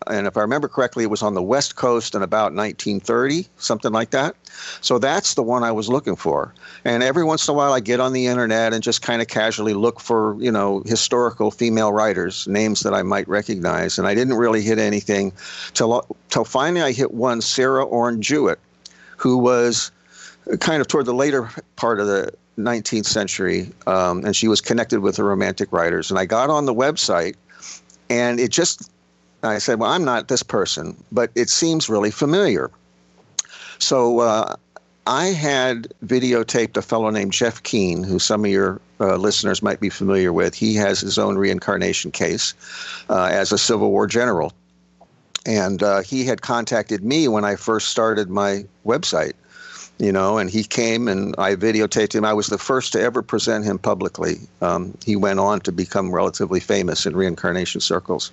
And 0.08 0.26
if 0.26 0.36
I 0.36 0.42
remember 0.42 0.68
correctly, 0.68 1.04
it 1.04 1.10
was 1.10 1.22
on 1.22 1.36
the 1.36 1.44
West 1.44 1.76
Coast 1.76 2.16
in 2.16 2.24
about 2.24 2.54
1930, 2.54 3.48
something 3.58 3.92
like 3.92 4.10
that. 4.12 4.36
So 4.82 4.98
that's 4.98 5.36
the 5.36 5.44
one 5.44 5.64
I 5.64 5.72
was 5.72 5.90
looking 5.90 6.16
for. 6.16 6.54
And 6.84 7.04
every 7.04 7.24
once 7.24 7.48
in 7.48 7.54
a 7.54 7.56
while, 7.56 7.74
I 7.74 7.80
get 7.80 8.00
on 8.00 8.14
the 8.14 8.28
internet 8.28 8.74
and 8.74 8.82
just 8.82 9.02
kind 9.02 9.22
of 9.22 9.28
casually 9.28 9.74
look 9.74 10.00
for, 10.00 10.42
you 10.42 10.52
know, 10.52 10.82
historical 10.86 11.52
female 11.52 11.94
writers, 11.94 12.48
names 12.48 12.82
that 12.82 12.94
I 12.94 13.04
might 13.04 13.28
recognize. 13.28 14.00
And 14.00 14.08
I 14.08 14.16
didn't 14.16 14.36
really 14.36 14.62
hit 14.62 14.80
anything 14.80 15.34
till, 15.74 16.06
till 16.30 16.46
finally 16.46 16.82
I 16.82 16.92
hit 16.92 17.14
one, 17.14 17.42
Sarah 17.42 17.86
Orne 17.86 18.22
Jewett, 18.22 18.60
who 19.18 19.38
was 19.38 19.92
kind 20.60 20.82
of 20.82 20.88
toward 20.88 21.06
the 21.06 21.14
later 21.14 21.50
part 21.76 22.00
of 22.00 22.08
the 22.08 22.34
19th 22.58 23.06
century, 23.06 23.72
um, 23.88 24.26
and 24.26 24.36
she 24.36 24.48
was 24.48 24.62
connected 24.62 25.00
with 25.00 25.16
the 25.16 25.24
Romantic 25.24 25.72
writers. 25.72 26.10
And 26.10 26.20
I 26.20 26.26
got 26.26 26.50
on 26.50 26.66
the 26.66 26.74
website, 26.74 27.36
and 28.10 28.40
it 28.40 28.52
just, 28.52 28.92
I 29.44 29.58
said, 29.58 29.80
well, 29.80 29.92
I'm 29.92 30.06
not 30.06 30.28
this 30.28 30.44
person, 30.44 31.02
but 31.12 31.32
it 31.36 31.50
seems 31.50 31.90
really 31.90 32.12
familiar. 32.12 32.70
So 33.80 34.20
uh, 34.20 34.56
I 35.08 35.28
had 35.28 35.92
videotaped 36.06 36.78
a 36.78 36.82
fellow 36.82 37.10
named 37.10 37.34
Jeff 37.34 37.64
Keene, 37.64 38.04
who 38.04 38.20
some 38.20 38.46
of 38.46 38.52
your 38.52 38.80
uh, 39.00 39.16
listeners 39.16 39.64
might 39.64 39.80
be 39.80 39.90
familiar 39.90 40.32
with. 40.32 40.54
He 40.54 40.76
has 40.76 41.02
his 41.02 41.18
own 41.18 41.38
reincarnation 41.38 42.12
case 42.12 42.54
uh, 43.10 43.30
as 43.32 43.52
a 43.52 43.58
Civil 43.58 43.90
War 43.90 44.06
general. 44.06 44.54
And 45.46 45.82
uh, 45.82 46.02
he 46.02 46.24
had 46.24 46.44
contacted 46.44 47.04
me 47.04 47.28
when 47.28 47.44
I 47.44 47.56
first 47.56 47.90
started 47.90 48.30
my 48.30 48.66
website 48.86 49.34
you 50.02 50.12
know, 50.12 50.40
and 50.40 50.50
he 50.50 50.64
came 50.64 51.08
and 51.08 51.36
I 51.38 51.56
videotaped 51.56 52.16
him. 52.16 52.26
I 52.26 52.34
was 52.34 52.48
the 52.48 52.58
first 52.58 52.92
to 52.94 53.00
ever 53.00 53.22
present 53.22 53.66
him 53.66 53.78
publicly. 53.78 54.38
Um, 54.60 54.98
he 55.06 55.16
went 55.16 55.40
on 55.40 55.60
to 55.62 55.72
become 55.72 56.12
relatively 56.12 56.60
famous 56.60 57.06
in 57.06 57.16
reincarnation 57.16 57.82
circles. 57.82 58.32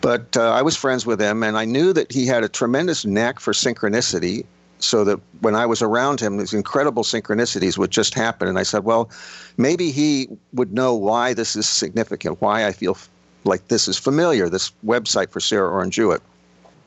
But 0.00 0.36
uh, 0.36 0.52
I 0.52 0.62
was 0.62 0.76
friends 0.76 1.04
with 1.06 1.20
him, 1.20 1.42
and 1.42 1.58
I 1.58 1.64
knew 1.64 1.92
that 1.94 2.12
he 2.12 2.26
had 2.26 2.44
a 2.44 2.48
tremendous 2.48 3.04
knack 3.04 3.40
for 3.40 3.52
synchronicity. 3.52 4.46
So 4.82 5.04
that 5.04 5.20
when 5.42 5.54
I 5.54 5.66
was 5.66 5.82
around 5.82 6.20
him, 6.20 6.38
these 6.38 6.54
incredible 6.54 7.02
synchronicities 7.02 7.76
would 7.76 7.90
just 7.90 8.14
happen. 8.14 8.48
And 8.48 8.58
I 8.58 8.62
said, 8.62 8.84
well, 8.84 9.10
maybe 9.58 9.90
he 9.90 10.26
would 10.54 10.72
know 10.72 10.94
why 10.94 11.34
this 11.34 11.54
is 11.54 11.68
significant, 11.68 12.40
why 12.40 12.66
I 12.66 12.72
feel 12.72 12.96
like 13.44 13.68
this 13.68 13.88
is 13.88 13.98
familiar, 13.98 14.48
this 14.48 14.72
website 14.82 15.28
for 15.28 15.40
Sarah 15.40 15.68
Orne 15.68 15.90
Jewett 15.90 16.22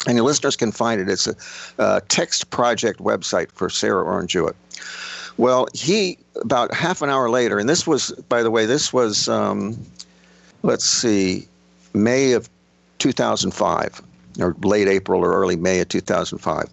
and 0.08 0.18
your 0.18 0.26
listeners 0.26 0.56
can 0.56 0.72
find 0.72 1.00
it. 1.00 1.10
It's 1.10 1.28
a, 1.28 1.36
a 1.78 2.02
text 2.08 2.50
project 2.50 3.00
website 3.00 3.52
for 3.52 3.70
Sarah 3.70 4.04
Orne 4.04 4.28
Jewett. 4.28 4.56
Well, 5.38 5.68
he 5.74 6.18
about 6.42 6.74
half 6.74 7.02
an 7.02 7.10
hour 7.10 7.30
later, 7.30 7.58
and 7.58 7.68
this 7.68 7.88
was, 7.88 8.12
by 8.30 8.44
the 8.44 8.52
way, 8.52 8.66
this 8.66 8.94
was, 8.94 9.28
um, 9.28 9.78
let's 10.62 10.86
see, 10.86 11.48
May 11.94 12.34
of 12.34 12.50
2005, 13.00 14.02
or 14.40 14.56
late 14.62 14.88
April 14.88 15.22
or 15.22 15.34
early 15.34 15.56
May 15.56 15.80
of 15.80 15.90
2005. 15.90 16.70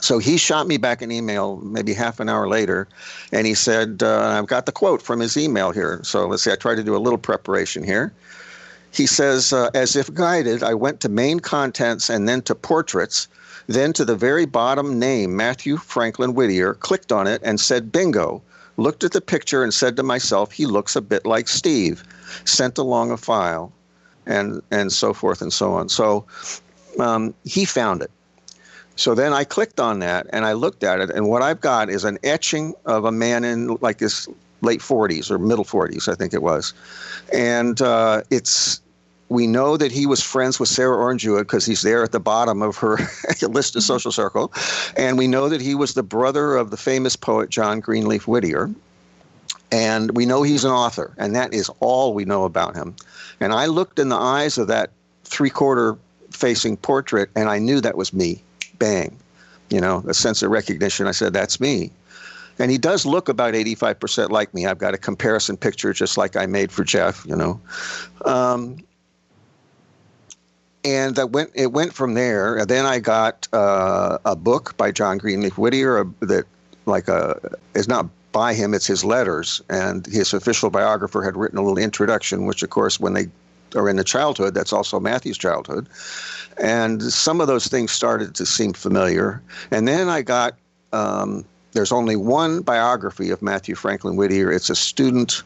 So 0.00 0.18
he 0.18 0.36
shot 0.36 0.66
me 0.66 0.76
back 0.76 1.02
an 1.02 1.10
email 1.10 1.56
maybe 1.56 1.92
half 1.92 2.20
an 2.20 2.28
hour 2.28 2.46
later, 2.46 2.88
and 3.32 3.46
he 3.46 3.54
said, 3.54 4.02
uh, 4.02 4.38
I've 4.38 4.46
got 4.46 4.66
the 4.66 4.72
quote 4.72 5.00
from 5.02 5.20
his 5.20 5.36
email 5.36 5.70
here. 5.70 6.00
So 6.04 6.26
let's 6.26 6.42
see, 6.42 6.52
I 6.52 6.56
tried 6.56 6.76
to 6.76 6.84
do 6.84 6.94
a 6.94 6.98
little 6.98 7.18
preparation 7.18 7.82
here. 7.82 8.12
He 8.98 9.06
says, 9.06 9.52
uh, 9.52 9.70
as 9.74 9.94
if 9.94 10.12
guided, 10.12 10.64
I 10.64 10.74
went 10.74 10.98
to 11.00 11.08
main 11.08 11.38
contents 11.38 12.10
and 12.10 12.28
then 12.28 12.42
to 12.42 12.54
portraits, 12.56 13.28
then 13.68 13.92
to 13.92 14.04
the 14.04 14.16
very 14.16 14.44
bottom 14.44 14.98
name, 14.98 15.36
Matthew 15.36 15.76
Franklin 15.76 16.34
Whittier, 16.34 16.74
clicked 16.74 17.12
on 17.12 17.28
it 17.28 17.40
and 17.44 17.60
said, 17.60 17.92
bingo. 17.92 18.42
Looked 18.76 19.04
at 19.04 19.12
the 19.12 19.20
picture 19.20 19.62
and 19.62 19.72
said 19.72 19.94
to 19.96 20.02
myself, 20.02 20.50
he 20.50 20.66
looks 20.66 20.96
a 20.96 21.00
bit 21.00 21.24
like 21.24 21.46
Steve. 21.46 22.02
Sent 22.44 22.76
along 22.76 23.12
a 23.12 23.16
file, 23.16 23.72
and 24.26 24.62
and 24.72 24.92
so 24.92 25.14
forth 25.14 25.42
and 25.42 25.52
so 25.52 25.72
on. 25.72 25.88
So 25.88 26.26
um, 26.98 27.34
he 27.44 27.64
found 27.64 28.02
it. 28.02 28.10
So 28.96 29.14
then 29.14 29.32
I 29.32 29.44
clicked 29.44 29.78
on 29.80 30.00
that 30.00 30.26
and 30.32 30.44
I 30.44 30.52
looked 30.54 30.82
at 30.82 31.00
it, 31.00 31.10
and 31.10 31.28
what 31.28 31.42
I've 31.42 31.60
got 31.60 31.88
is 31.88 32.04
an 32.04 32.18
etching 32.24 32.74
of 32.84 33.04
a 33.04 33.12
man 33.12 33.44
in 33.44 33.76
like 33.80 34.00
his 34.00 34.28
late 34.60 34.80
40s 34.80 35.30
or 35.30 35.38
middle 35.38 35.64
40s, 35.64 36.08
I 36.08 36.16
think 36.16 36.34
it 36.34 36.42
was. 36.42 36.74
And 37.32 37.80
uh, 37.80 38.22
it's 38.30 38.80
we 39.28 39.46
know 39.46 39.76
that 39.76 39.92
he 39.92 40.06
was 40.06 40.22
friends 40.22 40.58
with 40.58 40.68
Sarah 40.68 40.96
Orne 40.96 41.18
Jewett 41.18 41.46
because 41.46 41.66
he's 41.66 41.82
there 41.82 42.02
at 42.02 42.12
the 42.12 42.20
bottom 42.20 42.62
of 42.62 42.76
her 42.78 42.98
list 43.42 43.76
of 43.76 43.82
social 43.82 44.12
circle. 44.12 44.52
And 44.96 45.18
we 45.18 45.26
know 45.26 45.48
that 45.48 45.60
he 45.60 45.74
was 45.74 45.94
the 45.94 46.02
brother 46.02 46.56
of 46.56 46.70
the 46.70 46.76
famous 46.76 47.16
poet 47.16 47.50
John 47.50 47.80
Greenleaf 47.80 48.26
Whittier. 48.26 48.70
And 49.70 50.16
we 50.16 50.24
know 50.24 50.42
he's 50.42 50.64
an 50.64 50.70
author, 50.70 51.12
and 51.18 51.36
that 51.36 51.52
is 51.52 51.70
all 51.80 52.14
we 52.14 52.24
know 52.24 52.44
about 52.44 52.74
him. 52.74 52.96
And 53.38 53.52
I 53.52 53.66
looked 53.66 53.98
in 53.98 54.08
the 54.08 54.16
eyes 54.16 54.56
of 54.56 54.66
that 54.68 54.90
three 55.24 55.50
quarter 55.50 55.98
facing 56.30 56.78
portrait, 56.78 57.28
and 57.36 57.50
I 57.50 57.58
knew 57.58 57.80
that 57.82 57.96
was 57.96 58.14
me. 58.14 58.42
Bang. 58.78 59.14
You 59.68 59.82
know, 59.82 60.02
a 60.08 60.14
sense 60.14 60.42
of 60.42 60.50
recognition. 60.50 61.06
I 61.06 61.10
said, 61.10 61.34
that's 61.34 61.60
me. 61.60 61.90
And 62.58 62.70
he 62.70 62.78
does 62.78 63.04
look 63.04 63.28
about 63.28 63.52
85% 63.52 64.30
like 64.30 64.52
me. 64.54 64.66
I've 64.66 64.78
got 64.78 64.94
a 64.94 64.98
comparison 64.98 65.56
picture 65.58 65.92
just 65.92 66.16
like 66.16 66.34
I 66.34 66.46
made 66.46 66.72
for 66.72 66.82
Jeff, 66.82 67.24
you 67.26 67.36
know. 67.36 67.60
Um, 68.24 68.78
and 70.84 71.16
that 71.16 71.30
went 71.30 71.50
it 71.54 71.72
went 71.72 71.92
from 71.92 72.14
there. 72.14 72.56
And 72.56 72.68
then 72.68 72.86
I 72.86 72.98
got 72.98 73.48
uh, 73.52 74.18
a 74.24 74.36
book 74.36 74.76
by 74.76 74.92
John 74.92 75.18
Greenleaf 75.18 75.58
Whittier 75.58 76.04
that 76.20 76.44
like 76.86 77.08
a 77.08 77.56
is 77.74 77.88
not 77.88 78.08
by 78.32 78.54
him. 78.54 78.74
It's 78.74 78.86
his 78.86 79.04
letters, 79.04 79.60
and 79.68 80.06
his 80.06 80.32
official 80.32 80.70
biographer 80.70 81.22
had 81.22 81.36
written 81.36 81.58
a 81.58 81.62
little 81.62 81.78
introduction, 81.78 82.46
which, 82.46 82.62
of 82.62 82.70
course, 82.70 83.00
when 83.00 83.14
they 83.14 83.28
are 83.74 83.88
in 83.88 83.96
the 83.96 84.04
childhood, 84.04 84.54
that's 84.54 84.72
also 84.72 85.00
Matthew's 85.00 85.38
childhood. 85.38 85.88
And 86.58 87.02
some 87.02 87.40
of 87.40 87.46
those 87.46 87.66
things 87.66 87.92
started 87.92 88.34
to 88.34 88.46
seem 88.46 88.72
familiar. 88.72 89.42
And 89.70 89.86
then 89.86 90.08
I 90.08 90.22
got, 90.22 90.54
um, 90.92 91.44
there's 91.72 91.92
only 91.92 92.16
one 92.16 92.62
biography 92.62 93.30
of 93.30 93.42
Matthew 93.42 93.74
Franklin 93.74 94.16
Whittier. 94.16 94.50
It's 94.50 94.70
a 94.70 94.74
student 94.74 95.42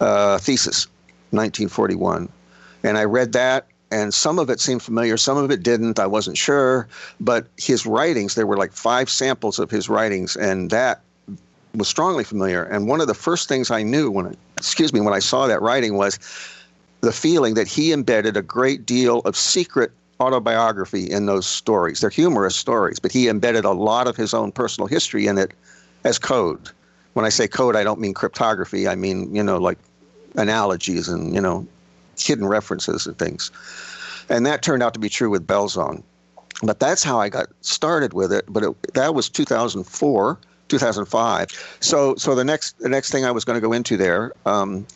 uh, 0.00 0.38
thesis, 0.38 0.86
1941. 1.30 2.28
And 2.82 2.98
I 2.98 3.04
read 3.04 3.32
that, 3.32 3.66
and 3.90 4.14
some 4.14 4.38
of 4.38 4.50
it 4.50 4.60
seemed 4.60 4.82
familiar, 4.82 5.16
some 5.16 5.36
of 5.36 5.50
it 5.50 5.62
didn't. 5.62 5.98
I 5.98 6.06
wasn't 6.06 6.38
sure. 6.38 6.86
But 7.18 7.46
his 7.56 7.86
writings, 7.86 8.34
there 8.34 8.46
were 8.46 8.56
like 8.56 8.72
five 8.72 9.10
samples 9.10 9.58
of 9.58 9.70
his 9.70 9.88
writings, 9.88 10.36
and 10.36 10.70
that 10.70 11.00
was 11.74 11.88
strongly 11.88 12.24
familiar. 12.24 12.64
And 12.64 12.88
one 12.88 13.00
of 13.00 13.06
the 13.06 13.14
first 13.14 13.48
things 13.48 13.70
I 13.70 13.82
knew 13.82 14.10
when, 14.10 14.26
I, 14.26 14.34
excuse 14.56 14.92
me, 14.92 15.00
when 15.00 15.14
I 15.14 15.18
saw 15.18 15.46
that 15.46 15.60
writing 15.60 15.96
was 15.96 16.18
the 17.00 17.12
feeling 17.12 17.54
that 17.54 17.66
he 17.66 17.92
embedded 17.92 18.36
a 18.36 18.42
great 18.42 18.86
deal 18.86 19.20
of 19.20 19.36
secret 19.36 19.90
autobiography 20.20 21.10
in 21.10 21.26
those 21.26 21.46
stories. 21.46 22.00
They're 22.00 22.10
humorous 22.10 22.54
stories, 22.54 22.98
but 22.98 23.10
he 23.10 23.28
embedded 23.28 23.64
a 23.64 23.72
lot 23.72 24.06
of 24.06 24.16
his 24.16 24.34
own 24.34 24.52
personal 24.52 24.86
history 24.86 25.26
in 25.26 25.38
it 25.38 25.52
as 26.04 26.18
code. 26.18 26.70
When 27.14 27.24
I 27.24 27.30
say 27.30 27.48
code, 27.48 27.74
I 27.74 27.82
don't 27.82 27.98
mean 27.98 28.14
cryptography. 28.14 28.86
I 28.86 28.94
mean, 28.94 29.34
you 29.34 29.42
know, 29.42 29.58
like 29.58 29.78
analogies 30.36 31.08
and, 31.08 31.34
you 31.34 31.40
know, 31.40 31.66
hidden 32.26 32.46
references 32.46 33.06
and 33.06 33.18
things. 33.18 33.50
And 34.28 34.46
that 34.46 34.62
turned 34.62 34.82
out 34.82 34.94
to 34.94 35.00
be 35.00 35.08
true 35.08 35.30
with 35.30 35.46
Belzoni. 35.46 36.02
But 36.62 36.78
that's 36.78 37.02
how 37.02 37.18
I 37.20 37.28
got 37.28 37.48
started 37.62 38.12
with 38.12 38.32
it. 38.32 38.44
But 38.48 38.62
it, 38.62 38.94
that 38.94 39.14
was 39.14 39.28
2004, 39.28 40.38
2005. 40.68 41.76
So, 41.80 42.14
so 42.16 42.34
the 42.34 42.44
next 42.44 42.78
the 42.78 42.88
next 42.88 43.10
thing 43.10 43.24
I 43.24 43.30
was 43.30 43.44
going 43.44 43.56
to 43.56 43.66
go 43.66 43.72
into 43.72 43.96
there 43.96 44.32
um, 44.46 44.86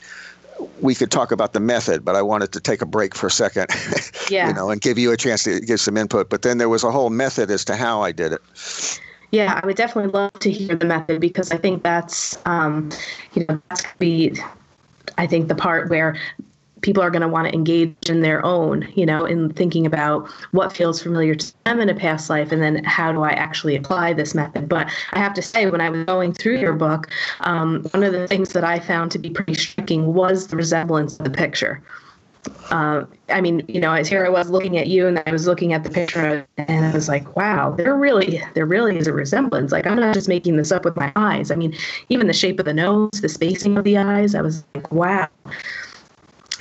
we 0.80 0.94
could 0.94 1.10
talk 1.10 1.32
about 1.32 1.52
the 1.52 1.60
method, 1.60 2.04
but 2.04 2.16
I 2.16 2.22
wanted 2.22 2.52
to 2.52 2.60
take 2.60 2.82
a 2.82 2.87
break 2.87 3.14
for 3.14 3.26
a 3.26 3.30
second, 3.30 3.66
yeah. 4.30 4.48
you 4.48 4.54
know, 4.54 4.70
and 4.70 4.80
give 4.80 4.98
you 4.98 5.12
a 5.12 5.16
chance 5.16 5.44
to 5.44 5.60
give 5.60 5.80
some 5.80 5.96
input. 5.96 6.30
But 6.30 6.42
then 6.42 6.58
there 6.58 6.68
was 6.68 6.84
a 6.84 6.90
whole 6.90 7.10
method 7.10 7.50
as 7.50 7.64
to 7.66 7.76
how 7.76 8.02
I 8.02 8.12
did 8.12 8.32
it. 8.32 9.00
Yeah, 9.30 9.60
I 9.60 9.66
would 9.66 9.76
definitely 9.76 10.12
love 10.12 10.32
to 10.34 10.50
hear 10.50 10.76
the 10.76 10.87
method 10.87 11.20
because 11.20 11.50
I 11.50 11.56
think 11.56 11.82
that's, 11.82 12.38
um, 12.46 12.90
you 13.32 13.44
know, 13.48 13.60
that's 13.68 13.84
be, 13.98 14.37
I 15.18 15.26
think 15.26 15.48
the 15.48 15.56
part 15.56 15.90
where 15.90 16.16
people 16.84 17.02
are 17.02 17.10
going 17.10 17.22
to 17.22 17.28
want 17.28 17.48
to 17.48 17.54
engage 17.54 18.10
in 18.10 18.20
their 18.20 18.44
own, 18.44 18.86
you 18.94 19.06
know, 19.06 19.24
in 19.24 19.50
thinking 19.54 19.86
about 19.86 20.28
what 20.52 20.70
feels 20.70 21.02
familiar 21.02 21.34
to 21.34 21.52
them 21.64 21.80
in 21.80 21.88
a 21.88 21.94
past 21.94 22.28
life 22.28 22.52
and 22.52 22.62
then 22.62 22.84
how 22.84 23.10
do 23.10 23.22
I 23.22 23.30
actually 23.30 23.74
apply 23.74 24.12
this 24.12 24.34
method. 24.34 24.68
But 24.68 24.90
I 25.12 25.18
have 25.18 25.32
to 25.34 25.42
say, 25.42 25.70
when 25.70 25.80
I 25.80 25.88
was 25.88 26.04
going 26.04 26.34
through 26.34 26.58
your 26.58 26.74
book, 26.74 27.10
um, 27.40 27.84
one 27.92 28.04
of 28.04 28.12
the 28.12 28.28
things 28.28 28.52
that 28.52 28.64
I 28.64 28.78
found 28.78 29.10
to 29.12 29.18
be 29.18 29.30
pretty 29.30 29.54
striking 29.54 30.12
was 30.12 30.48
the 30.48 30.56
resemblance 30.56 31.16
of 31.18 31.24
the 31.24 31.30
picture. 31.30 31.82
Uh, 32.70 33.04
I 33.30 33.40
mean, 33.40 33.64
you 33.66 33.80
know, 33.80 33.94
as 33.94 34.06
here 34.06 34.26
I 34.26 34.28
was 34.28 34.50
looking 34.50 34.76
at 34.76 34.88
you, 34.88 35.06
and 35.06 35.22
I 35.24 35.32
was 35.32 35.46
looking 35.46 35.72
at 35.72 35.84
the 35.84 35.88
picture, 35.88 36.46
and 36.58 36.84
I 36.84 36.92
was 36.92 37.08
like, 37.08 37.34
"Wow, 37.34 37.70
there 37.70 37.96
really, 37.96 38.42
there 38.52 38.66
really 38.66 38.98
is 38.98 39.06
a 39.06 39.14
resemblance. 39.14 39.72
Like, 39.72 39.86
I'm 39.86 39.98
not 39.98 40.12
just 40.12 40.28
making 40.28 40.56
this 40.58 40.70
up 40.70 40.84
with 40.84 40.94
my 40.94 41.10
eyes. 41.16 41.50
I 41.50 41.54
mean, 41.54 41.74
even 42.10 42.26
the 42.26 42.34
shape 42.34 42.58
of 42.58 42.66
the 42.66 42.74
nose, 42.74 43.22
the 43.22 43.30
spacing 43.30 43.78
of 43.78 43.84
the 43.84 43.96
eyes. 43.96 44.34
I 44.34 44.42
was 44.42 44.62
like, 44.74 44.92
wow." 44.92 45.26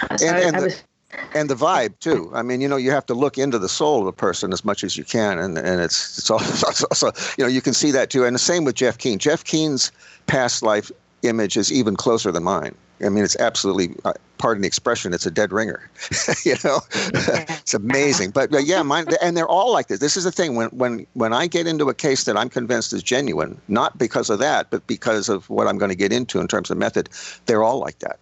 And, 0.09 0.21
and, 0.21 0.55
the, 0.55 0.81
and, 1.35 1.49
the, 1.49 1.55
vibe 1.55 1.97
too. 1.99 2.31
I 2.33 2.41
mean, 2.41 2.61
you 2.61 2.67
know, 2.67 2.77
you 2.77 2.91
have 2.91 3.05
to 3.07 3.13
look 3.13 3.37
into 3.37 3.59
the 3.59 3.69
soul 3.69 4.01
of 4.01 4.07
a 4.07 4.13
person 4.13 4.53
as 4.53 4.63
much 4.65 4.83
as 4.83 4.97
you 4.97 5.03
can, 5.03 5.39
and 5.39 5.57
and 5.57 5.81
it's 5.81 6.17
it's 6.17 6.29
also, 6.29 6.67
also 6.91 7.11
you 7.37 7.43
know 7.43 7.49
you 7.49 7.61
can 7.61 7.73
see 7.73 7.91
that 7.91 8.09
too. 8.09 8.25
And 8.25 8.35
the 8.35 8.39
same 8.39 8.63
with 8.63 8.75
Jeff 8.75 8.97
Keene. 8.97 9.19
Jeff 9.19 9.43
Keene's 9.43 9.91
past 10.27 10.63
life 10.63 10.91
image 11.23 11.57
is 11.57 11.71
even 11.71 11.95
closer 11.95 12.31
than 12.31 12.43
mine. 12.43 12.75
I 13.01 13.09
mean, 13.09 13.23
it's 13.23 13.35
absolutely, 13.37 13.95
uh, 14.05 14.13
pardon 14.37 14.61
the 14.61 14.67
expression, 14.67 15.13
it's 15.13 15.25
a 15.25 15.31
dead 15.31 15.51
ringer. 15.51 15.89
you 16.45 16.55
know, 16.63 16.79
it's 16.93 17.73
amazing. 17.73 18.31
But, 18.31 18.51
but 18.51 18.65
yeah, 18.65 18.81
mine, 18.81 19.07
and 19.21 19.35
they're 19.35 19.47
all 19.47 19.73
like 19.73 19.87
this. 19.87 19.99
This 19.99 20.15
is 20.15 20.23
the 20.23 20.31
thing 20.31 20.55
when 20.55 20.69
when 20.69 21.05
when 21.13 21.33
I 21.33 21.47
get 21.47 21.67
into 21.67 21.89
a 21.89 21.93
case 21.93 22.23
that 22.25 22.37
I'm 22.37 22.49
convinced 22.49 22.93
is 22.93 23.03
genuine, 23.03 23.59
not 23.67 23.97
because 23.97 24.29
of 24.29 24.39
that, 24.39 24.69
but 24.69 24.85
because 24.87 25.29
of 25.29 25.49
what 25.49 25.67
I'm 25.67 25.77
going 25.77 25.89
to 25.89 25.97
get 25.97 26.11
into 26.13 26.39
in 26.39 26.47
terms 26.47 26.69
of 26.69 26.77
method, 26.77 27.09
they're 27.45 27.63
all 27.63 27.79
like 27.79 27.99
that. 27.99 28.19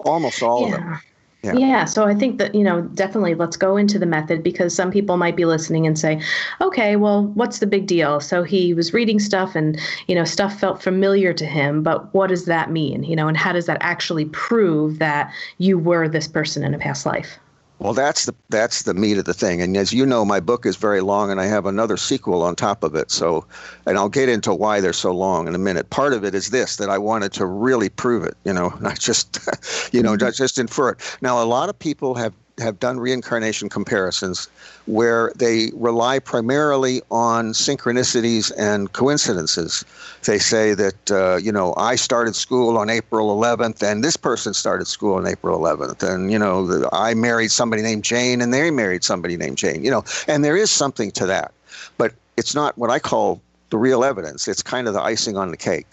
Almost 0.00 0.42
all 0.42 0.68
yeah. 0.68 0.74
of 0.74 0.80
them. 0.80 1.00
Yeah. 1.42 1.52
yeah. 1.54 1.84
So 1.84 2.04
I 2.04 2.14
think 2.14 2.38
that, 2.38 2.54
you 2.54 2.64
know, 2.64 2.82
definitely 2.82 3.34
let's 3.34 3.56
go 3.56 3.76
into 3.76 3.98
the 3.98 4.06
method 4.06 4.42
because 4.42 4.74
some 4.74 4.90
people 4.90 5.16
might 5.16 5.36
be 5.36 5.44
listening 5.44 5.86
and 5.86 5.96
say, 5.96 6.20
okay, 6.60 6.96
well, 6.96 7.26
what's 7.28 7.60
the 7.60 7.66
big 7.66 7.86
deal? 7.86 8.20
So 8.20 8.42
he 8.42 8.74
was 8.74 8.92
reading 8.92 9.20
stuff 9.20 9.54
and, 9.54 9.78
you 10.08 10.16
know, 10.16 10.24
stuff 10.24 10.58
felt 10.58 10.82
familiar 10.82 11.32
to 11.34 11.46
him, 11.46 11.82
but 11.84 12.12
what 12.12 12.28
does 12.28 12.46
that 12.46 12.72
mean? 12.72 13.04
You 13.04 13.14
know, 13.14 13.28
and 13.28 13.36
how 13.36 13.52
does 13.52 13.66
that 13.66 13.78
actually 13.80 14.24
prove 14.26 14.98
that 14.98 15.32
you 15.58 15.78
were 15.78 16.08
this 16.08 16.26
person 16.26 16.64
in 16.64 16.74
a 16.74 16.78
past 16.78 17.06
life? 17.06 17.38
Well, 17.80 17.94
that's 17.94 18.26
the 18.26 18.34
that's 18.48 18.82
the 18.82 18.94
meat 18.94 19.18
of 19.18 19.24
the 19.24 19.34
thing. 19.34 19.62
And 19.62 19.76
as 19.76 19.92
you 19.92 20.04
know, 20.04 20.24
my 20.24 20.40
book 20.40 20.66
is 20.66 20.76
very 20.76 21.00
long, 21.00 21.30
and 21.30 21.40
I 21.40 21.46
have 21.46 21.64
another 21.64 21.96
sequel 21.96 22.42
on 22.42 22.56
top 22.56 22.82
of 22.82 22.96
it. 22.96 23.10
So, 23.10 23.46
and 23.86 23.96
I'll 23.96 24.08
get 24.08 24.28
into 24.28 24.52
why 24.52 24.80
they're 24.80 24.92
so 24.92 25.12
long 25.12 25.46
in 25.46 25.54
a 25.54 25.58
minute. 25.58 25.90
Part 25.90 26.12
of 26.12 26.24
it 26.24 26.34
is 26.34 26.50
this 26.50 26.76
that 26.76 26.90
I 26.90 26.98
wanted 26.98 27.32
to 27.34 27.46
really 27.46 27.88
prove 27.88 28.24
it. 28.24 28.36
You 28.44 28.52
know, 28.52 28.70
not 28.80 28.98
just 28.98 29.38
you 29.92 30.02
know, 30.02 30.12
mm-hmm. 30.12 30.24
not 30.24 30.34
just 30.34 30.58
infer 30.58 30.90
it. 30.90 31.18
Now, 31.20 31.42
a 31.42 31.46
lot 31.46 31.68
of 31.68 31.78
people 31.78 32.14
have 32.16 32.34
have 32.58 32.78
done 32.78 32.98
reincarnation 32.98 33.68
comparisons 33.68 34.48
where 34.86 35.32
they 35.36 35.70
rely 35.74 36.18
primarily 36.18 37.02
on 37.10 37.52
synchronicities 37.52 38.52
and 38.56 38.92
coincidences. 38.92 39.84
They 40.24 40.38
say 40.38 40.74
that, 40.74 41.10
uh, 41.10 41.36
you 41.36 41.52
know, 41.52 41.74
I 41.76 41.96
started 41.96 42.34
school 42.34 42.78
on 42.78 42.90
April 42.90 43.36
11th 43.36 43.82
and 43.82 44.02
this 44.02 44.16
person 44.16 44.54
started 44.54 44.86
school 44.86 45.14
on 45.14 45.26
April 45.26 45.58
11th. 45.58 46.02
And, 46.02 46.32
you 46.32 46.38
know, 46.38 46.88
I 46.92 47.14
married 47.14 47.50
somebody 47.50 47.82
named 47.82 48.04
Jane 48.04 48.40
and 48.40 48.52
they 48.52 48.70
married 48.70 49.04
somebody 49.04 49.36
named 49.36 49.58
Jane, 49.58 49.84
you 49.84 49.90
know, 49.90 50.04
and 50.26 50.44
there 50.44 50.56
is 50.56 50.70
something 50.70 51.10
to 51.12 51.26
that. 51.26 51.52
But 51.96 52.14
it's 52.36 52.54
not 52.54 52.76
what 52.78 52.90
I 52.90 52.98
call 52.98 53.40
the 53.70 53.78
real 53.78 54.04
evidence. 54.04 54.48
It's 54.48 54.62
kind 54.62 54.88
of 54.88 54.94
the 54.94 55.02
icing 55.02 55.36
on 55.36 55.50
the 55.50 55.56
cake. 55.56 55.86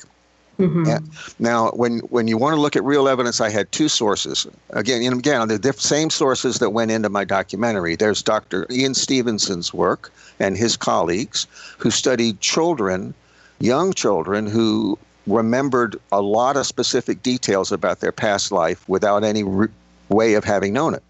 Mm-hmm. 0.59 1.43
Now, 1.43 1.71
when 1.71 1.99
when 2.09 2.27
you 2.27 2.37
want 2.37 2.55
to 2.55 2.61
look 2.61 2.75
at 2.75 2.83
real 2.83 3.07
evidence, 3.07 3.41
I 3.41 3.49
had 3.49 3.71
two 3.71 3.89
sources. 3.89 4.47
Again, 4.69 5.01
and 5.03 5.19
again, 5.19 5.47
the 5.47 5.59
diff- 5.59 5.81
same 5.81 6.09
sources 6.09 6.59
that 6.59 6.69
went 6.69 6.91
into 6.91 7.09
my 7.09 7.25
documentary. 7.25 7.95
There's 7.95 8.21
Dr. 8.21 8.65
Ian 8.71 8.93
Stevenson's 8.93 9.73
work 9.73 10.11
and 10.39 10.55
his 10.55 10.77
colleagues 10.77 11.47
who 11.77 11.91
studied 11.91 12.39
children, 12.39 13.13
young 13.59 13.93
children 13.93 14.47
who 14.47 14.97
remembered 15.27 15.97
a 16.11 16.21
lot 16.21 16.55
of 16.55 16.65
specific 16.65 17.21
details 17.21 17.71
about 17.71 17.99
their 17.99 18.11
past 18.11 18.51
life 18.51 18.87
without 18.87 19.23
any 19.23 19.43
re- 19.43 19.67
way 20.09 20.35
of 20.35 20.43
having 20.43 20.71
known 20.71 20.93
it. 20.93 21.03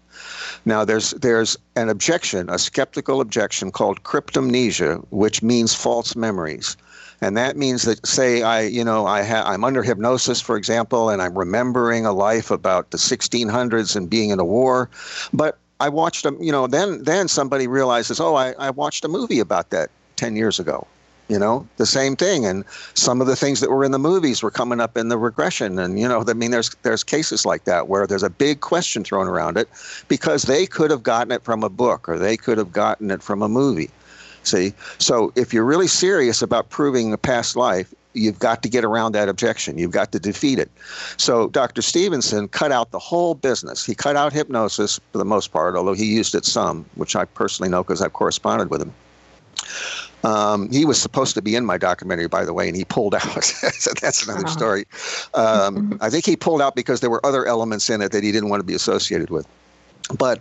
Now, 0.64 0.84
there's 0.84 1.10
there's 1.12 1.56
an 1.76 1.88
objection, 1.88 2.50
a 2.50 2.58
skeptical 2.58 3.20
objection 3.20 3.70
called 3.70 4.02
cryptomnesia, 4.02 5.04
which 5.10 5.42
means 5.42 5.74
false 5.74 6.16
memories 6.16 6.76
and 7.20 7.36
that 7.36 7.56
means 7.56 7.82
that 7.82 8.06
say 8.06 8.42
I 8.42 8.62
you 8.62 8.84
know 8.84 9.06
I 9.06 9.22
ha- 9.22 9.44
I'm 9.46 9.64
under 9.64 9.82
hypnosis 9.82 10.40
for 10.40 10.56
example 10.56 11.10
and 11.10 11.22
I'm 11.22 11.36
remembering 11.36 12.06
a 12.06 12.12
life 12.12 12.50
about 12.50 12.90
the 12.90 12.98
1600s 12.98 13.96
and 13.96 14.08
being 14.08 14.30
in 14.30 14.38
a 14.38 14.44
war 14.44 14.88
but 15.32 15.58
I 15.80 15.88
watched 15.88 16.24
a 16.24 16.36
you 16.40 16.52
know 16.52 16.66
then 16.66 17.02
then 17.02 17.28
somebody 17.28 17.66
realizes 17.66 18.20
oh 18.20 18.34
I, 18.34 18.52
I 18.52 18.70
watched 18.70 19.04
a 19.04 19.08
movie 19.08 19.40
about 19.40 19.70
that 19.70 19.90
10 20.16 20.36
years 20.36 20.58
ago 20.58 20.86
you 21.28 21.38
know 21.38 21.66
the 21.76 21.86
same 21.86 22.16
thing. 22.16 22.44
And 22.44 22.64
some 22.94 23.20
of 23.20 23.26
the 23.26 23.36
things 23.36 23.60
that 23.60 23.70
were 23.70 23.84
in 23.84 23.92
the 23.92 23.98
movies 23.98 24.42
were 24.42 24.50
coming 24.50 24.80
up 24.80 24.96
in 24.96 25.08
the 25.08 25.18
regression. 25.18 25.78
And 25.78 25.98
you 25.98 26.08
know 26.08 26.24
i 26.26 26.32
mean 26.32 26.50
there's 26.50 26.74
there's 26.82 27.02
cases 27.02 27.44
like 27.44 27.64
that 27.64 27.88
where 27.88 28.06
there's 28.06 28.22
a 28.22 28.30
big 28.30 28.60
question 28.60 29.04
thrown 29.04 29.26
around 29.26 29.56
it 29.56 29.68
because 30.08 30.44
they 30.44 30.66
could 30.66 30.90
have 30.90 31.02
gotten 31.02 31.32
it 31.32 31.42
from 31.42 31.62
a 31.62 31.68
book 31.68 32.08
or 32.08 32.18
they 32.18 32.36
could 32.36 32.58
have 32.58 32.72
gotten 32.72 33.10
it 33.10 33.22
from 33.22 33.42
a 33.42 33.48
movie 33.48 33.90
See, 34.46 34.72
so 34.98 35.32
if 35.34 35.52
you're 35.52 35.64
really 35.64 35.88
serious 35.88 36.40
about 36.40 36.70
proving 36.70 37.12
a 37.12 37.18
past 37.18 37.56
life, 37.56 37.92
you've 38.14 38.38
got 38.38 38.62
to 38.62 38.68
get 38.68 38.84
around 38.84 39.10
that 39.12 39.28
objection. 39.28 39.76
You've 39.76 39.90
got 39.90 40.12
to 40.12 40.20
defeat 40.20 40.60
it. 40.60 40.70
So 41.16 41.48
Dr. 41.48 41.82
Stevenson 41.82 42.46
cut 42.46 42.70
out 42.70 42.92
the 42.92 42.98
whole 43.00 43.34
business. 43.34 43.84
He 43.84 43.92
cut 43.92 44.14
out 44.14 44.32
hypnosis 44.32 45.00
for 45.10 45.18
the 45.18 45.24
most 45.24 45.48
part, 45.48 45.74
although 45.74 45.94
he 45.94 46.06
used 46.06 46.32
it 46.36 46.44
some, 46.44 46.86
which 46.94 47.16
I 47.16 47.24
personally 47.24 47.68
know 47.68 47.82
because 47.82 48.00
I've 48.00 48.12
corresponded 48.12 48.70
with 48.70 48.82
him. 48.82 48.94
Um, 50.22 50.70
he 50.70 50.84
was 50.84 51.02
supposed 51.02 51.34
to 51.34 51.42
be 51.42 51.56
in 51.56 51.66
my 51.66 51.76
documentary, 51.76 52.28
by 52.28 52.44
the 52.44 52.52
way, 52.52 52.68
and 52.68 52.76
he 52.76 52.84
pulled 52.84 53.14
out. 53.16 53.44
so 53.44 53.90
that's 54.00 54.24
another 54.24 54.46
uh-huh. 54.46 54.56
story. 54.56 54.84
Um, 55.34 55.98
I 56.00 56.08
think 56.08 56.24
he 56.24 56.36
pulled 56.36 56.62
out 56.62 56.76
because 56.76 57.00
there 57.00 57.10
were 57.10 57.24
other 57.26 57.46
elements 57.46 57.90
in 57.90 58.00
it 58.00 58.12
that 58.12 58.22
he 58.22 58.30
didn't 58.30 58.48
want 58.48 58.60
to 58.60 58.64
be 58.64 58.74
associated 58.74 59.30
with. 59.30 59.46
But 60.16 60.40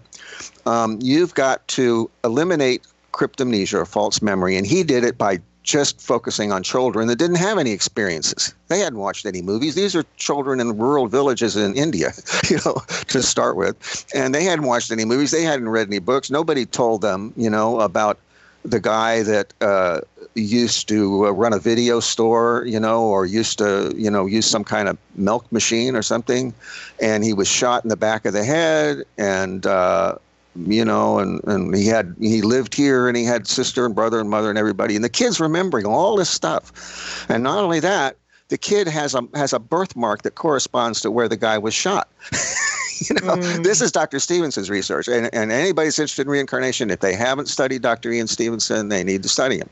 um, 0.68 1.00
you've 1.02 1.34
got 1.34 1.68
to 1.70 2.10
eliminate 2.24 2.86
cryptomnesia 3.16 3.76
or 3.76 3.86
false 3.86 4.22
memory, 4.22 4.58
and 4.58 4.68
he 4.68 4.84
did 4.84 5.04
it 5.04 5.18
by 5.18 5.40
just 5.64 6.00
focusing 6.00 6.52
on 6.52 6.62
children 6.62 7.08
that 7.08 7.16
didn't 7.16 7.38
have 7.38 7.58
any 7.58 7.72
experiences. 7.72 8.54
They 8.68 8.80
hadn't 8.80 9.00
watched 9.00 9.26
any 9.26 9.42
movies. 9.42 9.74
These 9.74 9.96
are 9.96 10.04
children 10.18 10.60
in 10.60 10.78
rural 10.78 11.08
villages 11.08 11.56
in 11.56 11.76
India, 11.76 12.12
you 12.50 12.60
know, 12.64 12.76
to 13.08 13.24
start 13.24 13.56
with. 13.56 14.06
And 14.14 14.36
they 14.36 14.44
hadn't 14.44 14.66
watched 14.66 14.92
any 14.92 15.06
movies. 15.06 15.32
They 15.32 15.42
hadn't 15.42 15.70
read 15.70 15.88
any 15.88 16.00
books. 16.00 16.30
Nobody 16.30 16.66
told 16.66 17.02
them, 17.02 17.34
you 17.36 17.50
know, 17.50 17.80
about 17.80 18.20
the 18.64 18.80
guy 18.80 19.24
that 19.24 19.54
uh, 19.62 20.02
used 20.36 20.88
to 20.90 21.28
uh, 21.28 21.32
run 21.32 21.54
a 21.54 21.60
video 21.60 22.00
store, 22.00 22.64
you 22.68 22.80
know, 22.80 23.04
or 23.04 23.26
used 23.26 23.58
to, 23.60 23.94
you 23.96 24.10
know, 24.12 24.26
use 24.26 24.46
some 24.46 24.64
kind 24.64 24.88
of 24.88 24.98
milk 25.16 25.50
machine 25.52 25.96
or 25.96 26.02
something, 26.02 26.54
and 27.02 27.24
he 27.24 27.34
was 27.34 27.48
shot 27.48 27.84
in 27.84 27.90
the 27.90 27.98
back 27.98 28.26
of 28.26 28.34
the 28.34 28.44
head, 28.44 29.04
and 29.18 29.66
uh, 29.66 30.16
you 30.56 30.86
know, 30.86 31.20
and, 31.20 31.44
and 31.46 31.76
he 31.76 31.88
had 31.88 32.16
he 32.20 32.42
lived 32.42 32.74
here, 32.74 33.08
and 33.08 33.18
he 33.18 33.24
had 33.24 33.48
sister 33.48 33.86
and 33.86 33.96
brother 33.96 34.20
and 34.20 34.30
mother 34.30 34.50
and 34.50 34.58
everybody, 34.58 34.96
and 34.96 35.04
the 35.04 35.10
kid's 35.10 35.40
remembering 35.40 35.86
all 35.86 36.16
this 36.16 36.30
stuff, 36.30 37.26
and 37.30 37.44
not 37.44 37.64
only 37.64 37.80
that, 37.80 38.18
the 38.50 38.58
kid 38.58 38.88
has 38.88 39.16
a 39.16 39.28
has 39.34 39.54
a 39.54 39.60
birthmark 39.60 40.22
that 40.22 40.36
corresponds 40.36 41.02
to 41.02 41.12
where 41.12 41.28
the 41.28 41.38
guy 41.38 41.58
was 41.58 41.74
shot. 41.74 42.08
you 42.32 43.16
know, 43.16 43.36
mm. 43.36 43.64
this 43.64 43.82
is 43.82 43.92
Dr. 43.92 44.20
Stevenson's 44.20 44.70
research, 44.70 45.08
and, 45.08 45.30
and 45.34 45.52
anybody's 45.52 46.00
interested 46.00 46.24
in 46.24 46.32
reincarnation, 46.32 46.90
if 46.90 47.00
they 47.00 47.16
haven't 47.16 47.48
studied 47.48 47.82
Dr. 47.82 48.12
Ian 48.12 48.28
Stevenson, 48.28 48.90
they 48.90 49.04
need 49.04 49.24
to 49.24 49.30
study 49.30 49.58
him. 49.58 49.70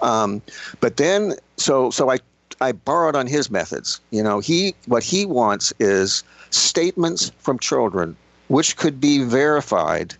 Um, 0.00 0.42
but 0.80 0.96
then, 0.96 1.34
so 1.56 1.90
so 1.90 2.10
I 2.10 2.18
I 2.60 2.72
borrowed 2.72 3.16
on 3.16 3.26
his 3.26 3.50
methods. 3.50 4.00
You 4.10 4.22
know, 4.22 4.40
he 4.40 4.74
what 4.86 5.02
he 5.02 5.26
wants 5.26 5.72
is 5.78 6.22
statements 6.50 7.32
from 7.38 7.58
children 7.58 8.16
which 8.48 8.76
could 8.76 9.00
be 9.00 9.24
verified, 9.24 10.14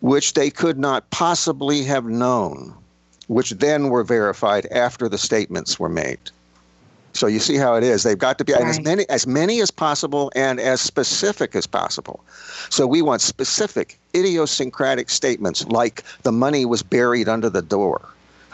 which 0.00 0.34
they 0.34 0.50
could 0.50 0.78
not 0.78 1.08
possibly 1.10 1.82
have 1.84 2.04
known, 2.04 2.74
which 3.28 3.50
then 3.50 3.88
were 3.88 4.04
verified 4.04 4.66
after 4.70 5.08
the 5.08 5.18
statements 5.18 5.78
were 5.78 5.88
made. 5.88 6.18
So 7.14 7.28
you 7.28 7.38
see 7.38 7.56
how 7.56 7.74
it 7.76 7.84
is. 7.84 8.02
They've 8.02 8.18
got 8.18 8.38
to 8.38 8.44
be 8.44 8.52
right. 8.52 8.64
as 8.64 8.80
many 8.80 9.08
as 9.08 9.26
many 9.26 9.60
as 9.60 9.70
possible 9.70 10.32
and 10.34 10.58
as 10.58 10.80
specific 10.80 11.54
as 11.54 11.66
possible. 11.66 12.24
So 12.70 12.86
we 12.88 13.02
want 13.02 13.22
specific 13.22 13.98
idiosyncratic 14.16 15.08
statements 15.10 15.64
like 15.66 16.02
the 16.22 16.32
money 16.32 16.64
was 16.66 16.82
buried 16.82 17.28
under 17.28 17.48
the 17.48 17.62
door. 17.62 18.00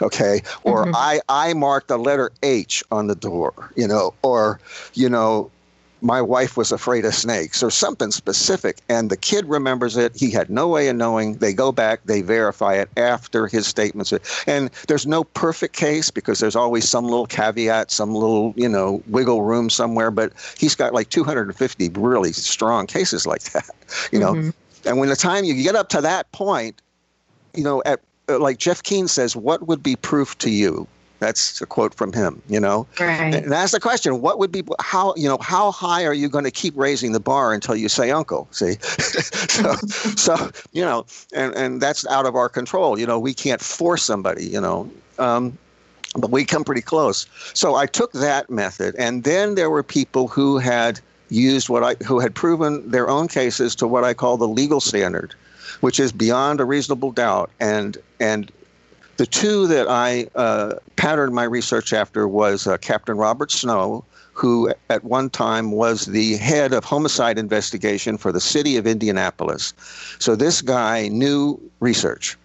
Okay, 0.01 0.41
or 0.63 0.85
mm-hmm. 0.85 0.95
I 0.95 1.21
I 1.29 1.53
marked 1.53 1.87
the 1.87 1.97
letter 1.97 2.31
H 2.43 2.83
on 2.91 3.07
the 3.07 3.15
door, 3.15 3.71
you 3.75 3.87
know, 3.87 4.13
or 4.21 4.59
you 4.93 5.09
know, 5.09 5.49
my 6.01 6.21
wife 6.21 6.57
was 6.57 6.71
afraid 6.71 7.05
of 7.05 7.13
snakes. 7.13 7.63
Or 7.63 7.69
something 7.69 8.11
specific 8.11 8.79
and 8.89 9.09
the 9.09 9.17
kid 9.17 9.45
remembers 9.45 9.97
it. 9.97 10.15
He 10.15 10.31
had 10.31 10.49
no 10.49 10.67
way 10.67 10.87
of 10.87 10.95
knowing. 10.95 11.35
They 11.35 11.53
go 11.53 11.71
back 11.71 12.01
they 12.05 12.21
verify 12.21 12.75
it 12.75 12.89
after 12.97 13.47
his 13.47 13.67
statements. 13.67 14.13
And 14.47 14.69
there's 14.87 15.07
no 15.07 15.23
perfect 15.23 15.75
case 15.75 16.11
because 16.11 16.39
there's 16.39 16.55
always 16.55 16.87
some 16.87 17.05
little 17.05 17.25
caveat 17.25 17.91
some 17.91 18.13
little 18.13 18.53
you 18.55 18.67
know 18.67 19.01
wiggle 19.07 19.41
room 19.41 19.69
somewhere 19.69 20.11
but 20.11 20.31
he's 20.57 20.75
got 20.75 20.93
like 20.93 21.09
250 21.09 21.89
really 21.89 22.33
strong 22.33 22.87
cases 22.87 23.25
like 23.25 23.43
that 23.51 23.69
you 24.11 24.19
know? 24.19 24.33
Mm-hmm. 24.33 24.87
and 24.87 24.99
when 24.99 25.09
the 25.09 25.15
time 25.15 25.43
you 25.43 25.61
get 25.61 25.75
up 25.75 25.89
to 25.89 26.01
that 26.01 26.31
point 26.31 26.81
you 27.53 27.63
know 27.63 27.81
at 27.85 27.99
like 28.27 28.57
jeff 28.57 28.81
keene 28.83 29.07
says 29.07 29.35
what 29.35 29.67
would 29.67 29.83
be 29.83 29.95
proof 29.95 30.37
to 30.39 30.49
you 30.49 30.87
that's 31.21 31.61
a 31.61 31.67
quote 31.67 31.93
from 31.93 32.11
him, 32.11 32.41
you 32.49 32.59
know. 32.59 32.87
Right. 32.99 33.35
And 33.35 33.51
that's 33.51 33.71
the 33.71 33.79
question. 33.79 34.21
What 34.21 34.39
would 34.39 34.51
be 34.51 34.63
how 34.79 35.13
you 35.15 35.29
know 35.29 35.37
how 35.39 35.71
high 35.71 36.03
are 36.03 36.15
you 36.15 36.27
going 36.27 36.43
to 36.43 36.51
keep 36.51 36.73
raising 36.75 37.11
the 37.11 37.19
bar 37.19 37.53
until 37.53 37.75
you 37.75 37.87
say 37.87 38.09
uncle? 38.09 38.47
See, 38.51 38.73
so 38.81 39.75
so 40.17 40.51
you 40.73 40.81
know, 40.81 41.05
and 41.31 41.55
and 41.55 41.79
that's 41.79 42.05
out 42.07 42.25
of 42.25 42.35
our 42.35 42.49
control. 42.49 42.99
You 42.99 43.05
know, 43.05 43.19
we 43.19 43.33
can't 43.33 43.61
force 43.61 44.03
somebody. 44.03 44.45
You 44.45 44.59
know. 44.59 44.91
Um, 45.19 45.57
but 46.15 46.31
we 46.31 46.43
come 46.43 46.65
pretty 46.65 46.81
close. 46.81 47.25
So 47.53 47.75
I 47.75 47.85
took 47.85 48.11
that 48.13 48.49
method, 48.49 48.95
and 48.97 49.23
then 49.23 49.55
there 49.55 49.69
were 49.69 49.83
people 49.83 50.27
who 50.27 50.57
had 50.57 50.99
used 51.29 51.69
what 51.69 51.83
I 51.83 51.93
who 52.03 52.19
had 52.19 52.33
proven 52.33 52.89
their 52.89 53.07
own 53.07 53.27
cases 53.27 53.75
to 53.75 53.87
what 53.87 54.03
I 54.03 54.15
call 54.15 54.37
the 54.37 54.47
legal 54.47 54.81
standard, 54.81 55.35
which 55.81 55.99
is 55.99 56.11
beyond 56.11 56.59
a 56.59 56.65
reasonable 56.65 57.11
doubt, 57.11 57.51
and 57.59 57.97
and 58.19 58.51
the 59.21 59.27
two 59.27 59.67
that 59.67 59.87
I 59.87 60.25
uh, 60.33 60.77
patterned 60.95 61.35
my 61.35 61.43
research 61.43 61.93
after 61.93 62.27
was 62.27 62.65
uh, 62.65 62.79
Captain 62.79 63.15
Robert 63.15 63.51
Snow, 63.51 64.03
who 64.33 64.73
at 64.89 65.03
one 65.03 65.29
time 65.29 65.73
was 65.73 66.07
the 66.07 66.37
head 66.37 66.73
of 66.73 66.83
homicide 66.83 67.37
investigation 67.37 68.17
for 68.17 68.31
the 68.31 68.41
city 68.41 68.77
of 68.77 68.87
Indianapolis. 68.87 69.75
So 70.17 70.35
this 70.35 70.63
guy 70.63 71.07
knew 71.09 71.61
research. 71.81 72.35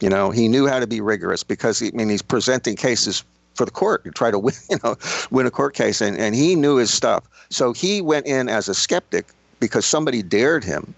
You 0.00 0.10
know, 0.10 0.30
he 0.30 0.46
knew 0.46 0.66
how 0.66 0.78
to 0.78 0.86
be 0.86 1.00
rigorous 1.00 1.42
because 1.42 1.78
he, 1.78 1.86
I 1.86 1.92
mean 1.92 2.10
he's 2.10 2.20
presenting 2.20 2.76
cases 2.76 3.24
for 3.54 3.64
the 3.64 3.70
court 3.70 4.04
to 4.04 4.10
try 4.10 4.30
to 4.30 4.38
win, 4.38 4.54
you 4.68 4.76
know, 4.84 4.94
win 5.30 5.46
a 5.46 5.50
court 5.50 5.72
case, 5.72 6.02
and, 6.02 6.18
and 6.18 6.34
he 6.34 6.54
knew 6.54 6.76
his 6.76 6.92
stuff. 6.92 7.24
So 7.48 7.72
he 7.72 8.02
went 8.02 8.26
in 8.26 8.50
as 8.50 8.68
a 8.68 8.74
skeptic 8.74 9.24
because 9.58 9.86
somebody 9.86 10.22
dared 10.22 10.64
him 10.64 10.94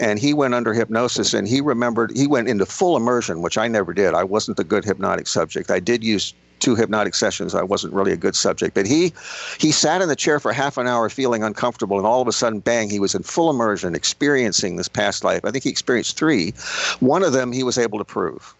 and 0.00 0.18
he 0.18 0.34
went 0.34 0.54
under 0.54 0.72
hypnosis 0.72 1.34
and 1.34 1.48
he 1.48 1.60
remembered 1.60 2.12
he 2.16 2.26
went 2.26 2.48
into 2.48 2.66
full 2.66 2.96
immersion 2.96 3.42
which 3.42 3.58
i 3.58 3.68
never 3.68 3.92
did. 3.92 4.14
I 4.14 4.24
wasn't 4.24 4.58
a 4.58 4.64
good 4.64 4.84
hypnotic 4.84 5.26
subject. 5.26 5.70
I 5.70 5.80
did 5.80 6.04
use 6.04 6.34
two 6.60 6.76
hypnotic 6.76 7.14
sessions. 7.14 7.54
I 7.54 7.62
wasn't 7.62 7.92
really 7.92 8.12
a 8.12 8.16
good 8.16 8.36
subject 8.36 8.74
but 8.74 8.86
he 8.86 9.12
he 9.58 9.72
sat 9.72 10.02
in 10.02 10.08
the 10.08 10.16
chair 10.16 10.40
for 10.40 10.52
half 10.52 10.78
an 10.78 10.86
hour 10.86 11.08
feeling 11.08 11.42
uncomfortable 11.42 11.98
and 11.98 12.06
all 12.06 12.20
of 12.20 12.28
a 12.28 12.32
sudden 12.32 12.60
bang 12.60 12.90
he 12.90 13.00
was 13.00 13.14
in 13.14 13.22
full 13.22 13.50
immersion 13.50 13.94
experiencing 13.94 14.76
this 14.76 14.88
past 14.88 15.24
life. 15.24 15.44
I 15.44 15.50
think 15.50 15.64
he 15.64 15.70
experienced 15.70 16.16
three. 16.16 16.52
One 17.00 17.22
of 17.22 17.32
them 17.32 17.52
he 17.52 17.62
was 17.62 17.78
able 17.78 17.98
to 17.98 18.04
prove. 18.04 18.54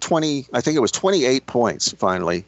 20 0.00 0.46
i 0.52 0.60
think 0.60 0.76
it 0.76 0.80
was 0.80 0.90
28 0.90 1.46
points 1.46 1.92
finally 1.92 2.44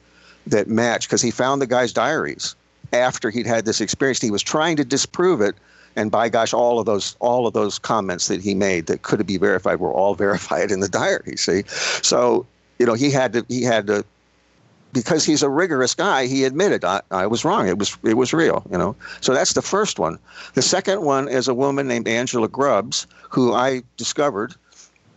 that 0.46 0.68
matched 0.68 1.08
because 1.08 1.22
he 1.22 1.30
found 1.30 1.62
the 1.62 1.66
guy's 1.66 1.92
diaries 1.92 2.56
after 2.94 3.30
he'd 3.30 3.46
had 3.46 3.64
this 3.64 3.80
experience. 3.80 4.20
He 4.20 4.30
was 4.30 4.42
trying 4.42 4.76
to 4.76 4.84
disprove 4.84 5.40
it 5.40 5.56
and 5.96 6.10
by 6.10 6.28
gosh, 6.28 6.52
all 6.52 6.78
of 6.78 6.86
those 6.86 7.16
all 7.20 7.46
of 7.46 7.52
those 7.52 7.78
comments 7.78 8.28
that 8.28 8.40
he 8.40 8.54
made 8.54 8.86
that 8.86 9.02
could 9.02 9.24
be 9.26 9.36
verified 9.36 9.80
were 9.80 9.92
all 9.92 10.14
verified 10.26 10.70
in 10.70 10.80
the 10.80 10.88
diary. 10.88 11.36
See, 11.36 11.64
so 12.02 12.46
you 12.78 12.86
know 12.86 12.94
he 12.94 13.10
had 13.10 13.32
to 13.34 13.44
he 13.48 13.62
had 13.62 13.86
to 13.88 14.04
because 14.92 15.24
he's 15.24 15.42
a 15.42 15.50
rigorous 15.50 15.94
guy. 15.94 16.26
He 16.26 16.44
admitted 16.44 16.84
I, 16.84 17.02
I 17.10 17.26
was 17.26 17.44
wrong. 17.44 17.68
It 17.68 17.78
was 17.78 17.96
it 18.04 18.14
was 18.14 18.32
real. 18.32 18.64
You 18.70 18.78
know. 18.78 18.96
So 19.20 19.34
that's 19.34 19.52
the 19.52 19.62
first 19.62 19.98
one. 19.98 20.18
The 20.54 20.62
second 20.62 21.02
one 21.02 21.28
is 21.28 21.48
a 21.48 21.54
woman 21.54 21.88
named 21.88 22.08
Angela 22.08 22.48
Grubbs 22.48 23.06
who 23.28 23.52
I 23.52 23.82
discovered. 23.96 24.54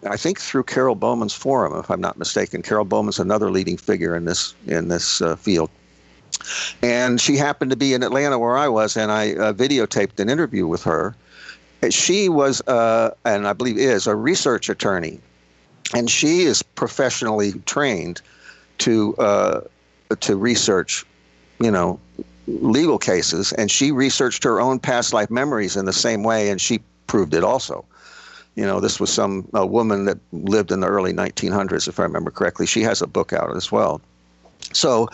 I 0.08 0.16
think 0.16 0.40
through 0.40 0.64
Carol 0.64 0.96
Bowman's 0.96 1.34
forum, 1.34 1.78
if 1.80 1.90
I'm 1.90 2.02
not 2.02 2.18
mistaken. 2.18 2.62
Carol 2.62 2.86
Bowman's 2.86 3.20
another 3.20 3.50
leading 3.50 3.78
figure 3.78 4.16
in 4.16 4.26
this 4.26 4.54
in 4.68 4.90
this 4.90 5.22
uh, 5.22 5.36
field. 5.36 5.70
And 6.82 7.20
she 7.20 7.36
happened 7.36 7.72
to 7.72 7.78
be 7.78 7.94
in 7.94 8.04
Atlanta 8.04 8.40
where 8.40 8.58
I 8.58 8.68
was, 8.68 8.96
and 8.98 9.12
I 9.12 9.34
uh, 9.34 9.54
videotaped 9.54 10.20
an 10.20 10.30
interview 10.30 10.68
with 10.68 10.84
her. 10.84 11.16
She 11.90 12.30
was, 12.30 12.62
uh, 12.68 13.12
and 13.26 13.48
I 13.48 13.54
believe 13.54 13.78
is, 13.78 14.08
a 14.08 14.16
research 14.16 14.70
attorney, 14.70 15.20
and 15.94 16.10
she 16.10 16.42
is 16.42 16.64
professionally 16.64 17.54
trained 17.66 18.22
to 18.80 19.16
uh, 19.18 19.62
to 20.20 20.36
research, 20.36 21.06
you 21.60 21.70
know, 21.72 22.00
legal 22.48 22.98
cases, 22.98 23.54
and 23.54 23.70
she 23.70 23.92
researched 23.92 24.44
her 24.44 24.60
own 24.60 24.80
past 24.80 25.14
life 25.14 25.30
memories 25.30 25.76
in 25.76 25.86
the 25.86 25.94
same 25.94 26.24
way, 26.24 26.50
and 26.50 26.60
she 26.62 26.80
proved 27.08 27.34
it 27.34 27.44
also. 27.44 27.86
You 28.56 28.66
know, 28.66 28.80
this 28.80 29.00
was 29.00 29.14
some 29.14 29.48
a 29.54 29.66
woman 29.66 30.06
that 30.06 30.18
lived 30.32 30.72
in 30.72 30.80
the 30.80 30.88
early 30.88 31.14
1900s, 31.14 31.88
if 31.88 32.00
I 32.00 32.04
remember 32.04 32.32
correctly. 32.32 32.66
She 32.66 32.82
has 32.82 33.02
a 33.02 33.08
book 33.08 33.32
out 33.32 33.56
as 33.56 33.72
well. 33.72 34.02
So 34.74 35.10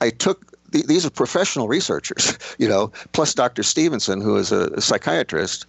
I 0.00 0.10
took 0.10 0.49
these 0.70 1.04
are 1.04 1.10
professional 1.10 1.68
researchers, 1.68 2.38
you 2.58 2.68
know, 2.68 2.92
plus 3.12 3.34
Dr. 3.34 3.62
Stevenson, 3.62 4.20
who 4.20 4.36
is 4.36 4.52
a, 4.52 4.80
psychiatrist. 4.80 5.66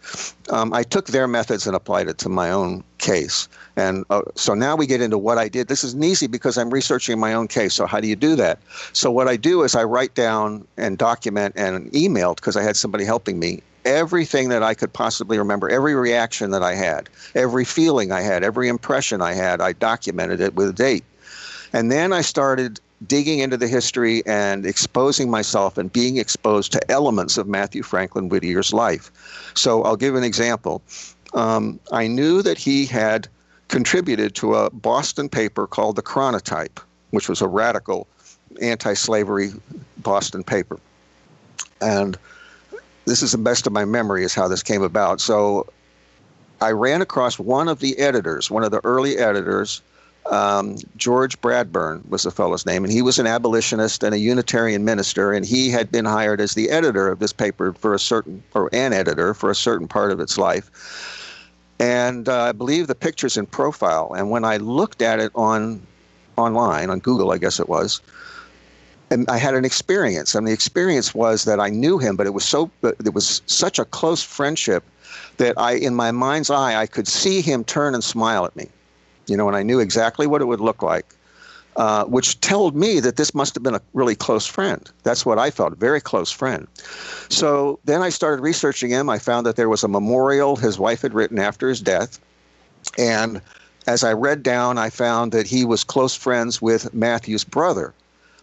Um, 0.49 0.73
I 0.73 0.83
took 0.83 1.07
their 1.07 1.27
methods 1.27 1.67
and 1.67 1.75
applied 1.75 2.07
it 2.07 2.17
to 2.19 2.29
my 2.29 2.51
own 2.51 2.83
case. 2.97 3.47
And 3.75 4.05
uh, 4.09 4.21
so 4.35 4.53
now 4.53 4.75
we 4.75 4.85
get 4.85 5.01
into 5.01 5.17
what 5.17 5.37
I 5.37 5.47
did. 5.47 5.67
This 5.67 5.83
is 5.83 5.95
easy 5.95 6.27
because 6.27 6.57
I'm 6.57 6.69
researching 6.69 7.19
my 7.19 7.33
own 7.33 7.47
case. 7.47 7.73
So 7.73 7.85
how 7.85 7.99
do 7.99 8.07
you 8.07 8.15
do 8.15 8.35
that? 8.35 8.59
So 8.93 9.11
what 9.11 9.27
I 9.27 9.37
do 9.37 9.63
is 9.63 9.75
I 9.75 9.83
write 9.83 10.13
down 10.13 10.67
and 10.77 10.97
document 10.97 11.55
and 11.57 11.91
emailed 11.91 12.35
because 12.35 12.55
I 12.55 12.63
had 12.63 12.75
somebody 12.75 13.05
helping 13.05 13.39
me 13.39 13.61
everything 13.85 14.49
that 14.49 14.61
I 14.61 14.73
could 14.73 14.93
possibly 14.93 15.37
remember, 15.39 15.69
every 15.69 15.95
reaction 15.95 16.51
that 16.51 16.61
I 16.61 16.75
had, 16.75 17.09
every 17.33 17.65
feeling 17.65 18.11
I 18.11 18.21
had, 18.21 18.43
every 18.43 18.67
impression 18.67 19.21
I 19.21 19.33
had. 19.33 19.59
I 19.61 19.73
documented 19.73 20.39
it 20.39 20.53
with 20.53 20.69
a 20.69 20.73
date. 20.73 21.03
And 21.73 21.91
then 21.91 22.13
I 22.13 22.21
started 22.21 22.79
digging 23.07 23.39
into 23.39 23.57
the 23.57 23.67
history 23.67 24.23
and 24.25 24.65
exposing 24.65 25.29
myself 25.29 25.77
and 25.77 25.91
being 25.91 26.17
exposed 26.17 26.71
to 26.71 26.91
elements 26.91 27.37
of 27.37 27.47
Matthew 27.47 27.83
Franklin 27.83 28.29
Whittier's 28.29 28.73
life. 28.73 29.11
So 29.55 29.83
I'll 29.83 29.95
give 29.95 30.15
an 30.15 30.23
example. 30.23 30.81
Um, 31.33 31.79
I 31.91 32.07
knew 32.07 32.41
that 32.41 32.57
he 32.57 32.85
had 32.85 33.27
contributed 33.69 34.35
to 34.35 34.55
a 34.55 34.69
Boston 34.69 35.29
paper 35.29 35.65
called 35.65 35.95
the 35.95 36.03
Chronotype, 36.03 36.79
which 37.11 37.29
was 37.29 37.41
a 37.41 37.47
radical 37.47 38.07
anti 38.61 38.93
slavery 38.93 39.51
Boston 39.97 40.43
paper. 40.43 40.79
And 41.79 42.17
this 43.05 43.23
is 43.23 43.31
the 43.31 43.37
best 43.37 43.65
of 43.65 43.73
my 43.73 43.85
memory, 43.85 44.23
is 44.23 44.35
how 44.35 44.47
this 44.47 44.61
came 44.61 44.83
about. 44.83 45.21
So 45.21 45.67
I 46.59 46.71
ran 46.71 47.01
across 47.01 47.39
one 47.39 47.67
of 47.67 47.79
the 47.79 47.97
editors, 47.97 48.51
one 48.51 48.63
of 48.63 48.71
the 48.71 48.81
early 48.83 49.17
editors, 49.17 49.81
um, 50.31 50.77
George 50.95 51.39
Bradburn 51.41 52.07
was 52.09 52.23
the 52.23 52.31
fellow's 52.31 52.65
name, 52.65 52.83
and 52.85 52.91
he 52.91 53.01
was 53.01 53.19
an 53.19 53.27
abolitionist 53.27 54.01
and 54.01 54.15
a 54.15 54.19
Unitarian 54.19 54.85
minister, 54.85 55.33
and 55.33 55.45
he 55.45 55.69
had 55.69 55.91
been 55.91 56.05
hired 56.05 56.39
as 56.39 56.53
the 56.53 56.69
editor 56.69 57.09
of 57.09 57.19
this 57.19 57.33
paper 57.33 57.73
for 57.73 57.93
a 57.93 57.99
certain, 57.99 58.41
or 58.55 58.69
an 58.71 58.93
editor 58.93 59.33
for 59.33 59.51
a 59.51 59.55
certain 59.55 59.87
part 59.87 60.11
of 60.11 60.19
its 60.19 60.37
life. 60.37 60.71
And 61.79 62.29
uh, 62.29 62.43
I 62.43 62.51
believe 62.53 62.87
the 62.87 62.95
picture's 62.95 63.35
in 63.35 63.45
profile. 63.45 64.13
And 64.15 64.29
when 64.29 64.45
I 64.45 64.57
looked 64.57 65.01
at 65.01 65.19
it 65.19 65.31
on 65.35 65.85
online 66.37 66.89
on 66.89 66.99
Google, 66.99 67.31
I 67.31 67.37
guess 67.37 67.59
it 67.59 67.67
was. 67.67 68.01
And 69.09 69.29
I 69.29 69.37
had 69.37 69.55
an 69.55 69.65
experience, 69.65 70.33
and 70.33 70.47
the 70.47 70.53
experience 70.53 71.13
was 71.13 71.43
that 71.43 71.59
I 71.59 71.67
knew 71.67 71.97
him, 71.97 72.15
but 72.15 72.25
it 72.25 72.33
was 72.33 72.45
so 72.45 72.71
it 72.81 73.13
was 73.13 73.41
such 73.47 73.79
a 73.79 73.83
close 73.83 74.23
friendship 74.23 74.85
that 75.37 75.59
I, 75.59 75.73
in 75.73 75.93
my 75.95 76.11
mind's 76.11 76.49
eye, 76.49 76.79
I 76.79 76.87
could 76.87 77.07
see 77.07 77.41
him 77.41 77.65
turn 77.65 77.93
and 77.93 78.01
smile 78.01 78.45
at 78.45 78.55
me, 78.55 78.69
you 79.27 79.37
know, 79.37 79.47
and 79.47 79.57
I 79.57 79.63
knew 79.63 79.79
exactly 79.79 80.27
what 80.27 80.41
it 80.41 80.45
would 80.45 80.59
look 80.59 80.81
like, 80.81 81.15
uh, 81.75 82.05
which 82.05 82.39
told 82.41 82.75
me 82.75 82.99
that 82.99 83.15
this 83.15 83.33
must 83.33 83.55
have 83.55 83.63
been 83.63 83.75
a 83.75 83.81
really 83.93 84.15
close 84.15 84.45
friend. 84.45 84.89
That's 85.03 85.25
what 85.25 85.39
I 85.39 85.51
felt, 85.51 85.73
a 85.73 85.75
very 85.75 86.01
close 86.01 86.31
friend. 86.31 86.67
So 87.29 87.79
then 87.85 88.01
I 88.01 88.09
started 88.09 88.41
researching 88.41 88.89
him. 88.89 89.09
I 89.09 89.19
found 89.19 89.45
that 89.45 89.55
there 89.55 89.69
was 89.69 89.83
a 89.83 89.87
memorial 89.87 90.55
his 90.55 90.77
wife 90.77 91.01
had 91.01 91.13
written 91.13 91.39
after 91.39 91.69
his 91.69 91.81
death, 91.81 92.19
and 92.97 93.41
as 93.87 94.03
I 94.03 94.13
read 94.13 94.43
down, 94.43 94.77
I 94.77 94.89
found 94.89 95.31
that 95.31 95.47
he 95.47 95.65
was 95.65 95.83
close 95.83 96.15
friends 96.15 96.61
with 96.61 96.93
Matthew's 96.93 97.43
brother. 97.43 97.93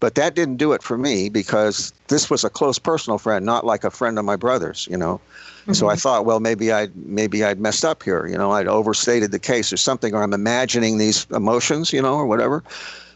But 0.01 0.15
that 0.15 0.35
didn't 0.35 0.57
do 0.57 0.73
it 0.73 0.83
for 0.83 0.97
me 0.97 1.29
because 1.29 1.93
this 2.07 2.31
was 2.31 2.45
a 2.45 2.51
close 2.51 2.79
personal 2.79 3.19
friend, 3.19 3.45
not 3.45 3.67
like 3.67 3.85
a 3.85 3.91
friend 3.91 4.19
of 4.19 4.25
my 4.25 4.37
brother's, 4.37 4.87
you 4.91 4.97
know. 4.97 5.21
Mm-hmm. 5.69 5.75
So 5.75 5.89
I 5.89 5.93
mm-hmm. 5.93 5.99
thought, 5.99 6.25
well, 6.25 6.41
maybe 6.41 6.73
I 6.73 6.89
maybe 6.95 7.45
I'd 7.45 7.61
messed 7.61 7.85
up 7.85 8.03
here, 8.03 8.27
you 8.27 8.39
know, 8.39 8.53
I'd 8.53 8.67
overstated 8.67 9.33
the 9.33 9.39
case 9.39 9.71
or 9.71 9.77
something, 9.77 10.15
or 10.15 10.23
I'm 10.23 10.33
imagining 10.33 10.97
these 10.97 11.27
emotions, 11.27 11.93
you 11.93 12.01
know, 12.01 12.15
or 12.15 12.27
whatever. 12.27 12.65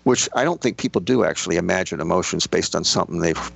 Which 0.05 0.29
I 0.35 0.45
don't 0.45 0.61
think 0.61 0.77
people 0.77 1.01
do 1.01 1.25
actually 1.25 1.57
imagine 1.57 2.01
emotions 2.01 2.47
based 2.47 2.75
on 2.77 2.85
something 2.85 3.21
they've 3.21 3.53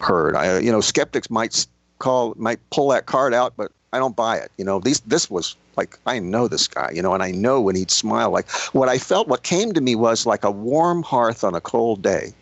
heard. 0.00 0.34
I, 0.34 0.60
you 0.60 0.72
know, 0.72 0.80
skeptics 0.80 1.28
might 1.28 1.66
call 1.98 2.34
might 2.38 2.58
pull 2.70 2.88
that 2.88 3.04
card 3.04 3.34
out, 3.34 3.52
but 3.56 3.70
I 3.92 3.98
don't 3.98 4.16
buy 4.16 4.38
it. 4.38 4.50
You 4.56 4.64
know, 4.64 4.80
these 4.80 5.00
this 5.00 5.28
was 5.28 5.54
like 5.76 5.98
I 6.06 6.18
know 6.18 6.48
this 6.48 6.66
guy, 6.66 6.90
you 6.94 7.02
know, 7.02 7.12
and 7.12 7.22
I 7.22 7.32
know 7.32 7.60
when 7.60 7.76
he'd 7.76 7.90
smile. 7.90 8.30
Like 8.30 8.50
what 8.72 8.88
I 8.88 8.96
felt, 8.96 9.28
what 9.28 9.42
came 9.42 9.72
to 9.74 9.82
me 9.82 9.94
was 9.94 10.24
like 10.24 10.42
a 10.42 10.50
warm 10.50 11.02
hearth 11.02 11.44
on 11.44 11.54
a 11.54 11.60
cold 11.60 12.00
day. 12.00 12.32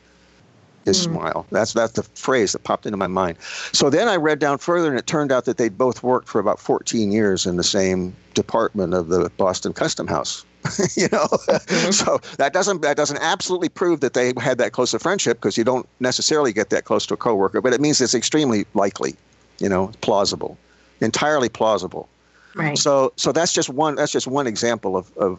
His 0.84 0.98
mm. 1.06 1.12
smile. 1.12 1.46
That's 1.50 1.74
that's 1.74 1.92
the 1.92 2.02
phrase 2.02 2.52
that 2.52 2.64
popped 2.64 2.86
into 2.86 2.96
my 2.96 3.06
mind. 3.06 3.36
So 3.72 3.90
then 3.90 4.08
I 4.08 4.16
read 4.16 4.38
down 4.38 4.58
further, 4.58 4.88
and 4.88 4.98
it 4.98 5.06
turned 5.06 5.30
out 5.30 5.44
that 5.44 5.58
they'd 5.58 5.76
both 5.76 6.02
worked 6.02 6.28
for 6.28 6.38
about 6.38 6.58
14 6.58 7.12
years 7.12 7.44
in 7.44 7.56
the 7.56 7.62
same 7.62 8.16
department 8.34 8.94
of 8.94 9.08
the 9.08 9.30
Boston 9.36 9.72
Custom 9.72 10.06
House. 10.06 10.44
you 10.96 11.08
know, 11.10 11.24
mm-hmm. 11.24 11.90
so 11.90 12.18
that 12.36 12.52
doesn't 12.52 12.82
that 12.82 12.96
doesn't 12.96 13.18
absolutely 13.18 13.68
prove 13.68 14.00
that 14.00 14.12
they 14.12 14.32
had 14.38 14.58
that 14.58 14.72
close 14.72 14.92
a 14.92 14.98
friendship 14.98 15.38
because 15.38 15.56
you 15.56 15.64
don't 15.64 15.88
necessarily 16.00 16.52
get 16.52 16.70
that 16.70 16.84
close 16.84 17.06
to 17.06 17.14
a 17.14 17.16
coworker, 17.16 17.60
but 17.60 17.72
it 17.72 17.80
means 17.80 18.00
it's 18.00 18.14
extremely 18.14 18.66
likely. 18.74 19.16
You 19.58 19.68
know, 19.68 19.92
plausible, 20.00 20.56
entirely 21.00 21.50
plausible. 21.50 22.08
Right. 22.54 22.76
So 22.76 23.12
so 23.16 23.32
that's 23.32 23.52
just 23.52 23.68
one 23.68 23.94
that's 23.94 24.12
just 24.12 24.26
one 24.26 24.46
example 24.46 24.96
of, 24.96 25.16
of 25.16 25.38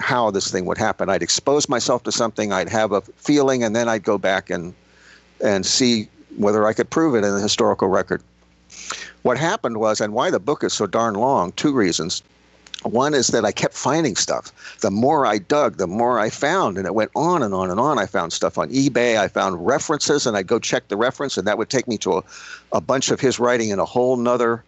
how 0.00 0.30
this 0.30 0.50
thing 0.50 0.66
would 0.66 0.78
happen. 0.78 1.08
I'd 1.08 1.22
expose 1.22 1.68
myself 1.68 2.02
to 2.04 2.12
something, 2.12 2.52
I'd 2.52 2.68
have 2.68 2.92
a 2.92 3.00
feeling, 3.00 3.62
and 3.62 3.76
then 3.76 3.88
I'd 3.88 4.02
go 4.02 4.18
back 4.18 4.50
and 4.50 4.74
and 5.42 5.64
see 5.64 6.08
whether 6.36 6.66
I 6.66 6.72
could 6.72 6.90
prove 6.90 7.14
it 7.14 7.24
in 7.24 7.34
the 7.34 7.40
historical 7.40 7.88
record. 7.88 8.22
What 9.22 9.36
happened 9.36 9.78
was, 9.78 10.00
and 10.00 10.14
why 10.14 10.30
the 10.30 10.40
book 10.40 10.64
is 10.64 10.72
so 10.72 10.86
darn 10.86 11.14
long, 11.14 11.52
two 11.52 11.72
reasons. 11.72 12.22
One 12.82 13.12
is 13.12 13.28
that 13.28 13.44
I 13.44 13.52
kept 13.52 13.74
finding 13.74 14.16
stuff. 14.16 14.78
The 14.80 14.90
more 14.90 15.26
I 15.26 15.36
dug, 15.36 15.76
the 15.76 15.86
more 15.86 16.18
I 16.18 16.30
found, 16.30 16.78
and 16.78 16.86
it 16.86 16.94
went 16.94 17.10
on 17.14 17.42
and 17.42 17.52
on 17.52 17.70
and 17.70 17.78
on. 17.78 17.98
I 17.98 18.06
found 18.06 18.32
stuff 18.32 18.56
on 18.56 18.70
eBay. 18.70 19.18
I 19.18 19.28
found 19.28 19.66
references, 19.66 20.26
and 20.26 20.34
I'd 20.34 20.46
go 20.46 20.58
check 20.58 20.88
the 20.88 20.96
reference, 20.96 21.36
and 21.36 21.46
that 21.46 21.58
would 21.58 21.68
take 21.68 21.86
me 21.86 21.98
to 21.98 22.18
a, 22.18 22.22
a 22.72 22.80
bunch 22.80 23.10
of 23.10 23.20
his 23.20 23.38
writing 23.38 23.68
in 23.68 23.78
a 23.78 23.84
whole 23.84 24.16
nother 24.16 24.64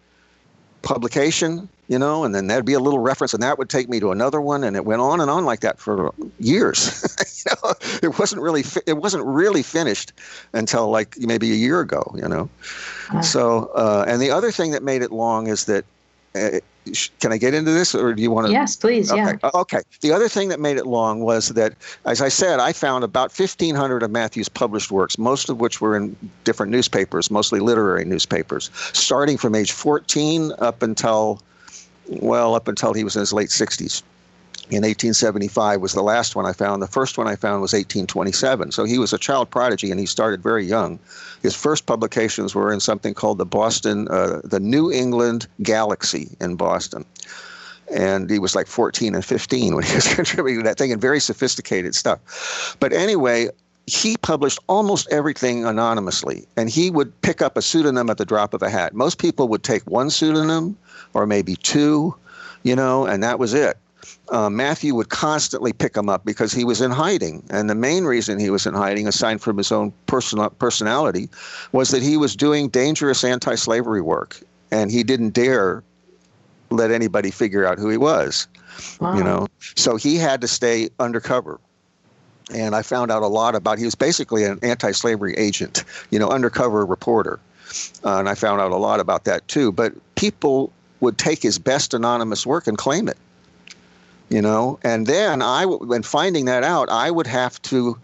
publication, 0.83 1.67
you 1.87 1.99
know, 1.99 2.23
and 2.23 2.33
then 2.33 2.47
there'd 2.47 2.65
be 2.65 2.73
a 2.73 2.79
little 2.79 2.99
reference, 2.99 3.33
and 3.33 3.43
that 3.43 3.57
would 3.57 3.69
take 3.69 3.89
me 3.89 3.99
to 3.99 4.11
another 4.11 4.39
one, 4.39 4.63
and 4.63 4.75
it 4.75 4.85
went 4.85 5.01
on 5.01 5.19
and 5.19 5.29
on 5.29 5.45
like 5.45 5.59
that 5.61 5.79
for 5.79 6.13
years. 6.39 7.03
you 7.45 7.51
know, 7.63 7.73
it 8.01 8.19
wasn't 8.19 8.41
really 8.41 8.63
fi- 8.63 8.81
it 8.87 8.97
wasn't 8.97 9.23
really 9.25 9.63
finished 9.63 10.13
until 10.53 10.89
like 10.89 11.17
maybe 11.19 11.51
a 11.51 11.55
year 11.55 11.81
ago, 11.81 12.03
you 12.15 12.27
know. 12.27 12.49
Uh-huh. 13.09 13.21
So, 13.21 13.71
uh, 13.75 14.05
and 14.07 14.21
the 14.21 14.31
other 14.31 14.51
thing 14.51 14.71
that 14.71 14.83
made 14.83 15.01
it 15.01 15.11
long 15.11 15.47
is 15.47 15.65
that 15.65 15.85
uh, 16.35 16.59
can 17.19 17.31
I 17.31 17.37
get 17.37 17.53
into 17.53 17.71
this, 17.71 17.95
or 17.95 18.13
do 18.13 18.21
you 18.21 18.31
want 18.31 18.47
to? 18.47 18.53
Yes, 18.53 18.75
please. 18.75 19.11
Okay. 19.11 19.21
Yeah. 19.21 19.35
Uh, 19.43 19.51
okay. 19.55 19.81
The 20.01 20.11
other 20.11 20.27
thing 20.27 20.49
that 20.49 20.59
made 20.59 20.77
it 20.77 20.85
long 20.85 21.21
was 21.21 21.49
that, 21.49 21.73
as 22.05 22.21
I 22.21 22.27
said, 22.27 22.59
I 22.59 22.73
found 22.73 23.03
about 23.03 23.37
1,500 23.37 24.03
of 24.03 24.11
Matthew's 24.11 24.49
published 24.49 24.91
works, 24.91 25.17
most 25.17 25.49
of 25.49 25.59
which 25.59 25.79
were 25.79 25.95
in 25.95 26.15
different 26.43 26.71
newspapers, 26.71 27.31
mostly 27.31 27.59
literary 27.59 28.03
newspapers, 28.05 28.69
starting 28.73 29.37
from 29.37 29.55
age 29.55 29.71
14 29.71 30.51
up 30.59 30.81
until, 30.81 31.41
well, 32.07 32.55
up 32.55 32.67
until 32.67 32.93
he 32.93 33.03
was 33.03 33.15
in 33.15 33.21
his 33.21 33.33
late 33.33 33.49
60s 33.49 34.03
in 34.69 34.81
1875 34.81 35.81
was 35.81 35.93
the 35.93 36.01
last 36.01 36.35
one 36.35 36.45
I 36.45 36.53
found. 36.53 36.81
The 36.81 36.87
first 36.87 37.17
one 37.17 37.27
I 37.27 37.35
found 37.35 37.61
was 37.61 37.73
1827. 37.73 38.71
So 38.71 38.85
he 38.85 38.97
was 38.97 39.11
a 39.11 39.17
child 39.17 39.49
prodigy 39.49 39.91
and 39.91 39.99
he 39.99 40.05
started 40.05 40.41
very 40.41 40.65
young. 40.65 40.99
His 41.41 41.55
first 41.55 41.85
publications 41.85 42.55
were 42.55 42.71
in 42.71 42.79
something 42.79 43.13
called 43.13 43.37
the 43.39 43.45
Boston, 43.45 44.07
uh, 44.07 44.41
the 44.43 44.59
New 44.59 44.91
England 44.91 45.47
Galaxy 45.61 46.29
in 46.39 46.55
Boston. 46.55 47.05
And 47.93 48.29
he 48.29 48.39
was 48.39 48.55
like 48.55 48.67
14 48.67 49.13
and 49.13 49.25
15 49.25 49.75
when 49.75 49.83
he 49.83 49.95
was 49.95 50.07
contributing 50.15 50.61
to 50.61 50.69
that 50.69 50.77
thing 50.77 50.91
and 50.91 51.01
very 51.01 51.19
sophisticated 51.19 51.93
stuff. 51.93 52.77
But 52.79 52.93
anyway, 52.93 53.49
he 53.85 54.17
published 54.17 54.59
almost 54.67 55.07
everything 55.11 55.65
anonymously, 55.65 56.47
and 56.55 56.69
he 56.69 56.89
would 56.89 57.21
pick 57.21 57.41
up 57.41 57.57
a 57.57 57.61
pseudonym 57.61 58.09
at 58.09 58.17
the 58.17 58.25
drop 58.25 58.53
of 58.53 58.61
a 58.61 58.69
hat. 58.69 58.93
Most 58.93 59.17
people 59.17 59.47
would 59.49 59.63
take 59.63 59.83
one 59.83 60.09
pseudonym 60.09 60.77
or 61.13 61.25
maybe 61.25 61.55
two, 61.55 62.15
you 62.63 62.75
know, 62.75 63.05
and 63.05 63.21
that 63.23 63.39
was 63.39 63.53
it 63.53 63.77
uh, 64.29 64.49
Matthew 64.49 64.95
would 64.95 65.09
constantly 65.09 65.73
pick 65.73 65.95
him 65.95 66.09
up 66.09 66.25
because 66.25 66.53
he 66.53 66.63
was 66.63 66.81
in 66.81 66.91
hiding. 66.91 67.43
And 67.49 67.69
the 67.69 67.75
main 67.75 68.05
reason 68.05 68.39
he 68.39 68.49
was 68.49 68.65
in 68.65 68.73
hiding, 68.73 69.07
aside 69.07 69.41
from 69.41 69.57
his 69.57 69.71
own 69.71 69.93
personal 70.05 70.49
personality, 70.49 71.29
was 71.71 71.89
that 71.89 72.01
he 72.01 72.17
was 72.17 72.35
doing 72.35 72.69
dangerous 72.69 73.23
anti 73.23 73.55
slavery 73.55 74.01
work. 74.01 74.39
And 74.71 74.91
he 74.91 75.03
didn't 75.03 75.31
dare 75.31 75.83
let 76.71 76.89
anybody 76.89 77.29
figure 77.31 77.65
out 77.65 77.77
who 77.77 77.89
he 77.89 77.97
was. 77.97 78.47
Wow. 78.99 79.15
You 79.15 79.23
know, 79.23 79.47
so 79.75 79.97
he 79.97 80.15
had 80.15 80.41
to 80.41 80.47
stay 80.47 80.89
undercover. 80.99 81.59
And 82.51 82.75
I 82.75 82.81
found 82.81 83.11
out 83.11 83.23
a 83.23 83.27
lot 83.27 83.55
about. 83.55 83.79
He 83.79 83.85
was 83.85 83.95
basically 83.95 84.43
an 84.43 84.59
anti-slavery 84.61 85.33
agent, 85.35 85.83
you 86.09 86.19
know, 86.19 86.29
undercover 86.29 86.85
reporter, 86.85 87.39
uh, 88.03 88.19
and 88.19 88.27
I 88.27 88.35
found 88.35 88.59
out 88.59 88.71
a 88.71 88.77
lot 88.77 88.99
about 88.99 89.23
that 89.23 89.47
too. 89.47 89.71
But 89.71 89.93
people 90.15 90.71
would 90.99 91.17
take 91.17 91.41
his 91.41 91.59
best 91.59 91.93
anonymous 91.93 92.45
work 92.45 92.67
and 92.67 92.77
claim 92.77 93.07
it 93.07 93.17
you 94.29 94.41
know 94.41 94.79
and 94.83 95.05
then 95.05 95.41
i 95.41 95.65
when 95.65 96.01
finding 96.01 96.45
that 96.45 96.63
out 96.63 96.89
i 96.89 97.11
would 97.11 97.27
have 97.27 97.61
to 97.61 97.97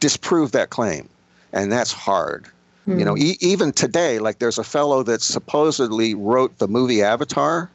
disprove 0.00 0.52
that 0.52 0.70
claim 0.70 1.08
and 1.52 1.70
that's 1.70 1.92
hard 1.92 2.44
mm-hmm. 2.88 2.98
you 2.98 3.04
know 3.04 3.14
hmm. 3.14 3.22
e- 3.22 3.36
even 3.40 3.72
today 3.72 4.18
like 4.18 4.38
there's 4.40 4.58
a 4.58 4.64
fellow 4.64 5.02
that 5.02 5.22
supposedly 5.22 6.14
wrote 6.14 6.58
the 6.58 6.66
movie 6.66 7.02
avatar 7.02 7.70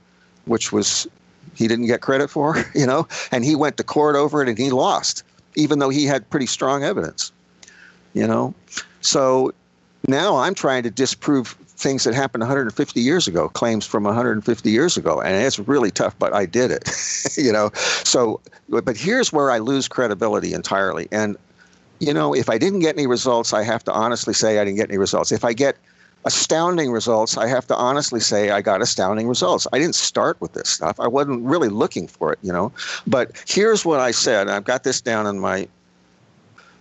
which 0.45 0.71
was 0.71 1.07
he 1.55 1.67
didn't 1.67 1.88
get 1.88 2.01
credit 2.01 2.29
for 2.29 2.63
you 2.75 2.86
know 2.86 3.07
and 3.31 3.45
he 3.45 3.55
went 3.55 3.77
to 3.77 3.84
court 3.84 4.15
over 4.15 4.41
it 4.41 4.49
and 4.49 4.57
he 4.57 4.71
lost 4.71 5.23
even 5.56 5.80
though 5.80 5.90
he 5.90 6.06
had 6.06 6.28
pretty 6.30 6.46
strong 6.46 6.84
evidence 6.84 7.32
you 8.14 8.26
know 8.26 8.54
so 9.02 9.54
now 10.08 10.38
i'm 10.38 10.54
trying 10.54 10.84
to 10.84 10.92
disprove 10.92 11.56
things 11.82 12.04
that 12.04 12.14
happened 12.14 12.42
150 12.42 13.02
years 13.02 13.28
ago, 13.28 13.50
claims 13.50 13.86
from 13.86 14.04
150 14.04 14.70
years 14.70 14.96
ago, 14.96 15.20
and 15.20 15.44
it's 15.44 15.60
really 15.60 15.92
tough. 15.92 16.18
But 16.20 16.34
I 16.34 16.46
did 16.46 16.72
it, 16.72 16.90
you 17.38 17.52
know. 17.52 17.72
So, 17.74 18.40
but 18.70 18.96
here's 18.96 19.34
where 19.34 19.52
I 19.52 19.58
lose 19.58 19.88
credibility 19.88 20.54
entirely. 20.54 21.08
And 21.12 21.36
you 22.00 22.14
know, 22.14 22.34
if 22.34 22.50
I 22.50 22.58
didn't 22.58 22.80
get 22.80 22.96
any 22.96 23.08
results, 23.08 23.54
I 23.54 23.64
have 23.64 23.84
to 23.84 23.92
honestly 23.92 24.34
say 24.34 24.60
I 24.60 24.66
didn't 24.66 24.78
get 24.78 24.90
any 24.90 24.98
results. 24.98 25.32
If 25.32 25.44
I 25.44 25.54
get 25.54 25.78
astounding 26.25 26.91
results, 26.91 27.38
I 27.38 27.47
have 27.47 27.67
to 27.67 27.75
honestly 27.75 28.19
say 28.19 28.51
I 28.51 28.62
got 28.62 28.81
astounding 28.81 29.27
results. 29.27 29.67
I 29.73 29.79
didn't 29.79 29.95
start 29.95 30.39
with 30.39 30.53
this 30.53 30.69
stuff. 30.69 30.99
I 30.99 31.07
wasn't 31.07 31.43
really 31.43 31.69
looking 31.69 32.07
for 32.07 32.31
it, 32.31 32.39
you 32.41 32.51
know. 32.51 32.71
But 33.07 33.43
here's 33.47 33.86
what 33.86 33.99
I 33.99 34.12
said. 34.12 34.47
I've 34.47 34.63
got 34.65 34.84
this 34.84 35.01
down 35.01 35.27
in 35.27 35.39
my 35.39 35.67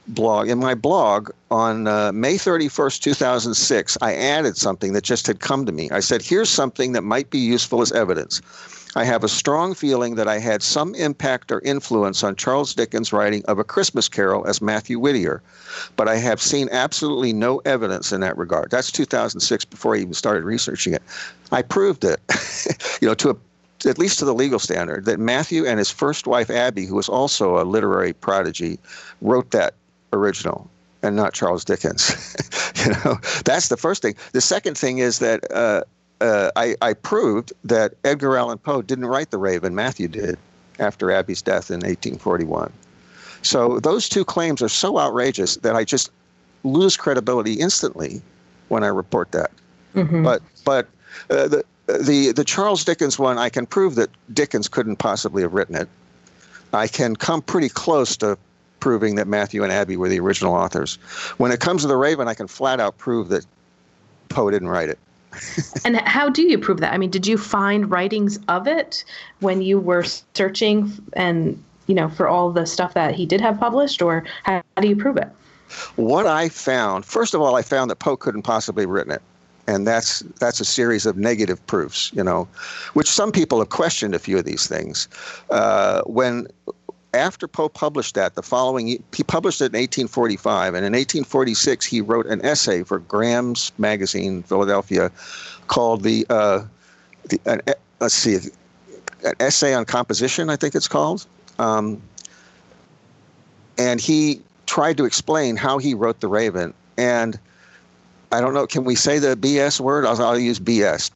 blog. 0.09 0.49
In 0.49 0.59
my 0.59 0.75
blog 0.75 1.31
on 1.51 1.87
uh, 1.87 2.13
May 2.13 2.35
31st, 2.35 3.01
2006, 3.01 3.99
I 4.01 4.15
added 4.15 4.57
something 4.57 4.93
that 4.93 5.05
just 5.05 5.27
had 5.27 5.41
come 5.41 5.67
to 5.67 5.73
me. 5.73 5.91
I 5.91 6.01
said, 6.01 6.23
here's 6.23 6.51
something 6.51 6.93
that 6.93 7.03
might 7.03 7.31
be 7.31 7.39
useful 7.39 7.81
as 7.81 7.93
evidence. 7.93 8.41
I 8.97 9.05
have 9.05 9.23
a 9.23 9.29
strong 9.29 9.75
feeling 9.75 10.17
that 10.17 10.27
I 10.27 10.39
had 10.39 10.63
some 10.63 10.95
impact 10.95 11.53
or 11.53 11.61
influence 11.61 12.25
on 12.25 12.37
Charles 12.37 12.75
Dickens' 12.75 13.13
writing 13.13 13.45
of 13.47 13.59
A 13.59 13.65
Christmas 13.65 14.09
Carol 14.09 14.47
as 14.47 14.61
Matthew 14.61 14.99
Whittier, 14.99 15.43
but 15.97 16.09
I 16.09 16.17
have 16.17 16.43
seen 16.43 16.69
absolutely 16.73 17.33
no 17.33 17.59
evidence 17.59 18.13
in 18.13 18.21
that 18.23 18.37
regard. 18.37 18.71
That's 18.71 18.91
2006 18.91 19.65
before 19.65 19.95
I 19.95 19.99
even 19.99 20.15
started 20.15 20.45
researching 20.45 20.93
it. 20.95 21.03
I 21.53 21.63
proved 21.63 22.05
it, 22.05 22.21
you 23.01 23.09
know, 23.09 23.15
to 23.15 23.31
a 23.31 23.37
at 23.87 23.99
least 23.99 24.19
to 24.19 24.27
the 24.27 24.35
legal 24.35 24.59
standard, 24.59 25.07
that 25.07 25.19
Matthew 25.19 25.65
and 25.65 25.79
his 25.79 25.91
first 25.91 26.27
wife 26.27 26.51
Abby, 26.51 26.85
who 26.85 26.95
was 26.97 27.09
also 27.09 27.59
a 27.59 27.65
literary 27.65 28.13
prodigy, 28.13 28.79
wrote 29.23 29.53
that 29.53 29.75
original 30.13 30.69
and 31.03 31.17
not 31.17 31.33
Charles 31.33 31.65
Dickens. 31.65 32.37
you 32.85 32.93
know, 32.93 33.19
that's 33.45 33.69
the 33.69 33.77
first 33.77 34.03
thing. 34.03 34.17
The 34.33 34.41
second 34.41 34.77
thing 34.77 34.99
is 34.99 35.19
that 35.21 35.51
uh, 35.51 35.85
uh, 36.21 36.51
I, 36.57 36.77
I, 36.83 36.95
proved 36.95 37.53
that 37.65 37.95
Edgar 38.05 38.37
Allan 38.37 38.59
Poe 38.59 38.83
didn't 38.83 39.07
write 39.07 39.31
The 39.31 39.39
Raven. 39.39 39.75
Matthew 39.75 40.09
did 40.09 40.39
after 40.79 41.11
Abby's 41.11 41.43
death 41.43 41.71
in 41.71 41.77
1841. 41.77 42.73
So 43.43 43.81
those 43.81 44.09
two 44.09 44.25
claims 44.25 44.61
are 44.63 44.69
so 44.69 44.99
outrageous 44.99 45.57
that 45.57 45.75
I 45.75 45.85
just 45.85 46.11
lose 46.63 46.97
credibility 46.97 47.55
instantly 47.55 48.21
when 48.69 48.85
I 48.85 48.89
report 48.89 49.33
that. 49.33 49.51
Mm-hmm. 49.95 50.23
But 50.23 50.43
but 50.65 50.89
uh, 51.31 51.49
the 51.49 51.65
the 51.87 52.33
the 52.33 52.45
Charles 52.45 52.85
Dickens 52.85 53.19
one, 53.19 53.39
I 53.39 53.49
can 53.49 53.67
prove 53.67 53.95
that 53.95 54.11
Dickens 54.33 54.69
couldn't 54.69 54.97
possibly 54.97 55.43
have 55.43 55.55
written 55.55 55.75
it. 55.75 55.89
I 56.73 56.87
can 56.87 57.17
come 57.17 57.43
pretty 57.43 57.69
close 57.69 58.17
to 58.19 58.39
proving 58.79 59.17
that 59.17 59.27
Matthew 59.27 59.63
and 59.63 59.73
Abby 59.73 59.97
were 59.97 60.09
the 60.09 60.21
original 60.21 60.55
authors. 60.55 60.97
When 61.39 61.51
it 61.51 61.61
comes 61.61 61.83
to 61.83 61.89
the 61.89 61.97
Raven, 61.97 62.29
I 62.29 62.35
can 62.35 62.47
flat 62.47 62.81
out 62.81 62.97
prove 62.99 63.29
that 63.29 63.45
Poe 64.29 64.51
didn't 64.51 64.69
write 64.69 64.89
it. 64.89 64.99
and 65.85 65.97
how 66.01 66.29
do 66.29 66.43
you 66.43 66.59
prove 66.59 66.81
that? 66.81 66.93
I 66.93 66.99
mean, 66.99 67.11
did 67.11 67.27
you 67.27 67.39
find 67.39 67.91
writings 67.91 68.39
of 68.49 68.67
it 68.67 69.05
when 69.41 69.63
you 69.63 69.79
were 69.79 70.05
searching 70.35 70.93
and 71.15 71.63
you 71.87 71.95
know 71.95 72.09
for 72.09 72.29
all 72.29 72.51
the 72.51 72.67
stuff 72.67 72.95
that 72.95 73.15
he 73.15 73.27
did 73.27 73.41
have 73.41 73.59
published, 73.59 74.03
or 74.03 74.25
how, 74.45 74.63
how 74.77 74.83
do 74.83 74.89
you 74.89 74.97
prove 74.97 75.17
it? 75.17 75.29
What 75.97 76.27
I 76.27 76.49
found, 76.49 77.05
first 77.05 77.33
of 77.33 77.41
all, 77.41 77.55
I 77.57 77.63
found 77.63 77.91
that 77.91 77.97
Poe 78.01 78.17
couldn't 78.17 78.43
possibly 78.43 78.83
have 78.83 78.91
written 78.91 79.13
it 79.13 79.23
and 79.71 79.87
that's 79.87 80.21
that's 80.41 80.61
a 80.61 80.65
series 80.65 81.07
of 81.07 81.17
negative 81.17 81.65
proofs, 81.67 82.13
you 82.13 82.25
know, 82.25 82.49
which 82.95 83.09
some 83.09 83.31
people 83.31 83.59
have 83.61 83.69
questioned 83.69 84.15
a 84.15 84.19
few 84.19 84.37
of 84.37 84.45
these 84.45 84.67
things. 84.67 85.09
Uh, 85.51 86.03
when 86.03 86.49
after 87.15 87.49
Poe 87.49 87.69
published 87.69 88.15
that, 88.15 88.35
the 88.35 88.43
following 88.43 88.87
he 88.87 89.23
published 89.25 89.61
it 89.61 89.73
in 89.75 89.81
1845, 89.81 90.75
and 90.75 90.87
in 90.87 90.93
1846 90.93 91.85
he 91.85 92.01
wrote 92.01 92.27
an 92.27 92.45
essay 92.45 92.83
for 92.83 93.01
Graham's 93.01 93.73
magazine, 93.79 94.43
Philadelphia, 94.45 95.11
called 95.67 96.03
the, 96.03 96.27
uh, 96.31 96.65
the 97.29 97.41
an, 97.47 97.61
let's 98.01 98.15
see, 98.15 98.37
an 99.25 99.35
essay 99.41 99.75
on 99.75 99.85
composition, 99.85 100.51
I 100.51 100.57
think 100.57 100.75
it's 100.75 100.89
called, 100.89 101.27
um, 101.59 102.01
and 103.77 104.01
he 104.01 104.41
tried 104.67 104.97
to 104.99 105.05
explain 105.05 105.57
how 105.57 105.79
he 105.79 105.95
wrote 105.95 106.21
the 106.21 106.29
Raven, 106.29 106.73
and 106.97 107.39
I 108.33 108.41
don't 108.41 108.55
know. 108.55 108.67
Can 108.67 108.85
we 108.85 108.95
say 108.95 109.19
the 109.19 109.37
BS 109.37 109.81
word? 109.81 110.07
I'll, 110.07 110.21
I'll 110.23 110.39
use 110.39 110.61
BS. 110.61 111.11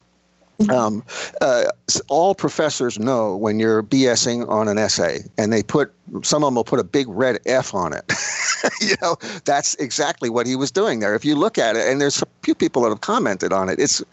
Um, 0.69 1.03
uh, 1.41 1.65
all 2.07 2.33
professors 2.33 2.97
know 2.97 3.35
when 3.35 3.59
you're 3.59 3.83
BSing 3.83 4.47
on 4.49 4.67
an 4.67 4.77
essay, 4.77 5.23
and 5.37 5.51
they 5.51 5.63
put 5.63 5.93
some 6.23 6.43
of 6.43 6.47
them 6.47 6.55
will 6.55 6.63
put 6.63 6.79
a 6.79 6.83
big 6.83 7.07
red 7.09 7.39
F 7.45 7.73
on 7.73 7.93
it. 7.93 8.11
you 8.81 8.95
know, 9.01 9.17
that's 9.43 9.75
exactly 9.75 10.29
what 10.29 10.47
he 10.47 10.55
was 10.55 10.71
doing 10.71 10.99
there. 10.99 11.13
If 11.13 11.25
you 11.25 11.35
look 11.35 11.57
at 11.57 11.75
it, 11.75 11.87
and 11.87 11.99
there's 11.99 12.21
a 12.21 12.27
few 12.43 12.55
people 12.55 12.83
that 12.83 12.89
have 12.89 13.01
commented 13.01 13.51
on 13.51 13.69
it, 13.69 13.79
it's 13.79 14.03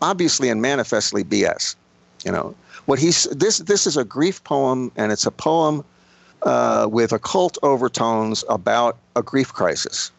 obviously 0.00 0.48
and 0.48 0.62
manifestly 0.62 1.24
BS. 1.24 1.74
You 2.24 2.32
know, 2.32 2.54
what 2.86 2.98
he's 2.98 3.24
this 3.24 3.58
this 3.58 3.86
is 3.86 3.96
a 3.96 4.04
grief 4.04 4.42
poem, 4.44 4.92
and 4.96 5.10
it's 5.10 5.26
a 5.26 5.30
poem 5.30 5.84
uh, 6.42 6.86
with 6.90 7.12
occult 7.12 7.58
overtones 7.62 8.44
about 8.48 8.96
a 9.16 9.22
grief 9.22 9.52
crisis 9.52 10.12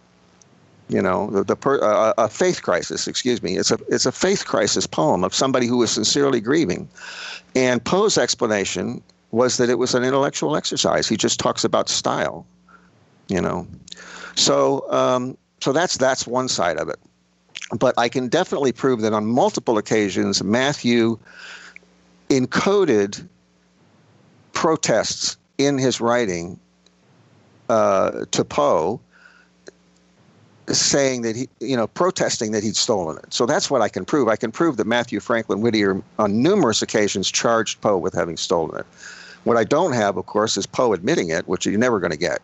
you 0.89 1.01
know 1.01 1.29
the, 1.29 1.43
the 1.43 1.55
per, 1.55 1.81
uh, 1.81 2.13
a 2.17 2.27
faith 2.27 2.61
crisis 2.61 3.07
excuse 3.07 3.41
me. 3.41 3.57
It's 3.57 3.71
a 3.71 3.79
it's 3.87 4.05
a 4.05 4.11
faith 4.11 4.45
crisis 4.45 4.85
poem 4.85 5.23
of 5.23 5.33
somebody 5.33 5.67
who 5.67 5.77
was 5.77 5.91
sincerely 5.91 6.41
grieving. 6.41 6.89
And 7.55 7.83
poe's 7.83 8.17
explanation 8.17 9.01
was 9.31 9.57
that 9.57 9.69
it 9.69 9.75
was 9.75 9.93
an 9.93 10.03
intellectual 10.03 10.55
exercise. 10.55 11.07
He 11.07 11.15
just 11.15 11.39
talks 11.39 11.63
about 11.63 11.89
style 11.89 12.45
you 13.29 13.39
know. 13.39 13.65
So 14.35 14.91
um, 14.91 15.37
so 15.61 15.71
that's 15.71 15.97
that's 15.97 16.27
one 16.27 16.49
side 16.49 16.77
of 16.77 16.89
it. 16.89 16.99
But 17.77 17.93
i 17.99 18.09
can 18.09 18.27
definitely 18.27 18.71
prove 18.71 19.01
that 19.01 19.13
on 19.13 19.27
multiple 19.27 19.77
occasions 19.77 20.43
matthew 20.43 21.19
encoded 22.29 23.27
protests 24.53 25.37
in 25.59 25.77
his 25.77 26.01
writing 26.01 26.59
uh, 27.69 28.25
to 28.31 28.43
poe 28.43 28.99
saying 30.77 31.21
that 31.23 31.35
he, 31.35 31.49
you 31.59 31.75
know, 31.75 31.87
protesting 31.87 32.51
that 32.51 32.63
he'd 32.63 32.75
stolen 32.75 33.17
it. 33.17 33.33
So 33.33 33.45
that's 33.45 33.69
what 33.69 33.81
I 33.81 33.89
can 33.89 34.05
prove. 34.05 34.27
I 34.27 34.35
can 34.35 34.51
prove 34.51 34.77
that 34.77 34.87
Matthew 34.87 35.19
Franklin 35.19 35.61
Whittier, 35.61 36.01
on 36.17 36.41
numerous 36.41 36.81
occasions, 36.81 37.31
charged 37.31 37.81
Poe 37.81 37.97
with 37.97 38.13
having 38.13 38.37
stolen 38.37 38.79
it. 38.79 38.85
What 39.45 39.57
I 39.57 39.63
don't 39.63 39.93
have, 39.93 40.17
of 40.17 40.25
course, 40.25 40.57
is 40.57 40.65
Poe 40.65 40.93
admitting 40.93 41.29
it, 41.29 41.47
which 41.47 41.65
you're 41.65 41.77
never 41.77 41.99
going 41.99 42.11
to 42.11 42.17
get, 42.17 42.39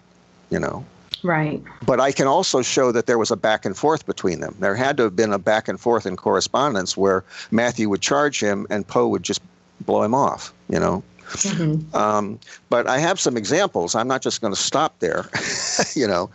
you 0.50 0.60
know. 0.60 0.86
Right. 1.24 1.62
But 1.86 2.00
I 2.00 2.12
can 2.12 2.28
also 2.28 2.62
show 2.62 2.92
that 2.92 3.08
there 3.08 3.18
was 3.18 3.32
a 3.32 3.36
back 3.36 3.66
and 3.66 3.76
forth 3.76 4.06
between 4.06 4.40
them. 4.40 4.56
There 4.60 4.76
had 4.76 4.98
to 4.98 5.04
have 5.04 5.16
been 5.16 5.34
a 5.34 5.40
back 5.40 5.68
and 5.68 5.80
forth 5.80 6.06
in 6.06 6.16
correspondence 6.16 6.96
where 6.96 7.24
Matthew 7.52 7.90
would 7.90 8.02
charge 8.02 8.42
him 8.42 8.68
and 8.70 8.88
Poe 8.88 9.08
would 9.08 9.24
just 9.24 9.42
blow 9.82 10.04
him 10.04 10.14
off, 10.14 10.54
you 10.70 10.80
know. 10.80 11.04
Mm-hmm. 11.26 11.96
Um, 11.96 12.40
but 12.70 12.88
I 12.88 13.00
have 13.00 13.20
some 13.20 13.36
examples. 13.36 13.96
I'm 13.96 14.08
not 14.08 14.22
just 14.22 14.42
going 14.42 14.54
to 14.54 14.60
stop 14.60 15.00
there. 15.00 15.26
you 15.96 16.08
know, 16.08 16.30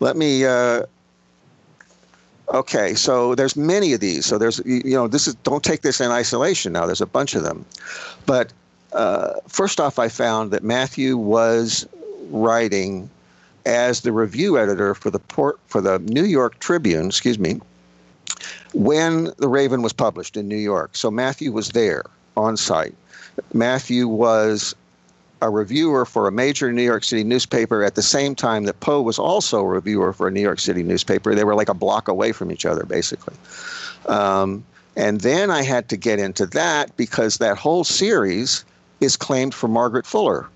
let 0.00 0.16
me 0.16 0.44
uh, 0.44 0.82
Okay, 2.54 2.94
so 2.94 3.34
there's 3.34 3.56
many 3.56 3.92
of 3.92 4.00
these. 4.00 4.24
So 4.24 4.38
there's 4.38 4.60
you 4.64 4.94
know 4.94 5.08
this 5.08 5.26
is 5.26 5.34
don't 5.36 5.64
take 5.64 5.82
this 5.82 6.00
in 6.00 6.10
isolation. 6.10 6.72
Now 6.72 6.86
there's 6.86 7.00
a 7.00 7.06
bunch 7.06 7.34
of 7.34 7.42
them, 7.42 7.64
but 8.24 8.52
uh, 8.92 9.34
first 9.48 9.80
off, 9.80 9.98
I 9.98 10.08
found 10.08 10.52
that 10.52 10.62
Matthew 10.62 11.16
was 11.16 11.88
writing 12.30 13.10
as 13.64 14.02
the 14.02 14.12
review 14.12 14.58
editor 14.58 14.94
for 14.94 15.10
the 15.10 15.18
port 15.18 15.58
for 15.66 15.80
the 15.80 15.98
New 15.98 16.24
York 16.24 16.58
Tribune. 16.60 17.06
Excuse 17.06 17.38
me, 17.38 17.60
when 18.72 19.32
the 19.38 19.48
Raven 19.48 19.82
was 19.82 19.92
published 19.92 20.36
in 20.36 20.46
New 20.46 20.56
York. 20.56 20.90
So 20.94 21.10
Matthew 21.10 21.50
was 21.50 21.70
there 21.70 22.04
on 22.36 22.56
site. 22.56 22.94
Matthew 23.52 24.06
was 24.06 24.74
a 25.42 25.50
reviewer 25.50 26.04
for 26.04 26.26
a 26.26 26.32
major 26.32 26.72
New 26.72 26.82
York 26.82 27.04
City 27.04 27.22
newspaper 27.22 27.84
at 27.84 27.94
the 27.94 28.02
same 28.02 28.34
time 28.34 28.64
that 28.64 28.80
Poe 28.80 29.02
was 29.02 29.18
also 29.18 29.60
a 29.60 29.66
reviewer 29.66 30.12
for 30.12 30.28
a 30.28 30.30
New 30.30 30.40
York 30.40 30.60
City 30.60 30.82
newspaper. 30.82 31.34
They 31.34 31.44
were 31.44 31.54
like 31.54 31.68
a 31.68 31.74
block 31.74 32.08
away 32.08 32.32
from 32.32 32.50
each 32.50 32.64
other, 32.64 32.84
basically. 32.84 33.34
Um, 34.06 34.64
and 34.96 35.20
then 35.20 35.50
I 35.50 35.62
had 35.62 35.88
to 35.90 35.96
get 35.96 36.18
into 36.18 36.46
that 36.46 36.96
because 36.96 37.36
that 37.36 37.58
whole 37.58 37.84
series 37.84 38.64
is 39.00 39.16
claimed 39.16 39.54
for 39.54 39.68
Margaret 39.68 40.06
Fuller. 40.06 40.48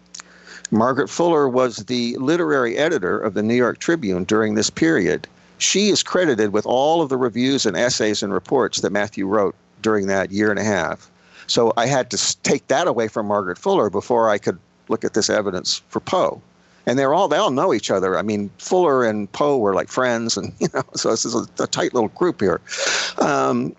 Margaret 0.70 1.10
Fuller 1.10 1.48
was 1.48 1.78
the 1.86 2.16
literary 2.16 2.78
editor 2.78 3.18
of 3.18 3.34
the 3.34 3.42
New 3.42 3.54
York 3.54 3.78
Tribune 3.78 4.24
during 4.24 4.54
this 4.54 4.70
period. 4.70 5.26
She 5.58 5.88
is 5.88 6.02
credited 6.02 6.52
with 6.52 6.64
all 6.64 7.02
of 7.02 7.10
the 7.10 7.18
reviews 7.18 7.66
and 7.66 7.76
essays 7.76 8.22
and 8.22 8.32
reports 8.32 8.80
that 8.80 8.92
Matthew 8.92 9.26
wrote 9.26 9.54
during 9.82 10.06
that 10.06 10.30
year 10.30 10.48
and 10.48 10.58
a 10.58 10.64
half. 10.64 11.10
So 11.48 11.72
I 11.76 11.86
had 11.86 12.10
to 12.10 12.42
take 12.42 12.68
that 12.68 12.86
away 12.86 13.08
from 13.08 13.26
Margaret 13.26 13.58
Fuller 13.58 13.90
before 13.90 14.30
I 14.30 14.38
could 14.38 14.58
look 14.91 15.05
at 15.05 15.14
this 15.14 15.30
evidence 15.30 15.82
for 15.88 16.01
Poe. 16.01 16.43
And 16.86 16.99
they're 16.99 17.14
all 17.14 17.28
they 17.28 17.36
all 17.36 17.51
know 17.51 17.72
each 17.72 17.91
other. 17.91 18.18
I 18.18 18.22
mean, 18.22 18.51
Fuller 18.59 19.05
and 19.05 19.30
Poe 19.32 19.59
were 19.59 19.74
like 19.74 19.88
friends, 19.88 20.36
and 20.36 20.53
you 20.59 20.68
know, 20.74 20.82
so 20.95 21.11
this 21.11 21.24
is 21.24 21.34
a, 21.34 21.47
a 21.62 21.66
tight 21.66 21.95
little 21.95 22.09
group 22.09 22.41
here. 22.41 22.61
Um, 23.18 23.74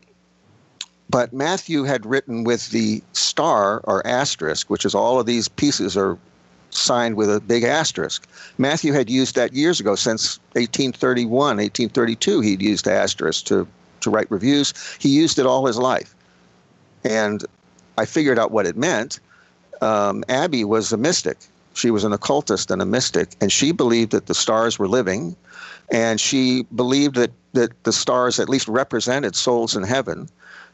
but 1.09 1.33
Matthew 1.33 1.83
had 1.83 2.05
written 2.05 2.45
with 2.45 2.69
the 2.69 3.03
star 3.11 3.81
or 3.83 4.05
asterisk, 4.07 4.69
which 4.69 4.85
is 4.85 4.95
all 4.95 5.19
of 5.19 5.25
these 5.25 5.49
pieces 5.49 5.97
are 5.97 6.17
signed 6.69 7.15
with 7.15 7.29
a 7.29 7.41
big 7.41 7.63
asterisk. 7.63 8.25
Matthew 8.57 8.93
had 8.93 9.09
used 9.09 9.35
that 9.35 9.53
years 9.53 9.81
ago, 9.81 9.95
since 9.95 10.39
1831, 10.53 11.57
1832. 11.57 12.39
He'd 12.39 12.61
used 12.61 12.87
asterisk 12.87 13.45
to 13.45 13.67
to 14.01 14.09
write 14.09 14.31
reviews. 14.31 14.73
He 14.99 15.09
used 15.09 15.37
it 15.37 15.45
all 15.45 15.65
his 15.65 15.77
life, 15.77 16.15
and 17.03 17.43
I 17.97 18.05
figured 18.05 18.39
out 18.39 18.51
what 18.51 18.65
it 18.65 18.77
meant 18.77 19.19
um, 19.81 20.23
Abby 20.29 20.63
was 20.63 20.91
a 20.91 20.97
mystic. 20.97 21.37
She 21.73 21.91
was 21.91 22.03
an 22.03 22.13
occultist 22.13 22.69
and 22.69 22.81
a 22.81 22.85
mystic, 22.85 23.29
and 23.39 23.51
she 23.51 23.71
believed 23.71 24.11
that 24.11 24.25
the 24.25 24.35
stars 24.35 24.77
were 24.77 24.87
living, 24.87 25.35
and 25.89 26.19
she 26.19 26.63
believed 26.75 27.15
that, 27.15 27.31
that 27.53 27.83
the 27.83 27.93
stars 27.93 28.39
at 28.39 28.49
least 28.49 28.67
represented 28.67 29.35
souls 29.35 29.75
in 29.75 29.83
heaven, 29.83 30.27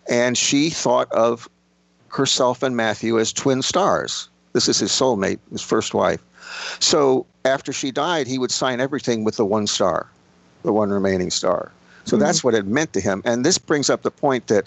and 0.10 0.38
she 0.38 0.70
thought 0.70 1.12
of 1.12 1.48
herself 2.10 2.64
and 2.64 2.76
Matthew 2.76 3.20
as 3.20 3.32
twin 3.32 3.62
stars. 3.62 4.30
This 4.54 4.68
is 4.68 4.80
his 4.80 4.92
soulmate, 4.92 5.40
his 5.52 5.62
first 5.62 5.94
wife. 5.94 6.22
So 6.80 7.26
after 7.46 7.72
she 7.72 7.92
died, 7.92 8.26
he 8.26 8.40
would 8.40 8.52
sign 8.52 8.80
everything 8.80 9.24
with 9.24 9.38
the 9.38 9.46
one 9.46 9.68
star, 9.68 10.08
the 10.64 10.74
one 10.74 10.90
remaining 10.90 11.30
star. 11.30 11.72
So 12.06 12.16
mm-hmm. 12.16 12.26
that's 12.26 12.44
what 12.44 12.56
it 12.56 12.66
meant 12.66 12.94
to 12.94 13.02
him. 13.02 13.22
And 13.26 13.46
this 13.46 13.58
brings 13.58 13.90
up 13.90 14.02
the 14.02 14.12
point 14.12 14.48
that 14.48 14.66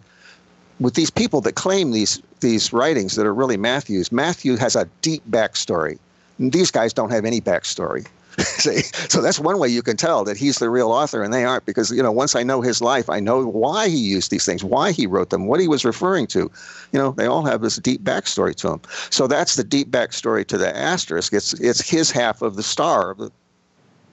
with 0.80 0.94
these 0.94 1.10
people 1.10 1.40
that 1.42 1.54
claim 1.54 1.92
these 1.92 2.20
these 2.40 2.72
writings 2.72 3.16
that 3.16 3.26
are 3.26 3.34
really 3.34 3.58
Matthew's, 3.58 4.10
Matthew 4.10 4.56
has 4.56 4.74
a 4.74 4.88
deep 5.02 5.22
backstory. 5.30 5.98
These 6.38 6.70
guys 6.70 6.92
don't 6.92 7.10
have 7.10 7.26
any 7.26 7.40
backstory. 7.40 8.06
See? 8.38 8.80
So 9.08 9.20
that's 9.20 9.38
one 9.38 9.58
way 9.58 9.68
you 9.68 9.82
can 9.82 9.98
tell 9.98 10.24
that 10.24 10.38
he's 10.38 10.58
the 10.58 10.70
real 10.70 10.90
author 10.90 11.22
and 11.22 11.34
they 11.34 11.44
aren't 11.44 11.66
because 11.66 11.90
you 11.90 12.02
know 12.02 12.12
once 12.12 12.34
I 12.34 12.42
know 12.42 12.62
his 12.62 12.80
life, 12.80 13.10
I 13.10 13.20
know 13.20 13.44
why 13.44 13.88
he 13.88 13.98
used 13.98 14.30
these 14.30 14.46
things, 14.46 14.64
why 14.64 14.92
he 14.92 15.06
wrote 15.06 15.30
them, 15.30 15.46
what 15.46 15.60
he 15.60 15.68
was 15.68 15.84
referring 15.84 16.26
to. 16.28 16.50
You 16.92 16.98
know, 16.98 17.12
they 17.12 17.26
all 17.26 17.44
have 17.44 17.60
this 17.60 17.76
deep 17.76 18.02
backstory 18.02 18.54
to 18.56 18.68
them. 18.68 18.80
So 19.10 19.26
that's 19.26 19.56
the 19.56 19.64
deep 19.64 19.90
backstory 19.90 20.46
to 20.46 20.56
the 20.56 20.74
asterisk. 20.74 21.34
It's 21.34 21.52
it's 21.54 21.86
his 21.86 22.10
half 22.10 22.40
of 22.40 22.56
the 22.56 22.62
star 22.62 23.10
of 23.10 23.18
the 23.18 23.30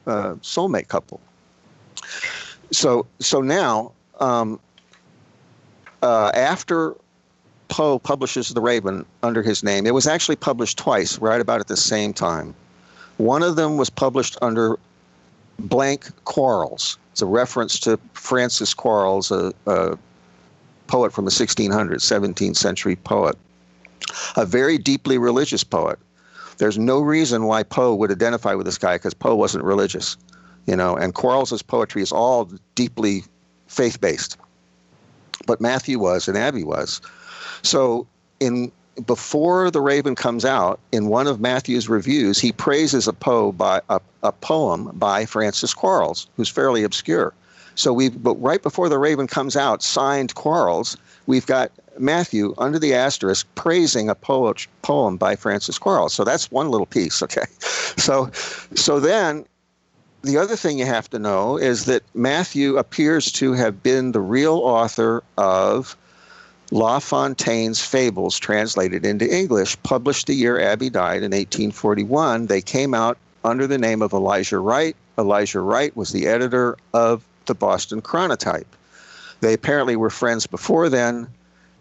uh, 0.06 0.34
soulmate 0.42 0.90
couple. 0.90 1.22
So 2.72 3.06
so 3.20 3.42
now 3.42 3.94
um, 4.20 4.60
uh, 6.02 6.32
after 6.34 6.96
Poe 7.70 8.00
publishes 8.00 8.50
The 8.50 8.62
Raven 8.62 9.06
under 9.24 9.42
his 9.42 9.64
name, 9.64 9.86
it 9.86 9.94
was 9.94 10.08
actually 10.08 10.36
published 10.36 10.78
twice, 10.78 11.18
right 11.20 11.42
about 11.42 11.60
at 11.60 11.68
the 11.68 11.78
same 11.78 12.14
time. 12.14 12.54
One 13.18 13.44
of 13.44 13.56
them 13.56 13.78
was 13.78 13.90
published 13.90 14.38
under 14.42 14.78
blank 15.60 16.10
Quarles. 16.26 16.98
It's 17.12 17.22
a 17.22 17.26
reference 17.26 17.80
to 17.80 18.00
Francis 18.14 18.74
Quarles, 18.74 19.32
a, 19.32 19.54
a 19.66 19.98
poet 20.88 21.12
from 21.12 21.26
the 21.26 21.32
1600s, 21.32 21.96
17th 21.96 22.56
century 22.56 22.96
poet, 22.96 23.36
a 24.36 24.46
very 24.46 24.78
deeply 24.78 25.18
religious 25.18 25.64
poet. 25.64 26.00
There's 26.58 26.78
no 26.78 27.02
reason 27.02 27.46
why 27.46 27.64
Poe 27.64 27.94
would 27.96 28.12
identify 28.12 28.56
with 28.56 28.66
this 28.66 28.78
guy 28.78 28.96
because 28.96 29.14
Poe 29.14 29.36
wasn't 29.36 29.64
religious, 29.64 30.18
you 30.66 30.76
know, 30.76 30.96
and 30.96 31.14
Quarles's 31.14 31.62
poetry 31.62 32.02
is 32.02 32.12
all 32.12 32.50
deeply 32.76 33.24
faith 33.68 34.00
based. 34.00 34.38
But 35.46 35.62
Matthew 35.62 36.00
was 36.00 36.28
and 36.28 36.38
Abby 36.38 36.64
was. 36.64 37.02
So 37.62 38.08
in 38.40 38.72
before 39.06 39.70
the 39.70 39.82
Raven 39.82 40.16
comes 40.16 40.44
out, 40.44 40.80
in 40.92 41.08
one 41.08 41.28
of 41.28 41.40
Matthew's 41.40 41.88
reviews, 41.88 42.40
he 42.40 42.52
praises 42.52 43.08
a, 43.08 43.14
Poe 43.14 43.52
by, 43.52 43.82
a, 43.90 44.02
a 44.24 44.32
poem 44.32 44.92
by 44.96 45.26
Francis 45.26 45.74
Quarles, 45.74 46.28
who's 46.36 46.50
fairly 46.50 46.84
obscure. 46.84 47.34
So 47.76 47.94
we, 47.94 48.10
but 48.10 48.34
right 48.42 48.62
before 48.62 48.90
the 48.90 48.98
Raven 48.98 49.28
comes 49.28 49.56
out, 49.56 49.84
signed 49.84 50.34
Quarles, 50.34 50.98
we've 51.28 51.46
got 51.46 51.72
Matthew 52.00 52.56
under 52.58 52.80
the 52.80 52.96
asterisk 52.96 53.48
praising 53.54 54.10
a 54.10 54.16
poet, 54.16 54.66
poem 54.82 55.18
by 55.18 55.36
Francis 55.36 55.78
Quarles. 55.78 56.14
So 56.14 56.24
that's 56.24 56.50
one 56.50 56.70
little 56.70 56.88
piece. 56.88 57.22
Okay, 57.22 57.46
so 57.98 58.32
so 58.34 59.00
then 59.00 59.46
the 60.22 60.38
other 60.38 60.56
thing 60.56 60.80
you 60.80 60.86
have 60.86 61.10
to 61.12 61.20
know 61.20 61.58
is 61.58 61.86
that 61.86 62.04
Matthew 62.14 62.78
appears 62.78 63.32
to 63.34 63.54
have 63.54 63.84
been 63.84 64.12
the 64.12 64.22
real 64.22 64.56
author 64.56 65.24
of 65.38 65.96
La 66.72 67.00
Fontaine's 67.00 67.82
Fables, 67.82 68.38
translated 68.38 69.06
into 69.06 69.34
English, 69.34 69.82
published 69.84 70.28
the 70.28 70.34
year 70.34 70.60
Abby 70.60 70.90
died 70.90 71.24
in 71.24 71.32
1841. 71.32 72.48
They 72.48 72.62
came 72.62 72.94
out 72.94 73.18
under 73.46 73.68
the 73.68 73.78
name 73.78 74.02
of 74.02 74.12
Elizur 74.12 74.62
Wright. 74.62 74.96
Elizur 75.18 75.66
Wright 75.66 75.96
was 75.96 76.12
the 76.12 76.28
editor 76.28 76.78
of 76.94 77.24
the 77.46 77.56
Boston 77.56 78.02
Chronotype. 78.02 78.66
They 79.40 79.54
apparently 79.54 79.96
were 79.96 80.10
friends 80.10 80.46
before 80.46 80.90
then. 80.90 81.28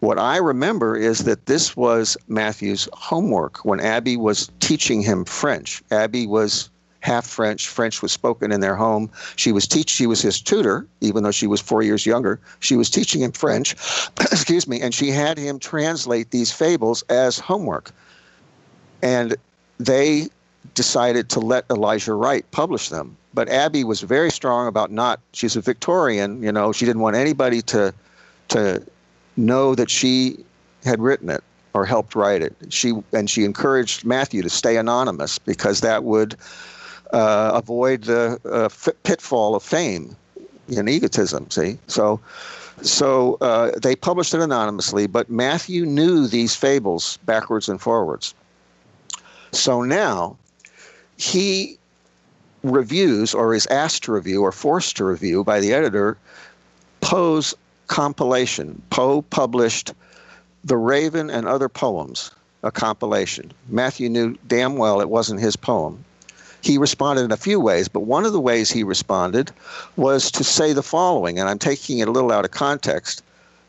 What 0.01 0.18
I 0.18 0.37
remember 0.37 0.95
is 0.95 1.20
that 1.20 1.47
this 1.47 1.76
was 1.76 2.16
Matthew's 2.28 2.89
homework 2.93 3.64
when 3.64 3.80
Abby 3.80 4.16
was 4.16 4.51
teaching 4.61 5.01
him 5.01 5.24
French. 5.24 5.82
Abby 5.91 6.26
was 6.26 6.70
half 7.07 7.26
French. 7.26 7.68
French 7.68 8.02
was 8.02 8.12
spoken 8.12 8.52
in 8.52 8.61
their 8.61 8.76
home. 8.76 9.11
She 9.36 9.52
was 9.52 9.66
teach. 9.66 9.90
She 9.90 10.07
was 10.07 10.20
his 10.20 10.40
tutor, 10.40 10.86
even 11.00 11.22
though 11.22 11.30
she 11.30 11.46
was 11.46 11.61
four 11.61 11.82
years 11.82 12.04
younger. 12.04 12.40
She 12.61 12.76
was 12.76 12.90
teaching 12.90 13.22
him 13.22 13.32
French. 13.32 13.74
excuse 14.20 14.66
me, 14.66 14.80
and 14.80 14.92
she 14.92 15.11
had 15.11 15.38
him 15.38 15.59
translate 15.59 16.30
these 16.30 16.52
fables 16.52 17.04
as 17.09 17.38
homework. 17.38 17.92
And 19.02 19.36
they 19.78 20.28
decided 20.74 21.28
to 21.30 21.40
let 21.40 21.68
Elizur 21.68 22.20
Wright 22.20 22.44
publish 22.50 22.88
them 22.88 23.16
but 23.36 23.50
Abby 23.50 23.84
was 23.84 24.00
very 24.00 24.30
strong 24.30 24.66
about 24.66 24.90
not. 24.90 25.20
She's 25.34 25.57
a 25.57 25.61
Victorian, 25.61 26.42
you 26.42 26.50
know. 26.50 26.72
She 26.72 26.86
didn't 26.86 27.02
want 27.02 27.16
anybody 27.16 27.61
to 27.62 27.92
to 28.48 28.82
know 29.36 29.74
that 29.74 29.90
she 29.90 30.38
had 30.82 31.02
written 31.02 31.28
it 31.28 31.44
or 31.74 31.84
helped 31.84 32.14
write 32.14 32.40
it. 32.40 32.57
She 32.70 32.94
and 33.12 33.28
she 33.28 33.44
encouraged 33.44 34.07
Matthew 34.07 34.40
to 34.40 34.48
stay 34.48 34.78
anonymous 34.78 35.38
because 35.38 35.82
that 35.82 36.02
would 36.04 36.34
uh, 37.12 37.52
avoid 37.54 38.04
the 38.04 38.40
uh, 38.50 38.68
pitfall 39.02 39.54
of 39.54 39.62
fame 39.62 40.16
and 40.76 40.88
egotism. 40.88 41.50
See, 41.50 41.78
so 41.86 42.20
so 42.82 43.38
uh, 43.40 43.72
they 43.78 43.96
published 43.96 44.34
it 44.34 44.40
anonymously, 44.40 45.07
but 45.07 45.30
Matthew 45.30 45.86
knew 45.86 46.26
these 46.26 46.54
fables 46.54 47.18
backwards 47.24 47.68
and 47.68 47.80
forwards. 47.80 48.34
So 49.52 49.82
now 49.82 50.36
he 51.16 51.78
reviews 52.62 53.32
or 53.32 53.54
is 53.54 53.66
asked 53.68 54.04
to 54.04 54.12
review 54.12 54.42
or 54.42 54.52
forced 54.52 54.96
to 54.96 55.04
review 55.04 55.44
by 55.44 55.61
the 55.61 55.72
editor 55.72 56.16
Poe's 57.00 57.54
compilation. 57.86 58.82
Poe 58.90 59.22
published 59.22 59.92
The 60.64 60.76
Raven 60.76 61.30
and 61.30 61.46
Other 61.46 61.68
Poems, 61.68 62.30
a 62.62 62.70
compilation. 62.70 63.52
Matthew 63.68 64.09
knew 64.09 64.36
damn 64.48 64.76
well 64.76 65.00
it 65.00 65.09
wasn't 65.09 65.40
his 65.40 65.57
poem. 65.57 66.04
He 66.66 66.78
responded 66.78 67.22
in 67.22 67.30
a 67.30 67.36
few 67.36 67.60
ways, 67.60 67.86
but 67.86 68.00
one 68.00 68.26
of 68.26 68.32
the 68.32 68.40
ways 68.40 68.72
he 68.72 68.82
responded 68.82 69.52
was 69.94 70.32
to 70.32 70.42
say 70.42 70.72
the 70.72 70.82
following, 70.82 71.38
and 71.38 71.48
I'm 71.48 71.60
taking 71.60 72.00
it 72.00 72.08
a 72.08 72.10
little 72.10 72.32
out 72.32 72.44
of 72.44 72.50
context. 72.50 73.22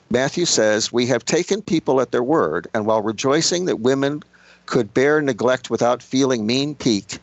Matthew 0.09 0.45
says, 0.45 0.91
We 0.91 1.05
have 1.05 1.23
taken 1.23 1.61
people 1.61 2.01
at 2.01 2.11
their 2.11 2.23
word, 2.23 2.67
and 2.73 2.87
while 2.87 3.03
rejoicing 3.03 3.65
that 3.65 3.81
women 3.81 4.23
could 4.65 4.95
bear 4.95 5.21
neglect 5.21 5.69
without 5.69 6.01
feeling 6.01 6.47
mean 6.47 6.73
pique, 6.73 7.19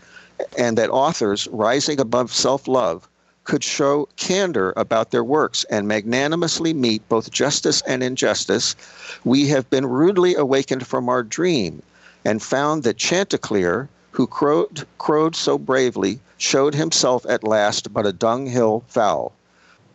and 0.56 0.78
that 0.78 0.90
authors 0.90 1.48
rising 1.48 1.98
above 1.98 2.32
self 2.32 2.68
love 2.68 3.08
could 3.42 3.64
show 3.64 4.08
candor 4.14 4.72
about 4.76 5.10
their 5.10 5.24
works 5.24 5.66
and 5.70 5.88
magnanimously 5.88 6.72
meet 6.72 7.08
both 7.08 7.32
justice 7.32 7.82
and 7.84 8.00
injustice, 8.00 8.76
we 9.24 9.48
have 9.48 9.68
been 9.70 9.86
rudely 9.86 10.36
awakened 10.36 10.86
from 10.86 11.08
our 11.08 11.24
dream 11.24 11.82
and 12.24 12.44
found 12.44 12.84
that 12.84 12.96
Chanticleer, 12.96 13.88
who 14.14 14.28
crowed, 14.28 14.86
crowed 14.98 15.34
so 15.34 15.58
bravely, 15.58 16.20
showed 16.38 16.72
himself 16.72 17.26
at 17.28 17.42
last 17.42 17.92
but 17.92 18.06
a 18.06 18.12
dunghill 18.12 18.84
fowl. 18.86 19.32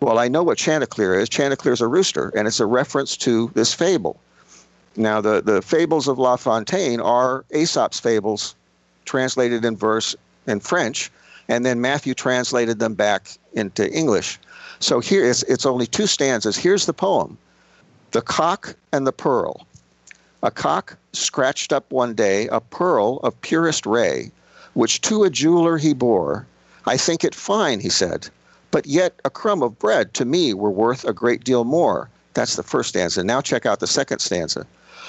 Well, 0.01 0.19
I 0.19 0.27
know 0.27 0.43
what 0.43 0.57
Chanticleer 0.57 1.17
is. 1.17 1.29
Chanticleer 1.29 1.71
is 1.71 1.79
a 1.79 1.87
rooster, 1.87 2.29
and 2.35 2.45
it's 2.45 2.59
a 2.59 2.65
reference 2.65 3.15
to 3.17 3.49
this 3.53 3.73
fable. 3.73 4.19
Now, 4.97 5.21
the, 5.21 5.41
the 5.41 5.61
fables 5.61 6.09
of 6.09 6.19
La 6.19 6.35
Fontaine 6.35 6.99
are 6.99 7.45
Aesop's 7.51 8.01
fables 8.01 8.55
translated 9.05 9.63
in 9.63 9.77
verse 9.77 10.17
in 10.47 10.59
French, 10.59 11.09
and 11.47 11.65
then 11.65 11.79
Matthew 11.79 12.13
translated 12.13 12.79
them 12.79 12.95
back 12.95 13.29
into 13.53 13.89
English. 13.89 14.37
So 14.79 14.99
here 14.99 15.29
it's, 15.29 15.43
it's 15.43 15.65
only 15.65 15.87
two 15.87 16.07
stanzas. 16.07 16.57
Here's 16.57 16.85
the 16.85 16.93
poem 16.93 17.37
The 18.11 18.21
Cock 18.21 18.75
and 18.91 19.07
the 19.07 19.13
Pearl. 19.13 19.65
A 20.43 20.51
cock 20.51 20.97
scratched 21.13 21.73
up 21.73 21.91
one 21.91 22.13
day 22.13 22.47
a 22.47 22.59
pearl 22.59 23.17
of 23.23 23.39
purest 23.41 23.85
ray, 23.85 24.31
which 24.73 25.01
to 25.01 25.23
a 25.23 25.29
jeweler 25.29 25.77
he 25.77 25.93
bore. 25.93 26.45
I 26.85 26.97
think 26.97 27.23
it 27.23 27.35
fine, 27.35 27.79
he 27.79 27.89
said, 27.89 28.29
but 28.71 28.85
yet 28.85 29.19
a 29.25 29.29
crumb 29.29 29.63
of 29.63 29.79
bread 29.79 30.13
to 30.15 30.25
me 30.25 30.53
were 30.53 30.71
worth 30.71 31.03
a 31.05 31.13
great 31.13 31.43
deal 31.43 31.63
more. 31.63 32.09
That's 32.33 32.55
the 32.55 32.63
first 32.63 32.89
stanza. 32.89 33.23
Now 33.23 33.41
check 33.41 33.65
out 33.65 33.79
the 33.79 33.87
second 33.87 34.19
stanza. 34.19 34.65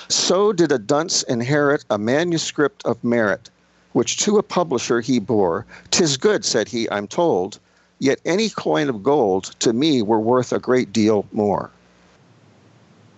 So 0.08 0.52
did 0.52 0.72
a 0.72 0.78
dunce 0.78 1.22
inherit 1.24 1.84
a 1.90 1.98
manuscript 1.98 2.84
of 2.84 3.02
merit, 3.04 3.50
which 3.92 4.16
to 4.18 4.38
a 4.38 4.42
publisher 4.42 5.00
he 5.00 5.20
bore. 5.20 5.66
Tis 5.90 6.16
good, 6.16 6.44
said 6.44 6.68
he, 6.68 6.90
I'm 6.90 7.06
told, 7.06 7.58
yet 7.98 8.20
any 8.24 8.48
coin 8.48 8.88
of 8.88 9.02
gold 9.02 9.54
to 9.60 9.72
me 9.72 10.02
were 10.02 10.20
worth 10.20 10.52
a 10.52 10.58
great 10.58 10.92
deal 10.92 11.26
more. 11.32 11.70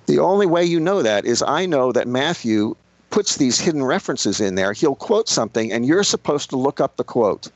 The 0.06 0.18
only 0.18 0.46
way 0.46 0.64
you 0.64 0.80
know 0.80 1.02
that 1.02 1.24
is 1.24 1.42
I 1.42 1.66
know 1.66 1.92
that 1.92 2.08
Matthew 2.08 2.76
puts 3.10 3.36
these 3.36 3.60
hidden 3.60 3.84
references 3.84 4.40
in 4.40 4.54
there. 4.54 4.72
He'll 4.72 4.94
quote 4.94 5.28
something, 5.28 5.70
and 5.72 5.86
you're 5.86 6.02
supposed 6.02 6.50
to 6.50 6.56
look 6.56 6.80
up 6.80 6.96
the 6.96 7.04
quote. 7.04 7.48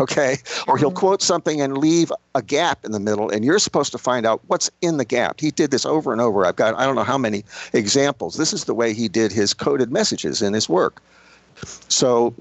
Okay? 0.00 0.38
Or 0.66 0.78
he'll 0.78 0.88
mm-hmm. 0.88 0.96
quote 0.96 1.22
something 1.22 1.60
and 1.60 1.76
leave 1.76 2.10
a 2.34 2.40
gap 2.40 2.84
in 2.84 2.92
the 2.92 3.00
middle, 3.00 3.28
and 3.28 3.44
you're 3.44 3.58
supposed 3.58 3.92
to 3.92 3.98
find 3.98 4.24
out 4.24 4.40
what's 4.46 4.70
in 4.80 4.96
the 4.96 5.04
gap. 5.04 5.38
He 5.38 5.50
did 5.50 5.70
this 5.70 5.84
over 5.84 6.12
and 6.12 6.20
over. 6.20 6.46
I've 6.46 6.56
got, 6.56 6.74
I 6.76 6.86
don't 6.86 6.94
know 6.94 7.04
how 7.04 7.18
many 7.18 7.44
examples. 7.74 8.36
This 8.36 8.54
is 8.54 8.64
the 8.64 8.74
way 8.74 8.94
he 8.94 9.06
did 9.06 9.32
his 9.32 9.52
coded 9.52 9.92
messages 9.92 10.40
in 10.40 10.54
his 10.54 10.66
work. 10.66 11.02
So 11.88 12.34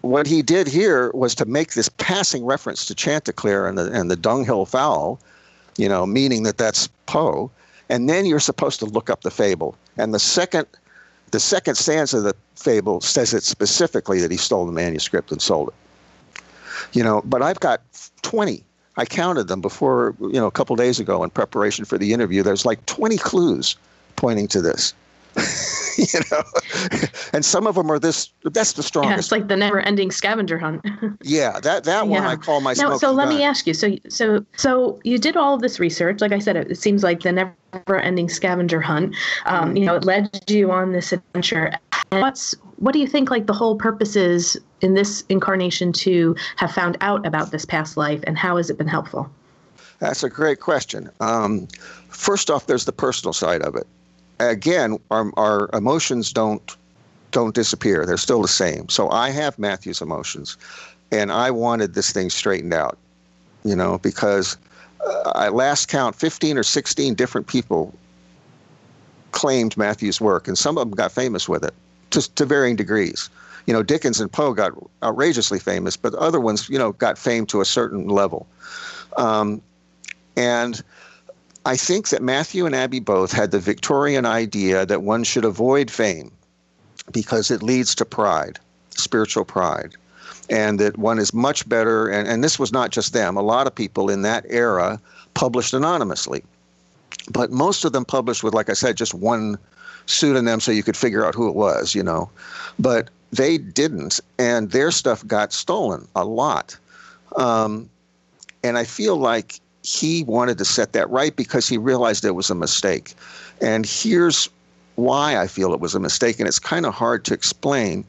what 0.00 0.26
he 0.26 0.42
did 0.42 0.66
here 0.66 1.10
was 1.12 1.34
to 1.36 1.44
make 1.44 1.74
this 1.74 1.88
passing 1.88 2.44
reference 2.44 2.84
to 2.86 2.94
Chanticleer 2.94 3.66
and 3.66 3.78
the, 3.78 3.92
and 3.92 4.10
the 4.10 4.16
dunghill 4.16 4.66
fowl, 4.66 5.20
you 5.76 5.88
know, 5.88 6.04
meaning 6.04 6.42
that 6.42 6.58
that's 6.58 6.88
Poe. 7.06 7.50
And 7.88 8.08
then 8.08 8.26
you're 8.26 8.40
supposed 8.40 8.80
to 8.80 8.86
look 8.86 9.10
up 9.10 9.22
the 9.22 9.30
fable. 9.30 9.76
And 9.96 10.12
the 10.12 10.18
second, 10.18 10.66
the 11.30 11.40
second 11.40 11.76
stanza 11.76 12.18
of 12.18 12.24
the 12.24 12.34
fable 12.56 13.00
says 13.00 13.32
it 13.32 13.42
specifically 13.42 14.20
that 14.20 14.30
he 14.30 14.36
stole 14.36 14.66
the 14.66 14.72
manuscript 14.72 15.32
and 15.32 15.40
sold 15.40 15.68
it. 15.68 15.74
You 16.92 17.02
know, 17.02 17.22
but 17.24 17.42
I've 17.42 17.60
got 17.60 17.82
20. 18.22 18.62
I 18.96 19.04
counted 19.04 19.48
them 19.48 19.60
before, 19.60 20.14
you 20.20 20.32
know, 20.32 20.46
a 20.46 20.50
couple 20.50 20.74
days 20.76 20.98
ago 20.98 21.22
in 21.22 21.30
preparation 21.30 21.84
for 21.84 21.98
the 21.98 22.12
interview. 22.12 22.42
There's 22.42 22.66
like 22.66 22.84
20 22.86 23.16
clues 23.18 23.76
pointing 24.16 24.48
to 24.48 24.60
this. 24.60 24.94
you 26.14 26.20
know, 26.30 26.42
and 27.32 27.44
some 27.44 27.66
of 27.66 27.74
them 27.74 27.90
are 27.90 27.98
this. 27.98 28.32
That's 28.44 28.74
the 28.74 28.84
strongest. 28.84 29.10
Yeah, 29.10 29.18
it's 29.18 29.32
like 29.32 29.48
the 29.48 29.56
never-ending 29.56 30.12
scavenger 30.12 30.56
hunt. 30.56 30.86
yeah, 31.22 31.58
that 31.60 31.82
that 31.84 32.06
one 32.06 32.22
I 32.22 32.36
call 32.36 32.60
my. 32.60 32.72
Now, 32.74 32.96
so 32.96 33.10
let 33.10 33.24
gun. 33.24 33.36
me 33.36 33.42
ask 33.42 33.66
you. 33.66 33.74
So 33.74 33.96
so 34.08 34.44
so 34.56 35.00
you 35.02 35.18
did 35.18 35.36
all 35.36 35.54
of 35.54 35.60
this 35.60 35.80
research. 35.80 36.20
Like 36.20 36.30
I 36.30 36.38
said, 36.38 36.54
it, 36.54 36.70
it 36.70 36.76
seems 36.76 37.02
like 37.02 37.22
the 37.22 37.32
never-ending 37.32 38.28
scavenger 38.28 38.80
hunt. 38.80 39.16
Um, 39.46 39.76
you 39.76 39.86
know, 39.86 39.96
it 39.96 40.04
led 40.04 40.44
you 40.48 40.70
on 40.70 40.92
this 40.92 41.12
adventure. 41.12 41.72
What's 42.10 42.54
what 42.76 42.92
do 42.92 43.00
you 43.00 43.08
think? 43.08 43.30
Like 43.30 43.46
the 43.46 43.52
whole 43.52 43.74
purpose 43.74 44.14
is 44.14 44.60
in 44.80 44.94
this 44.94 45.24
incarnation 45.28 45.92
to 45.94 46.36
have 46.56 46.70
found 46.70 46.96
out 47.00 47.26
about 47.26 47.50
this 47.50 47.64
past 47.64 47.96
life, 47.96 48.22
and 48.24 48.38
how 48.38 48.56
has 48.56 48.70
it 48.70 48.78
been 48.78 48.88
helpful? 48.88 49.28
That's 49.98 50.22
a 50.22 50.30
great 50.30 50.60
question. 50.60 51.10
Um, 51.18 51.66
first 52.08 52.50
off, 52.50 52.66
there's 52.66 52.84
the 52.84 52.92
personal 52.92 53.32
side 53.32 53.62
of 53.62 53.74
it 53.74 53.88
again, 54.40 54.98
our, 55.10 55.30
our 55.36 55.70
emotions 55.72 56.32
don't 56.32 56.76
don't 57.30 57.54
disappear. 57.54 58.06
They're 58.06 58.16
still 58.16 58.40
the 58.40 58.48
same. 58.48 58.88
So 58.88 59.10
I 59.10 59.30
have 59.30 59.58
Matthew's 59.58 60.00
emotions. 60.00 60.56
and 61.10 61.30
I 61.30 61.50
wanted 61.50 61.94
this 61.94 62.10
thing 62.10 62.30
straightened 62.30 62.74
out, 62.74 62.98
you 63.64 63.76
know, 63.76 63.98
because 63.98 64.56
uh, 65.06 65.32
I 65.34 65.48
last 65.48 65.88
count 65.88 66.14
15 66.14 66.58
or 66.58 66.62
16 66.62 67.14
different 67.14 67.46
people 67.46 67.94
claimed 69.32 69.76
Matthew's 69.76 70.20
work, 70.20 70.48
and 70.48 70.56
some 70.56 70.78
of 70.78 70.88
them 70.88 70.96
got 70.96 71.12
famous 71.12 71.48
with 71.48 71.64
it 71.64 71.74
to, 72.10 72.34
to 72.34 72.44
varying 72.44 72.76
degrees. 72.76 73.30
You 73.66 73.74
know, 73.74 73.82
Dickens 73.82 74.20
and 74.20 74.32
Poe 74.32 74.54
got 74.54 74.72
outrageously 75.02 75.58
famous, 75.58 75.96
but 75.96 76.14
other 76.14 76.40
ones, 76.40 76.68
you 76.68 76.78
know, 76.78 76.92
got 76.92 77.18
fame 77.18 77.44
to 77.46 77.60
a 77.60 77.64
certain 77.64 78.08
level. 78.08 78.46
Um, 79.16 79.60
and 80.36 80.82
I 81.68 81.76
think 81.76 82.08
that 82.08 82.22
Matthew 82.22 82.64
and 82.64 82.74
Abby 82.74 82.98
both 82.98 83.30
had 83.30 83.50
the 83.50 83.58
Victorian 83.58 84.24
idea 84.24 84.86
that 84.86 85.02
one 85.02 85.22
should 85.22 85.44
avoid 85.44 85.90
fame 85.90 86.32
because 87.12 87.50
it 87.50 87.62
leads 87.62 87.94
to 87.96 88.04
pride, 88.06 88.58
spiritual 88.96 89.44
pride 89.44 89.94
and 90.50 90.80
that 90.80 90.96
one 90.96 91.18
is 91.18 91.34
much 91.34 91.68
better. 91.68 92.08
And, 92.08 92.26
and 92.26 92.42
this 92.42 92.58
was 92.58 92.72
not 92.72 92.90
just 92.90 93.12
them, 93.12 93.36
a 93.36 93.42
lot 93.42 93.66
of 93.66 93.74
people 93.74 94.08
in 94.08 94.22
that 94.22 94.44
era 94.48 95.00
published 95.34 95.74
anonymously. 95.74 96.42
But 97.30 97.50
most 97.50 97.84
of 97.84 97.92
them 97.92 98.04
published 98.04 98.42
with, 98.42 98.54
like 98.54 98.70
I 98.70 98.74
said, 98.74 98.96
just 98.96 99.14
one 99.14 99.58
pseudonym 100.06 100.60
so 100.60 100.72
you 100.72 100.82
could 100.82 100.96
figure 100.96 101.26
out 101.26 101.34
who 101.34 101.48
it 101.48 101.54
was, 101.54 101.94
you 101.94 102.02
know. 102.02 102.30
But 102.78 103.10
they 103.30 103.58
didn't, 103.58 104.20
and 104.38 104.70
their 104.70 104.90
stuff 104.90 105.26
got 105.26 105.52
stolen 105.52 106.08
a 106.16 106.24
lot. 106.24 106.78
Um, 107.36 107.90
and 108.64 108.78
I 108.78 108.84
feel 108.84 109.16
like 109.16 109.60
he 109.88 110.22
wanted 110.24 110.58
to 110.58 110.64
set 110.64 110.92
that 110.92 111.08
right 111.08 111.34
because 111.34 111.66
he 111.66 111.78
realized 111.78 112.24
it 112.24 112.32
was 112.32 112.50
a 112.50 112.54
mistake. 112.54 113.14
And 113.62 113.86
here's 113.86 114.48
why 114.96 115.38
I 115.38 115.46
feel 115.46 115.72
it 115.72 115.80
was 115.80 115.94
a 115.94 116.00
mistake, 116.00 116.38
and 116.38 116.46
it's 116.46 116.58
kind 116.58 116.84
of 116.84 116.92
hard 116.92 117.24
to 117.26 117.34
explain 117.34 118.04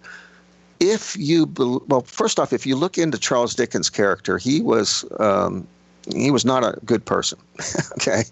if 0.79 1.15
you 1.17 1.45
well, 1.87 2.01
first 2.01 2.39
off, 2.39 2.53
if 2.53 2.65
you 2.65 2.75
look 2.75 2.97
into 2.97 3.17
Charles 3.17 3.53
Dickens' 3.53 3.89
character, 3.89 4.37
he 4.37 4.61
was 4.61 5.05
um, 5.19 5.67
he 6.13 6.31
was 6.31 6.45
not 6.45 6.63
a 6.63 6.77
good 6.85 7.05
person. 7.05 7.37
okay, 7.93 8.23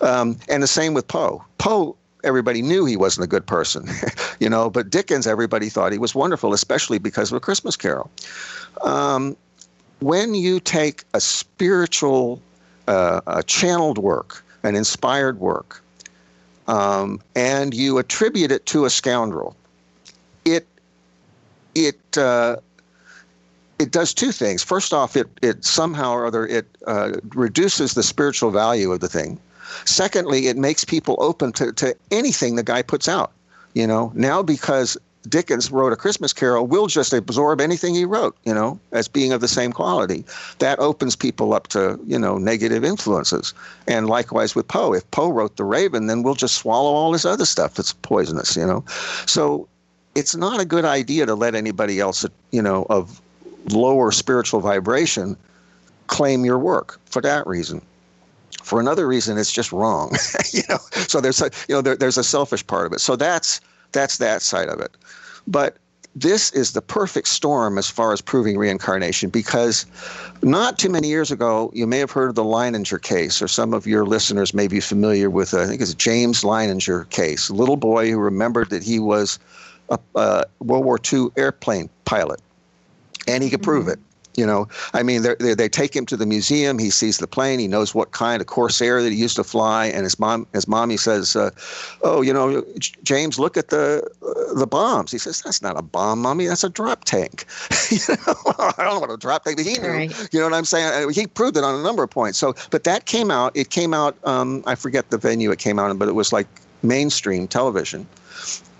um, 0.00 0.38
and 0.48 0.62
the 0.62 0.68
same 0.68 0.94
with 0.94 1.06
Poe. 1.08 1.44
Poe, 1.58 1.96
everybody 2.24 2.62
knew 2.62 2.84
he 2.84 2.96
wasn't 2.96 3.24
a 3.24 3.28
good 3.28 3.46
person, 3.46 3.88
you 4.40 4.48
know, 4.48 4.70
but 4.70 4.88
Dickens, 4.88 5.26
everybody 5.26 5.68
thought 5.68 5.92
he 5.92 5.98
was 5.98 6.14
wonderful, 6.14 6.54
especially 6.54 6.98
because 6.98 7.32
of 7.32 7.36
A 7.36 7.40
Christmas 7.40 7.76
Carol. 7.76 8.10
Um, 8.82 9.36
when 10.00 10.34
you 10.34 10.60
take 10.60 11.04
a 11.14 11.20
spiritual, 11.20 12.40
uh, 12.88 13.20
a 13.26 13.42
channeled 13.42 13.98
work, 13.98 14.44
an 14.62 14.76
inspired 14.76 15.40
work, 15.40 15.82
um, 16.68 17.20
and 17.34 17.74
you 17.74 17.98
attribute 17.98 18.50
it 18.50 18.66
to 18.66 18.84
a 18.84 18.90
scoundrel, 18.90 19.56
it 20.44 20.66
it 21.74 22.18
uh, 22.18 22.56
it 23.78 23.90
does 23.90 24.14
two 24.14 24.32
things. 24.32 24.62
First 24.62 24.92
off, 24.92 25.16
it 25.16 25.28
it 25.42 25.64
somehow 25.64 26.12
or 26.12 26.26
other 26.26 26.46
it 26.46 26.66
uh, 26.86 27.12
reduces 27.34 27.94
the 27.94 28.02
spiritual 28.02 28.50
value 28.50 28.92
of 28.92 29.00
the 29.00 29.08
thing. 29.08 29.38
Secondly, 29.84 30.46
it 30.46 30.56
makes 30.56 30.84
people 30.84 31.16
open 31.18 31.52
to, 31.52 31.72
to 31.72 31.94
anything 32.10 32.54
the 32.54 32.62
guy 32.62 32.82
puts 32.82 33.08
out. 33.08 33.32
You 33.74 33.86
know, 33.86 34.10
now 34.14 34.42
because 34.42 34.96
Dickens 35.28 35.70
wrote 35.70 35.92
a 35.92 35.96
Christmas 35.96 36.32
Carol, 36.32 36.66
we'll 36.66 36.86
just 36.86 37.12
absorb 37.12 37.60
anything 37.60 37.94
he 37.94 38.04
wrote, 38.04 38.36
you 38.44 38.54
know, 38.54 38.78
as 38.92 39.08
being 39.08 39.32
of 39.32 39.40
the 39.40 39.48
same 39.48 39.72
quality. 39.72 40.24
That 40.58 40.78
opens 40.78 41.16
people 41.16 41.54
up 41.54 41.68
to, 41.68 41.98
you 42.06 42.18
know, 42.18 42.38
negative 42.38 42.84
influences. 42.84 43.54
And 43.86 44.08
likewise 44.08 44.54
with 44.54 44.68
Poe. 44.68 44.94
If 44.94 45.10
Poe 45.10 45.30
wrote 45.30 45.56
The 45.56 45.64
Raven, 45.64 46.06
then 46.06 46.22
we'll 46.22 46.34
just 46.34 46.56
swallow 46.56 46.92
all 46.92 47.12
this 47.12 47.24
other 47.24 47.44
stuff 47.44 47.74
that's 47.74 47.92
poisonous, 47.92 48.56
you 48.56 48.66
know. 48.66 48.84
So 49.26 49.68
it's 50.14 50.34
not 50.34 50.60
a 50.60 50.64
good 50.64 50.84
idea 50.84 51.26
to 51.26 51.34
let 51.34 51.54
anybody 51.54 52.00
else, 52.00 52.24
you 52.50 52.62
know, 52.62 52.86
of 52.88 53.20
lower 53.70 54.12
spiritual 54.12 54.60
vibration 54.60 55.36
claim 56.06 56.44
your 56.44 56.58
work 56.58 57.00
for 57.06 57.20
that 57.22 57.46
reason. 57.46 57.82
For 58.62 58.80
another 58.80 59.06
reason, 59.06 59.38
it's 59.38 59.52
just 59.52 59.72
wrong. 59.72 60.16
you 60.52 60.62
know, 60.68 60.78
so 61.06 61.20
there's 61.20 61.40
a, 61.40 61.50
you 61.68 61.74
know 61.74 61.82
there, 61.82 61.96
there's 61.96 62.18
a 62.18 62.24
selfish 62.24 62.66
part 62.66 62.86
of 62.86 62.92
it. 62.92 63.00
So 63.00 63.16
that's 63.16 63.60
that's 63.92 64.18
that 64.18 64.42
side 64.42 64.68
of 64.68 64.80
it. 64.80 64.96
But 65.46 65.76
this 66.16 66.50
is 66.52 66.72
the 66.72 66.80
perfect 66.80 67.28
storm 67.28 67.76
as 67.76 67.90
far 67.90 68.12
as 68.14 68.22
proving 68.22 68.56
reincarnation 68.56 69.28
because 69.28 69.84
not 70.42 70.78
too 70.78 70.88
many 70.88 71.08
years 71.08 71.30
ago, 71.30 71.70
you 71.74 71.86
may 71.86 71.98
have 71.98 72.10
heard 72.10 72.30
of 72.30 72.34
the 72.34 72.42
Leininger 72.42 73.00
case, 73.02 73.42
or 73.42 73.48
some 73.48 73.74
of 73.74 73.86
your 73.86 74.06
listeners 74.06 74.54
may 74.54 74.66
be 74.66 74.80
familiar 74.80 75.28
with, 75.28 75.52
uh, 75.52 75.60
I 75.60 75.66
think 75.66 75.82
it's 75.82 75.92
James 75.92 76.42
Leininger 76.42 77.08
case, 77.10 77.50
a 77.50 77.54
little 77.54 77.76
boy 77.76 78.10
who 78.10 78.18
remembered 78.18 78.70
that 78.70 78.82
he 78.82 78.98
was 78.98 79.38
a, 79.90 79.98
a 80.14 80.44
World 80.60 80.86
War 80.86 80.98
II 81.12 81.28
airplane 81.36 81.90
pilot, 82.06 82.40
and 83.28 83.44
he 83.44 83.50
could 83.50 83.62
prove 83.62 83.84
mm-hmm. 83.84 83.92
it. 83.92 84.00
You 84.36 84.46
know, 84.46 84.68
I 84.92 85.02
mean, 85.02 85.22
they 85.22 85.54
they 85.54 85.68
take 85.68 85.94
him 85.94 86.06
to 86.06 86.16
the 86.16 86.26
museum. 86.26 86.78
He 86.78 86.90
sees 86.90 87.18
the 87.18 87.26
plane. 87.26 87.58
He 87.58 87.68
knows 87.68 87.94
what 87.94 88.12
kind 88.12 88.40
of 88.40 88.46
Corsair 88.46 89.02
that 89.02 89.10
he 89.10 89.16
used 89.16 89.36
to 89.36 89.44
fly. 89.44 89.86
And 89.86 90.04
his 90.04 90.18
mom, 90.18 90.46
his 90.52 90.68
mommy 90.68 90.96
says, 90.96 91.36
uh, 91.36 91.50
"Oh, 92.02 92.22
you 92.22 92.32
know, 92.32 92.64
James, 93.02 93.38
look 93.38 93.56
at 93.56 93.68
the 93.68 94.06
uh, 94.22 94.54
the 94.54 94.66
bombs." 94.66 95.10
He 95.10 95.18
says, 95.18 95.42
"That's 95.42 95.62
not 95.62 95.78
a 95.78 95.82
bomb, 95.82 96.20
mommy. 96.20 96.46
That's 96.46 96.64
a 96.64 96.70
drop 96.70 97.04
tank." 97.04 97.46
you 97.90 97.98
know, 98.08 98.34
I 98.58 98.72
don't 98.78 98.94
know 98.94 99.00
what 99.00 99.10
a 99.10 99.16
drop 99.16 99.44
tank, 99.44 99.56
but 99.56 99.66
he 99.66 99.78
knew. 99.78 99.88
Right. 99.88 100.28
You 100.32 100.40
know 100.40 100.46
what 100.46 100.54
I'm 100.54 100.64
saying? 100.64 101.10
He 101.10 101.26
proved 101.26 101.56
it 101.56 101.64
on 101.64 101.74
a 101.74 101.82
number 101.82 102.02
of 102.02 102.10
points. 102.10 102.38
So, 102.38 102.54
but 102.70 102.84
that 102.84 103.06
came 103.06 103.30
out. 103.30 103.56
It 103.56 103.70
came 103.70 103.94
out. 103.94 104.16
Um, 104.24 104.62
I 104.66 104.74
forget 104.74 105.10
the 105.10 105.18
venue 105.18 105.50
it 105.50 105.58
came 105.58 105.78
out 105.78 105.90
in, 105.90 105.96
but 105.96 106.08
it 106.08 106.14
was 106.14 106.32
like 106.32 106.46
mainstream 106.82 107.48
television 107.48 108.06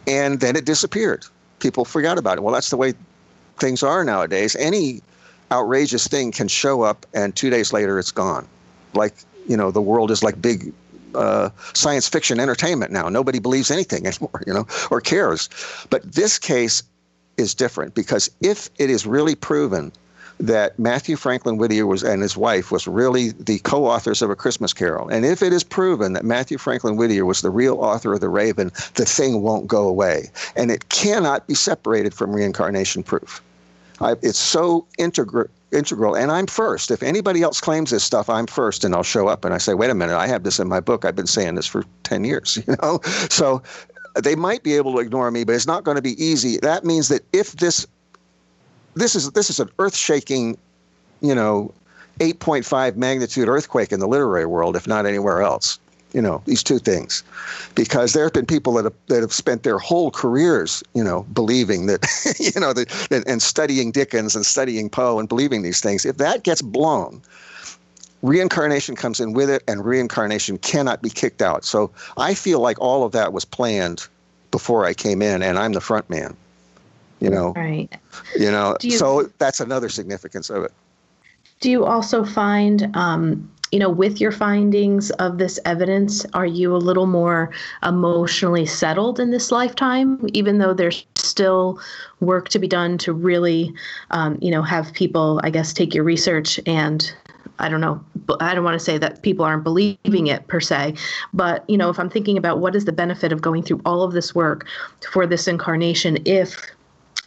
and 0.07 0.41
then 0.41 0.57
it 0.57 0.65
disappeared. 0.65 1.27
People 1.59 1.85
forgot 1.85 2.19
about 2.19 2.39
it. 2.39 2.43
Well, 2.43 2.55
that's 2.55 2.71
the 2.71 2.77
way 2.77 2.95
things 3.59 3.83
are 3.83 4.05
nowadays. 4.05 4.55
Any 4.57 5.03
outrageous 5.51 6.07
thing 6.07 6.33
can 6.33 6.49
show 6.49 6.83
up, 6.83 7.07
and 7.15 7.35
two 7.35 7.51
days 7.51 7.73
later, 7.73 7.99
it's 7.99 8.13
gone. 8.13 8.47
Like 8.95 9.15
you 9.47 9.57
know, 9.57 9.71
the 9.71 9.83
world 9.83 10.11
is 10.11 10.23
like 10.23 10.41
big 10.41 10.73
uh, 11.15 11.51
science 11.73 12.09
fiction 12.09 12.41
entertainment 12.41 12.93
now. 12.93 13.09
Nobody 13.09 13.39
believes 13.39 13.71
anything 13.71 14.07
anymore, 14.07 14.43
you 14.47 14.53
know, 14.53 14.67
or 14.91 15.01
cares. 15.01 15.49
But 15.91 16.03
this 16.03 16.39
case 16.39 16.83
is 17.37 17.55
different 17.55 17.95
because 17.95 18.31
if 18.41 18.71
it 18.79 18.91
is 18.91 19.07
really 19.07 19.35
proven 19.35 19.93
that 20.39 20.79
Matthew 20.79 21.17
Franklin 21.17 21.57
Whittier 21.57 21.87
was 21.87 22.03
and 22.03 22.21
his 22.21 22.37
wife 22.37 22.71
was 22.71 22.87
really 22.87 23.31
the 23.31 23.59
co-authors 23.61 24.21
of 24.21 24.29
A 24.29 24.37
Christmas 24.37 24.75
Carol. 24.75 25.09
And 25.09 25.25
if 25.25 25.43
it 25.43 25.53
is 25.53 25.65
proven 25.65 26.13
that 26.13 26.25
Matthew 26.25 26.59
Franklin 26.59 26.97
Whittier 26.97 27.25
was 27.25 27.41
the 27.41 27.51
real 27.51 27.79
author 27.79 28.13
of 28.13 28.21
The 28.21 28.29
Raven, 28.29 28.71
the 28.95 29.07
thing 29.07 29.41
won't 29.41 29.67
go 29.67 29.89
away. 29.89 30.31
And 30.55 30.71
it 30.71 30.91
cannot 30.91 31.47
be 31.47 31.55
separated 31.55 32.13
from 32.13 32.35
reincarnation 32.35 33.03
proof. 33.03 33.43
I, 34.01 34.13
it's 34.23 34.39
so 34.39 34.87
integral 34.99 35.47
integral 35.73 36.17
and 36.17 36.31
i'm 36.31 36.47
first. 36.47 36.91
If 36.91 37.03
anybody 37.03 37.43
else 37.43 37.61
claims 37.61 37.91
this 37.91 38.05
stuff 38.05 38.31
i'm 38.31 38.47
first 38.47 38.85
and 38.85 38.95
i'll 38.95 39.03
show 39.03 39.29
up 39.29 39.45
and 39.45 39.53
i 39.53 39.59
say 39.59 39.75
wait 39.75 39.91
a 39.91 39.95
minute 39.95 40.17
i 40.17 40.27
have 40.27 40.43
this 40.43 40.59
in 40.59 40.69
my 40.69 40.81
book. 40.81 41.05
I've 41.05 41.17
been 41.17 41.27
saying 41.27 41.55
this 41.55 41.67
for 41.67 41.85
10 42.05 42.25
years 42.25 42.59
you 42.67 42.77
know? 42.83 43.01
So 43.31 43.63
they 44.15 44.35
might 44.35 44.63
be 44.63 44.75
able 44.75 44.93
to 44.95 44.99
ignore 44.99 45.31
me 45.31 45.45
but 45.45 45.55
it's 45.55 45.67
not 45.67 45.85
going 45.85 45.97
to 45.97 46.03
be 46.03 46.23
easy. 46.23 46.59
That 46.59 46.85
means 46.85 47.09
that 47.09 47.23
if 47.33 47.53
this 47.53 47.87
this 48.97 49.15
is 49.15 49.31
this 49.33 49.51
is 49.51 49.61
an 49.61 49.69
earth-shaking, 49.79 50.57
you 51.21 51.35
know, 51.35 51.73
8.5 52.19 52.97
magnitude 52.97 53.47
earthquake 53.47 53.93
in 53.93 54.01
the 54.01 54.09
literary 54.09 54.47
world, 54.47 54.75
if 54.75 54.87
not 54.87 55.05
anywhere 55.07 55.43
else. 55.43 55.79
You 56.13 56.23
know, 56.23 56.41
these 56.47 56.63
two 56.63 56.79
things, 56.79 57.23
because 57.75 58.13
there 58.13 58.25
have 58.25 58.33
been 58.33 58.47
people 58.47 58.73
that 58.75 58.85
have, 58.85 58.95
that 59.09 59.21
have 59.21 59.33
spent 59.33 59.65
their 59.65 59.79
whole 59.79 60.11
careers, 60.11 60.83
you 60.95 61.05
know, 61.05 61.25
believing 61.35 61.87
that, 61.87 62.07
you 62.39 62.59
know, 62.59 62.73
that, 62.73 63.25
and 63.27 63.43
studying 63.43 63.91
Dickens 63.91 64.35
and 64.35 64.47
studying 64.47 64.89
Poe 64.89 65.19
and 65.19 65.29
believing 65.29 65.63
these 65.63 65.81
things. 65.81 66.07
If 66.07 66.17
that 66.17 66.43
gets 66.43 66.63
blown, 66.63 67.21
reincarnation 68.23 68.97
comes 68.97 69.21
in 69.21 69.35
with 69.35 69.51
it, 69.51 69.63
and 69.69 69.85
reincarnation 69.85 70.59
cannot 70.59 71.03
be 71.03 71.11
kicked 71.11 71.43
out. 71.43 71.65
So 71.65 71.91
I 72.17 72.33
feel 72.35 72.61
like 72.61 72.81
all 72.81 73.05
of 73.05 73.13
that 73.13 73.33
was 73.35 73.45
planned 73.45 74.07
before 74.51 74.87
I 74.87 74.95
came 74.95 75.21
in, 75.21 75.43
and 75.43 75.59
I'm 75.59 75.73
the 75.73 75.83
front 75.83 76.09
man 76.09 76.35
you 77.21 77.31
know 77.31 77.53
right 77.57 77.95
you 78.39 78.51
know 78.51 78.77
you, 78.83 78.93
so 78.93 79.31
that's 79.39 79.61
another 79.61 79.89
significance 79.89 80.51
of 80.51 80.65
it 80.65 80.73
do 81.61 81.71
you 81.71 81.87
also 81.87 82.25
find 82.25 82.95
um, 82.95 83.51
you 83.73 83.79
know 83.79 83.91
with 83.91 84.21
your 84.21 84.33
findings 84.33 85.11
of 85.13 85.39
this 85.39 85.59
evidence 85.65 86.25
are 86.35 86.47
you 86.47 86.75
a 86.75 86.79
little 86.79 87.07
more 87.07 87.51
emotionally 87.83 88.67
settled 88.67 89.19
in 89.19 89.31
this 89.31 89.51
lifetime 89.51 90.25
even 90.33 90.59
though 90.59 90.75
there's 90.75 91.05
still 91.15 91.79
work 92.21 92.49
to 92.49 92.59
be 92.59 92.69
done 92.69 92.97
to 92.99 93.13
really 93.13 93.73
um, 94.11 94.39
you 94.41 94.51
know 94.51 94.63
have 94.63 94.93
people 94.93 95.41
i 95.43 95.51
guess 95.51 95.73
take 95.73 95.95
your 95.95 96.05
research 96.05 96.61
and 96.67 97.15
I 97.59 97.69
don't 97.69 97.81
know, 97.81 98.05
I 98.41 98.55
don't 98.55 98.65
want 98.65 98.79
to 98.79 98.85
say 98.85 98.99
that 98.99 99.23
people 99.23 99.45
aren't 99.45 99.65
believing 99.65 100.27
it 100.27 100.47
per 100.47 100.61
se, 100.61 100.95
but 101.33 101.69
you 101.71 101.79
know, 101.79 101.89
if 101.89 101.99
I'm 101.99 102.11
thinking 102.11 102.37
about 102.37 102.59
what 102.59 102.77
is 102.77 102.85
the 102.85 102.93
benefit 102.93 103.33
of 103.33 103.41
going 103.41 103.63
through 103.63 103.81
all 103.87 104.03
of 104.03 104.13
this 104.13 104.35
work 104.35 104.67
for 105.11 105.27
this 105.27 105.49
incarnation 105.49 106.19
if 106.27 106.61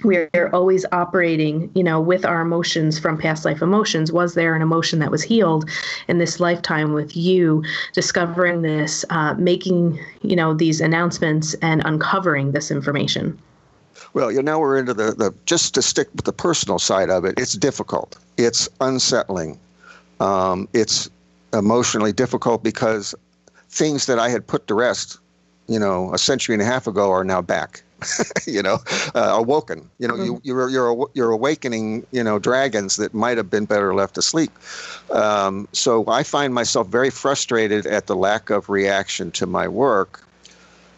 we're 0.04 0.50
always 0.54 0.86
operating 0.92 1.70
you 1.76 1.84
know 1.84 2.00
with 2.00 2.26
our 2.26 2.42
emotions 2.42 2.98
from 2.98 3.18
past 3.18 3.44
life 3.46 3.62
emotions 3.62 4.12
was 4.12 4.34
there 4.34 4.56
an 4.56 4.62
emotion 4.62 5.00
that 5.00 5.12
was 5.12 5.22
healed 5.22 5.70
in 6.08 6.18
this 6.18 6.40
lifetime 6.40 6.94
with 6.94 7.16
you 7.18 7.64
discovering 7.94 8.62
this 8.62 9.04
uh, 9.10 9.34
making 9.36 10.00
you 10.22 10.36
know 10.36 10.54
these 10.54 10.80
announcements 10.80 11.54
and 11.56 11.82
uncovering 11.86 12.52
this 12.52 12.72
information 12.72 13.38
Well, 14.14 14.32
you 14.32 14.42
know, 14.42 14.54
now 14.54 14.60
we're 14.60 14.78
into 14.78 14.94
the, 14.94 15.12
the 15.12 15.34
just 15.46 15.74
to 15.76 15.82
stick 15.82 16.08
with 16.16 16.26
the 16.26 16.34
personal 16.34 16.80
side 16.80 17.10
of 17.10 17.26
it. 17.26 17.36
It's 17.38 17.54
difficult. 17.54 18.18
It's 18.38 18.70
unsettling. 18.82 19.60
Um, 20.20 20.68
it's 20.74 21.10
emotionally 21.54 22.14
difficult 22.14 22.64
because 22.64 23.14
things 23.70 24.06
that 24.08 24.20
I 24.20 24.30
had 24.30 24.46
put 24.48 24.68
to 24.68 24.74
rest, 24.74 25.20
you 25.68 25.80
know, 25.80 26.14
a 26.14 26.18
century 26.18 26.56
and 26.56 26.62
a 26.62 26.66
half 26.66 26.88
ago 26.88 27.12
are 27.12 27.24
now 27.24 27.42
back. 27.42 27.84
you 28.48 28.62
know, 28.62 28.80
uh, 29.16 29.36
awoken. 29.38 29.90
You 30.00 30.08
know, 30.08 30.16
mm-hmm. 30.16 30.26
you, 30.26 30.42
you're 30.44 30.70
you're 30.70 31.10
you're 31.14 31.32
awakening. 31.32 32.06
You 32.12 32.24
know, 32.24 32.40
dragons 32.40 32.96
that 32.98 33.14
might 33.14 33.38
have 33.38 33.50
been 33.50 33.66
better 33.66 33.94
left 33.94 34.18
asleep. 34.18 34.52
Um, 35.12 35.68
so 35.74 36.08
I 36.08 36.24
find 36.24 36.54
myself 36.54 36.88
very 36.88 37.10
frustrated 37.10 37.86
at 37.86 38.08
the 38.08 38.16
lack 38.16 38.50
of 38.50 38.70
reaction 38.70 39.32
to 39.32 39.46
my 39.46 39.68
work. 39.68 40.26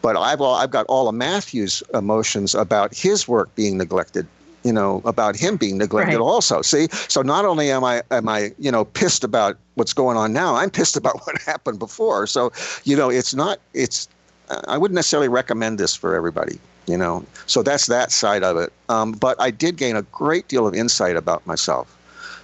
But 0.01 0.17
I've 0.17 0.41
all, 0.41 0.55
I've 0.55 0.71
got 0.71 0.87
all 0.87 1.07
of 1.07 1.13
Matthew's 1.15 1.83
emotions 1.93 2.55
about 2.55 2.95
his 2.95 3.27
work 3.27 3.53
being 3.55 3.77
neglected 3.77 4.27
you 4.63 4.73
know 4.73 5.01
about 5.05 5.35
him 5.35 5.57
being 5.57 5.77
neglected 5.77 6.13
right. 6.13 6.21
also 6.21 6.61
see 6.61 6.87
so 6.91 7.21
not 7.21 7.45
only 7.45 7.71
am 7.71 7.83
i 7.83 8.01
am 8.11 8.27
i 8.27 8.51
you 8.59 8.71
know 8.71 8.85
pissed 8.85 9.23
about 9.23 9.57
what's 9.75 9.93
going 9.93 10.17
on 10.17 10.33
now 10.33 10.55
i'm 10.55 10.69
pissed 10.69 10.95
about 10.95 11.19
what 11.25 11.41
happened 11.41 11.79
before 11.79 12.27
so 12.27 12.51
you 12.83 12.95
know 12.95 13.09
it's 13.09 13.33
not 13.33 13.59
it's 13.73 14.07
i 14.67 14.77
wouldn't 14.77 14.95
necessarily 14.95 15.27
recommend 15.27 15.79
this 15.79 15.95
for 15.95 16.15
everybody 16.15 16.59
you 16.87 16.97
know 16.97 17.23
so 17.45 17.61
that's 17.63 17.87
that 17.87 18.11
side 18.11 18.43
of 18.43 18.57
it 18.57 18.71
um, 18.89 19.11
but 19.11 19.39
i 19.39 19.51
did 19.51 19.77
gain 19.77 19.95
a 19.95 20.01
great 20.03 20.47
deal 20.47 20.67
of 20.67 20.73
insight 20.73 21.15
about 21.15 21.45
myself 21.45 21.97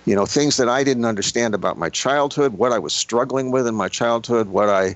you 0.06 0.16
know 0.16 0.26
things 0.26 0.58
that 0.58 0.70
i 0.70 0.84
didn't 0.84 1.06
understand 1.06 1.54
about 1.54 1.78
my 1.78 1.90
childhood 1.90 2.54
what 2.54 2.72
i 2.72 2.80
was 2.80 2.94
struggling 2.94 3.52
with 3.52 3.68
in 3.68 3.76
my 3.76 3.88
childhood 3.88 4.50
what 4.50 4.70
i 4.70 4.96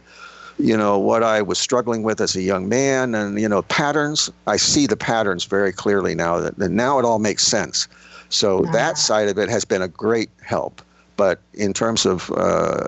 you 0.62 0.78
know 0.78 0.98
what 0.98 1.24
I 1.24 1.42
was 1.42 1.58
struggling 1.58 2.04
with 2.04 2.22
as 2.22 2.36
a 2.36 2.42
young 2.42 2.70
man, 2.70 3.16
and 3.16 3.40
you 3.40 3.50
know 3.50 3.64
patterns. 3.64 4.30
I 4.48 4.58
see 4.58 4.88
the 4.88 4.98
patterns 4.98 5.46
very 5.46 5.72
clearly 5.72 6.16
now. 6.16 6.40
That, 6.40 6.58
that 6.58 6.70
now 6.70 7.00
it 7.00 7.06
all 7.06 7.20
makes 7.20 7.44
sense. 7.44 7.88
So 8.30 8.62
that 8.72 8.98
side 8.98 9.28
of 9.28 9.38
it 9.38 9.50
has 9.50 9.66
been 9.66 9.82
a 9.82 9.88
great 9.88 10.30
help. 10.42 10.82
But 11.18 11.40
in 11.54 11.74
terms 11.74 12.06
of 12.06 12.32
uh, 12.32 12.88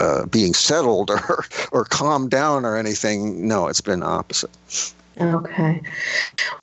uh, 0.00 0.26
being 0.26 0.54
settled 0.54 1.10
or 1.28 1.44
or 1.72 1.84
calmed 1.84 2.30
down 2.30 2.64
or 2.64 2.76
anything, 2.76 3.46
no, 3.46 3.68
it's 3.68 3.80
been 3.80 4.02
opposite. 4.02 4.50
Okay. 5.20 5.82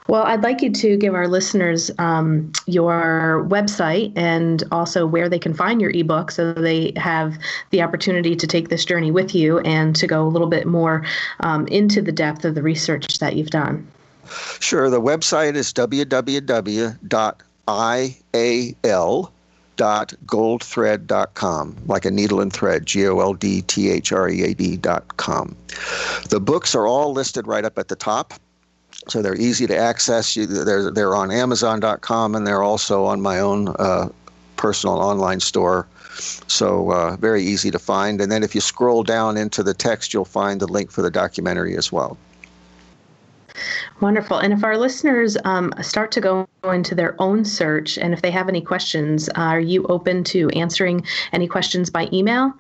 Well, 0.08 0.24
I'd 0.24 0.44
like 0.44 0.62
you 0.62 0.72
to 0.72 0.98
give 0.98 1.14
our 1.14 1.28
listeners 1.28 1.90
um, 1.98 2.52
your 2.66 3.46
website 3.50 4.12
and 4.18 4.64
also 4.72 5.06
where 5.06 5.30
they 5.30 5.40
can 5.40 5.54
find 5.54 5.80
your 5.80 5.92
ebook 5.92 6.32
so 6.32 6.54
they 6.54 6.92
have 6.98 7.38
the 7.70 7.82
opportunity 7.82 8.36
to 8.36 8.48
take 8.48 8.70
this 8.70 8.84
journey 8.84 9.12
with 9.12 9.34
you 9.34 9.60
and 9.60 9.96
to 9.96 10.08
go 10.08 10.26
a 10.26 10.28
little 10.28 10.50
bit 10.50 10.68
more 10.68 11.06
um, 11.40 11.68
into 11.68 12.02
the 12.02 12.12
depth 12.12 12.44
of 12.44 12.56
the 12.56 12.62
research 12.62 13.20
that 13.20 13.36
you've 13.36 13.52
done. 13.52 13.88
Sure. 14.60 14.90
The 14.90 15.02
website 15.02 15.56
is 15.56 15.68
www.ial.goldthread.com, 19.82 21.78
like 21.88 22.06
a 22.06 22.12
needle 22.12 22.40
and 22.42 22.54
thread, 22.54 22.86
G 22.86 23.08
O 23.08 23.20
L 23.20 23.34
D 23.34 23.62
T 23.64 23.90
H 23.90 24.12
R 24.12 24.30
E 24.30 24.44
A 24.44 24.54
D.com. 24.54 25.56
The 26.30 26.40
books 26.40 26.76
are 26.76 26.88
all 26.88 27.12
listed 27.14 27.48
right 27.48 27.66
up 27.66 27.80
at 27.80 27.88
the 27.88 27.96
top 27.96 28.34
so 29.08 29.22
they're 29.22 29.36
easy 29.36 29.66
to 29.68 29.76
access. 29.76 30.36
They're 30.36 30.92
they're 30.92 31.16
on 31.16 31.32
Amazon.com 31.32 32.36
and 32.36 32.46
they're 32.46 32.62
also 32.62 33.06
on 33.06 33.20
my 33.20 33.40
own 33.40 33.70
uh, 33.80 34.10
personal 34.58 34.98
online 34.98 35.40
store. 35.40 35.88
So 36.48 36.92
uh, 36.92 37.16
very 37.16 37.42
easy 37.42 37.72
to 37.72 37.80
find. 37.80 38.22
And 38.22 38.32
then 38.32 38.44
if 38.44 38.54
you 38.54 38.62
scroll 38.62 39.02
down 39.02 39.38
into 39.38 39.64
the 39.64 39.74
text, 39.74 40.14
you'll 40.14 40.26
find 40.26 40.60
the 40.60 40.68
link 40.68 40.92
for 40.92 41.02
the 41.02 41.10
documentary 41.10 41.76
as 41.76 41.92
well. 41.92 42.16
Wonderful. 44.00 44.38
And 44.38 44.54
if 44.54 44.64
our 44.64 44.78
listeners 44.78 45.38
um, 45.46 45.74
start 45.82 46.12
to 46.14 46.22
go 46.22 46.48
into 46.64 46.96
their 46.96 47.16
own 47.22 47.46
search, 47.46 47.98
and 47.98 48.14
if 48.14 48.22
they 48.22 48.32
have 48.32 48.50
any 48.50 48.62
questions, 48.62 49.30
uh, 49.30 49.42
are 49.42 49.60
you 49.60 49.86
open 49.88 50.24
to 50.26 50.50
answering 50.50 51.06
any 51.34 51.48
questions 51.48 51.90
by 51.90 52.10
email? 52.12 52.54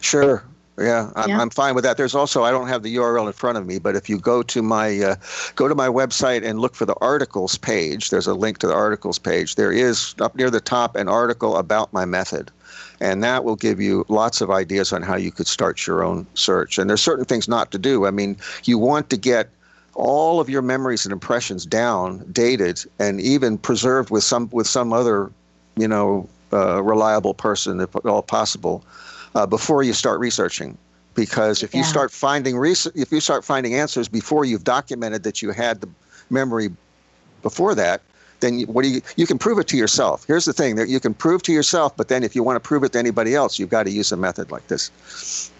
Sure. 0.00 0.44
Yeah, 0.78 1.10
I'm, 1.16 1.28
yeah. 1.28 1.40
I'm 1.40 1.50
fine 1.50 1.74
with 1.74 1.84
that. 1.84 1.98
There's 1.98 2.14
also 2.14 2.44
I 2.44 2.50
don't 2.50 2.66
have 2.66 2.82
the 2.82 2.96
URL 2.96 3.26
in 3.26 3.32
front 3.34 3.58
of 3.58 3.66
me, 3.66 3.78
but 3.78 3.94
if 3.94 4.08
you 4.08 4.18
go 4.18 4.42
to 4.42 4.62
my 4.62 4.98
uh, 5.00 5.16
go 5.54 5.68
to 5.68 5.74
my 5.74 5.88
website 5.88 6.44
and 6.44 6.60
look 6.60 6.74
for 6.74 6.86
the 6.86 6.94
articles 6.94 7.58
page, 7.58 8.08
there's 8.08 8.26
a 8.26 8.32
link 8.32 8.58
to 8.58 8.66
the 8.66 8.74
articles 8.74 9.18
page. 9.18 9.56
There 9.56 9.70
is 9.70 10.14
up 10.20 10.34
near 10.34 10.50
the 10.50 10.62
top 10.62 10.96
an 10.96 11.08
article 11.08 11.58
about 11.58 11.92
my 11.92 12.06
method, 12.06 12.50
and 13.00 13.22
that 13.22 13.44
will 13.44 13.56
give 13.56 13.82
you 13.82 14.06
lots 14.08 14.40
of 14.40 14.50
ideas 14.50 14.94
on 14.94 15.02
how 15.02 15.14
you 15.14 15.30
could 15.30 15.46
start 15.46 15.86
your 15.86 16.02
own 16.02 16.26
search. 16.34 16.78
And 16.78 16.88
there's 16.88 17.02
certain 17.02 17.26
things 17.26 17.48
not 17.48 17.70
to 17.72 17.78
do. 17.78 18.06
I 18.06 18.10
mean, 18.10 18.38
you 18.64 18.78
want 18.78 19.10
to 19.10 19.18
get 19.18 19.50
all 19.94 20.40
of 20.40 20.48
your 20.48 20.62
memories 20.62 21.04
and 21.04 21.12
impressions 21.12 21.66
down, 21.66 22.24
dated, 22.32 22.84
and 22.98 23.20
even 23.20 23.58
preserved 23.58 24.10
with 24.10 24.24
some 24.24 24.48
with 24.52 24.66
some 24.66 24.92
other, 24.92 25.30
you 25.76 25.88
know, 25.88 26.28
uh, 26.52 26.82
reliable 26.82 27.34
person, 27.34 27.80
if 27.80 27.94
at 27.96 28.06
all 28.06 28.22
possible 28.22 28.84
uh, 29.34 29.46
before 29.46 29.82
you 29.82 29.92
start 29.92 30.20
researching. 30.20 30.76
Because 31.14 31.62
if 31.62 31.74
yeah. 31.74 31.80
you 31.80 31.84
start 31.84 32.10
finding 32.10 32.56
if 32.64 33.12
you 33.12 33.20
start 33.20 33.44
finding 33.44 33.74
answers 33.74 34.08
before 34.08 34.44
you've 34.44 34.64
documented 34.64 35.24
that 35.24 35.42
you 35.42 35.50
had 35.50 35.80
the 35.82 35.88
memory 36.30 36.70
before 37.42 37.74
that 37.74 38.00
then 38.40 38.58
you, 38.58 38.66
what 38.66 38.82
do 38.82 38.88
you 38.88 39.02
you 39.16 39.26
can 39.26 39.38
prove 39.38 39.58
it 39.58 39.68
to 39.68 39.76
yourself. 39.76 40.24
Here's 40.26 40.46
the 40.46 40.52
thing 40.52 40.76
that 40.76 40.88
you 40.88 41.00
can 41.00 41.12
prove 41.12 41.42
to 41.42 41.52
yourself 41.52 41.94
but 41.96 42.08
then 42.08 42.22
if 42.22 42.34
you 42.34 42.42
want 42.42 42.56
to 42.56 42.60
prove 42.66 42.82
it 42.82 42.92
to 42.92 42.98
anybody 42.98 43.34
else 43.34 43.58
you've 43.58 43.68
got 43.68 43.82
to 43.82 43.90
use 43.90 44.10
a 44.10 44.16
method 44.16 44.50
like 44.50 44.66
this 44.68 45.51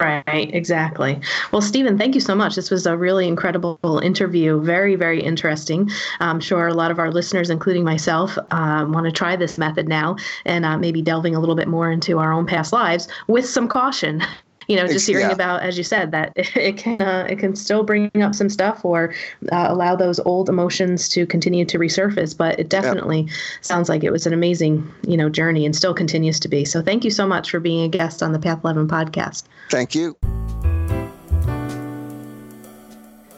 Right, 0.00 0.50
exactly. 0.54 1.20
Well, 1.52 1.62
Stephen, 1.62 1.98
thank 1.98 2.14
you 2.14 2.20
so 2.20 2.34
much. 2.34 2.54
This 2.54 2.70
was 2.70 2.86
a 2.86 2.96
really 2.96 3.26
incredible 3.26 4.00
interview. 4.02 4.60
Very, 4.60 4.94
very 4.94 5.22
interesting. 5.22 5.90
I'm 6.20 6.40
sure 6.40 6.66
a 6.66 6.74
lot 6.74 6.90
of 6.90 6.98
our 6.98 7.10
listeners, 7.10 7.50
including 7.50 7.84
myself, 7.84 8.36
uh, 8.50 8.86
want 8.88 9.06
to 9.06 9.12
try 9.12 9.36
this 9.36 9.58
method 9.58 9.88
now 9.88 10.16
and 10.44 10.64
uh, 10.64 10.78
maybe 10.78 11.02
delving 11.02 11.34
a 11.34 11.40
little 11.40 11.56
bit 11.56 11.68
more 11.68 11.90
into 11.90 12.18
our 12.18 12.32
own 12.32 12.46
past 12.46 12.72
lives 12.72 13.08
with 13.26 13.46
some 13.46 13.68
caution 13.68 14.22
you 14.68 14.76
know, 14.76 14.86
just 14.86 15.06
hearing 15.06 15.26
yeah. 15.26 15.32
about, 15.32 15.62
as 15.62 15.76
you 15.78 15.84
said, 15.84 16.12
that 16.12 16.32
it 16.36 16.76
can 16.76 17.00
uh, 17.00 17.26
it 17.28 17.38
can 17.38 17.56
still 17.56 17.82
bring 17.82 18.10
up 18.22 18.34
some 18.34 18.48
stuff 18.48 18.84
or 18.84 19.14
uh, 19.50 19.66
allow 19.68 19.96
those 19.96 20.20
old 20.20 20.48
emotions 20.48 21.08
to 21.10 21.26
continue 21.26 21.64
to 21.64 21.78
resurface. 21.78 22.36
But 22.36 22.60
it 22.60 22.68
definitely 22.68 23.22
yeah. 23.22 23.32
sounds 23.62 23.88
like 23.88 24.04
it 24.04 24.10
was 24.10 24.26
an 24.26 24.32
amazing, 24.32 24.88
you 25.06 25.16
know, 25.16 25.28
journey 25.28 25.64
and 25.64 25.74
still 25.74 25.94
continues 25.94 26.38
to 26.40 26.48
be. 26.48 26.64
So 26.64 26.82
thank 26.82 27.04
you 27.04 27.10
so 27.10 27.26
much 27.26 27.50
for 27.50 27.60
being 27.60 27.82
a 27.82 27.88
guest 27.88 28.22
on 28.22 28.32
the 28.32 28.38
Path 28.38 28.60
11 28.62 28.88
podcast. 28.88 29.44
Thank 29.70 29.94
you. 29.94 30.16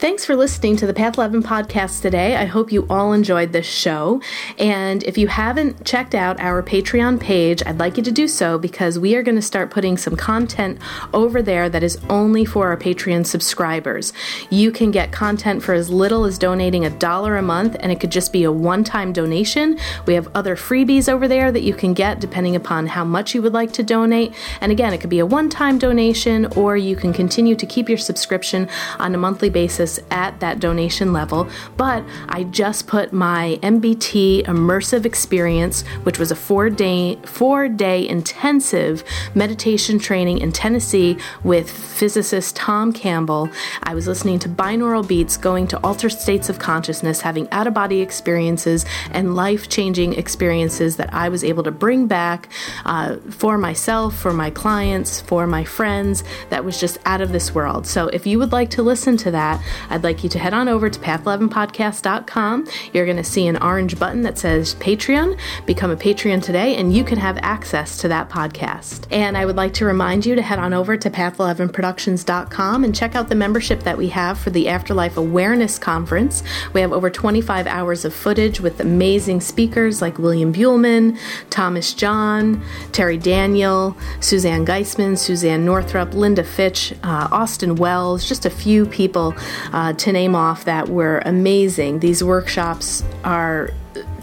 Thanks 0.01 0.25
for 0.25 0.35
listening 0.35 0.77
to 0.77 0.87
the 0.87 0.95
Path 0.95 1.19
11 1.19 1.43
podcast 1.43 2.01
today. 2.01 2.35
I 2.35 2.47
hope 2.47 2.73
you 2.73 2.87
all 2.89 3.13
enjoyed 3.13 3.53
this 3.53 3.67
show. 3.67 4.23
And 4.59 5.03
if 5.03 5.19
you 5.19 5.27
haven't 5.27 5.85
checked 5.85 6.15
out 6.15 6.41
our 6.41 6.63
Patreon 6.63 7.21
page, 7.21 7.63
I'd 7.67 7.79
like 7.79 7.99
you 7.99 8.03
to 8.05 8.11
do 8.11 8.27
so 8.27 8.57
because 8.57 8.99
we 8.99 9.15
are 9.15 9.23
going 9.23 9.35
to 9.35 9.43
start 9.43 9.71
putting 9.71 9.99
some 9.99 10.17
content 10.17 10.79
over 11.13 11.43
there 11.43 11.69
that 11.69 11.83
is 11.83 11.99
only 12.09 12.47
for 12.47 12.69
our 12.69 12.79
Patreon 12.79 13.27
subscribers. 13.27 14.15
You 14.49 14.73
can 14.73 14.91
get 14.91 15.13
content 15.13 15.63
for 15.63 15.75
as 15.75 15.91
little 15.91 16.25
as 16.25 16.39
donating 16.39 16.87
a 16.87 16.91
dollar 16.99 17.37
a 17.37 17.43
month, 17.43 17.77
and 17.81 17.93
it 17.93 18.01
could 18.01 18.11
just 18.11 18.33
be 18.33 18.45
a 18.45 18.51
one 18.51 18.85
time 18.85 19.13
donation. 19.13 19.79
We 20.07 20.15
have 20.15 20.35
other 20.35 20.57
freebies 20.57 21.11
over 21.11 21.29
there 21.29 21.53
that 21.53 21.61
you 21.61 21.75
can 21.75 21.93
get 21.93 22.21
depending 22.21 22.57
upon 22.57 22.87
how 22.87 23.05
much 23.05 23.35
you 23.35 23.43
would 23.43 23.53
like 23.53 23.75
to 23.75 23.83
donate. 23.83 24.33
And 24.63 24.73
again, 24.73 24.95
it 24.95 25.03
could 25.03 25.11
be 25.11 25.19
a 25.19 25.27
one 25.27 25.51
time 25.51 25.77
donation, 25.77 26.47
or 26.57 26.79
you 26.79 26.97
can 26.97 27.13
continue 27.13 27.55
to 27.55 27.67
keep 27.67 27.91
your 27.91 27.99
subscription 27.99 28.67
on 28.99 29.15
a 29.15 29.19
monthly 29.19 29.51
basis 29.51 29.90
at 30.11 30.39
that 30.41 30.61
donation 30.61 31.13
level, 31.13 31.49
but 31.77 32.05
I 32.29 32.45
just 32.45 32.87
put 32.87 33.13
my 33.13 33.59
MBT 33.63 34.45
immersive 34.45 35.05
experience, 35.05 35.83
which 36.05 36.19
was 36.19 36.31
a 36.31 36.37
four 36.37 36.71
day 36.71 37.19
four 37.25 37.69
day 37.69 38.07
intensive 38.07 39.03
meditation 39.35 39.99
training 39.99 40.39
in 40.39 40.53
Tennessee 40.53 41.17
with 41.43 41.71
physicist 41.71 42.57
Tom 42.57 42.93
Campbell. 42.93 43.49
I 43.83 43.95
was 43.95 44.07
listening 44.07 44.39
to 44.41 44.49
binaural 44.49 45.07
beats, 45.07 45.37
going 45.37 45.67
to 45.69 45.79
altered 45.83 46.13
states 46.13 46.49
of 46.49 46.59
consciousness, 46.59 47.21
having 47.21 47.49
out 47.51 47.67
of 47.67 47.75
body 47.75 48.01
experiences 48.01 48.85
and 49.11 49.35
life 49.35 49.69
changing 49.69 50.15
experiences 50.15 50.97
that 50.97 51.13
I 51.13 51.29
was 51.29 51.43
able 51.45 51.63
to 51.65 51.71
bring 51.71 52.07
back 52.07 52.49
uh, 52.85 53.17
for 53.31 53.59
myself, 53.59 54.17
for 54.17 54.33
my 54.33 54.51
clients, 54.51 55.21
for 55.21 55.47
my 55.47 55.65
friends. 55.65 56.23
That 56.51 56.65
was 56.65 56.79
just 56.79 56.99
out 57.05 57.21
of 57.21 57.33
this 57.33 57.55
world. 57.55 57.87
So 57.87 58.09
if 58.09 58.27
you 58.27 58.39
would 58.39 58.53
like 58.53 58.71
to 58.71 58.83
listen 58.83 59.17
to 59.19 59.31
that, 59.31 59.63
I'd 59.89 60.05
like 60.05 60.23
you 60.23 60.29
to 60.31 60.39
head 60.39 60.55
on 60.55 60.69
over 60.69 60.91
to 60.91 61.01
path11podcast.com. 61.01 62.67
You're 62.93 63.05
going 63.05 63.17
to 63.17 63.25
see 63.25 63.47
an 63.47 63.57
orange 63.57 63.99
button 63.99 64.23
that 64.23 64.39
says 64.39 64.75
Patreon. 64.77 65.39
Become 65.67 65.91
a 65.91 65.97
Patreon 65.97 66.43
today, 66.43 66.77
and 66.77 66.95
you 66.95 67.05
can 67.05 67.19
have 67.19 67.39
access 67.39 67.99
to 67.99 68.09
that 68.09 68.29
podcast. 68.29 69.07
And 69.11 69.37
I 69.37 69.45
would 69.47 69.57
like 69.57 69.75
to 69.75 69.85
remind 69.85 70.27
you 70.27 70.35
to 70.35 70.43
head 70.43 70.59
on 70.59 70.73
over 70.73 70.97
to 70.97 71.11
path11productions.com 71.11 72.85
and 72.85 72.95
check 72.95 73.15
out 73.15 73.29
the 73.29 73.35
membership 73.35 73.81
that 73.85 73.97
we 73.97 74.09
have 74.09 74.39
for 74.39 74.51
the 74.51 74.69
Afterlife 74.69 75.17
Awareness 75.17 75.79
Conference. 75.79 76.43
We 76.73 76.81
have 76.81 76.93
over 76.93 77.11
25 77.11 77.67
hours 77.67 78.05
of 78.05 78.15
footage 78.15 78.61
with 78.61 78.81
amazing 78.81 79.41
speakers 79.41 80.03
like 80.03 80.19
William 80.19 80.53
Buhlman, 80.53 81.19
Thomas 81.51 81.95
John, 81.95 82.63
Terry 82.93 83.19
Daniel, 83.19 83.97
Suzanne 84.21 84.65
Giesemann, 84.67 85.17
Suzanne 85.17 85.65
Northrup, 85.65 86.15
Linda 86.15 86.45
Fitch, 86.45 86.93
uh, 87.03 87.29
Austin 87.31 87.77
Wells, 87.77 88.29
just 88.29 88.47
a 88.47 88.51
few 88.51 88.87
people 88.87 89.35
uh, 89.73 89.93
to 89.95 90.13
name 90.13 90.35
off 90.35 90.65
that 90.65 90.89
were 90.89 91.23
amazing. 91.25 92.01
These 92.01 92.23
workshops 92.23 93.03
are 93.25 93.71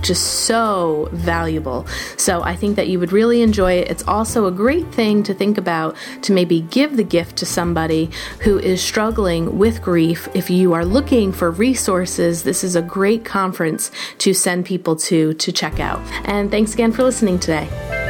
just 0.01 0.45
so 0.45 1.09
valuable. 1.11 1.85
So 2.17 2.41
I 2.43 2.55
think 2.55 2.75
that 2.75 2.87
you 2.87 2.99
would 2.99 3.11
really 3.11 3.41
enjoy 3.41 3.73
it. 3.73 3.89
It's 3.89 4.07
also 4.07 4.45
a 4.45 4.51
great 4.51 4.87
thing 4.93 5.23
to 5.23 5.33
think 5.33 5.57
about 5.57 5.95
to 6.23 6.33
maybe 6.33 6.61
give 6.61 6.97
the 6.97 7.03
gift 7.03 7.37
to 7.37 7.45
somebody 7.45 8.09
who 8.41 8.59
is 8.59 8.81
struggling 8.81 9.57
with 9.57 9.81
grief. 9.81 10.29
If 10.33 10.49
you 10.49 10.73
are 10.73 10.85
looking 10.85 11.31
for 11.31 11.51
resources, 11.51 12.43
this 12.43 12.63
is 12.63 12.75
a 12.75 12.81
great 12.81 13.25
conference 13.25 13.91
to 14.19 14.33
send 14.33 14.65
people 14.65 14.95
to 14.95 15.33
to 15.33 15.51
check 15.51 15.79
out. 15.79 15.99
And 16.25 16.51
thanks 16.51 16.73
again 16.73 16.91
for 16.91 17.03
listening 17.03 17.39
today. 17.39 18.06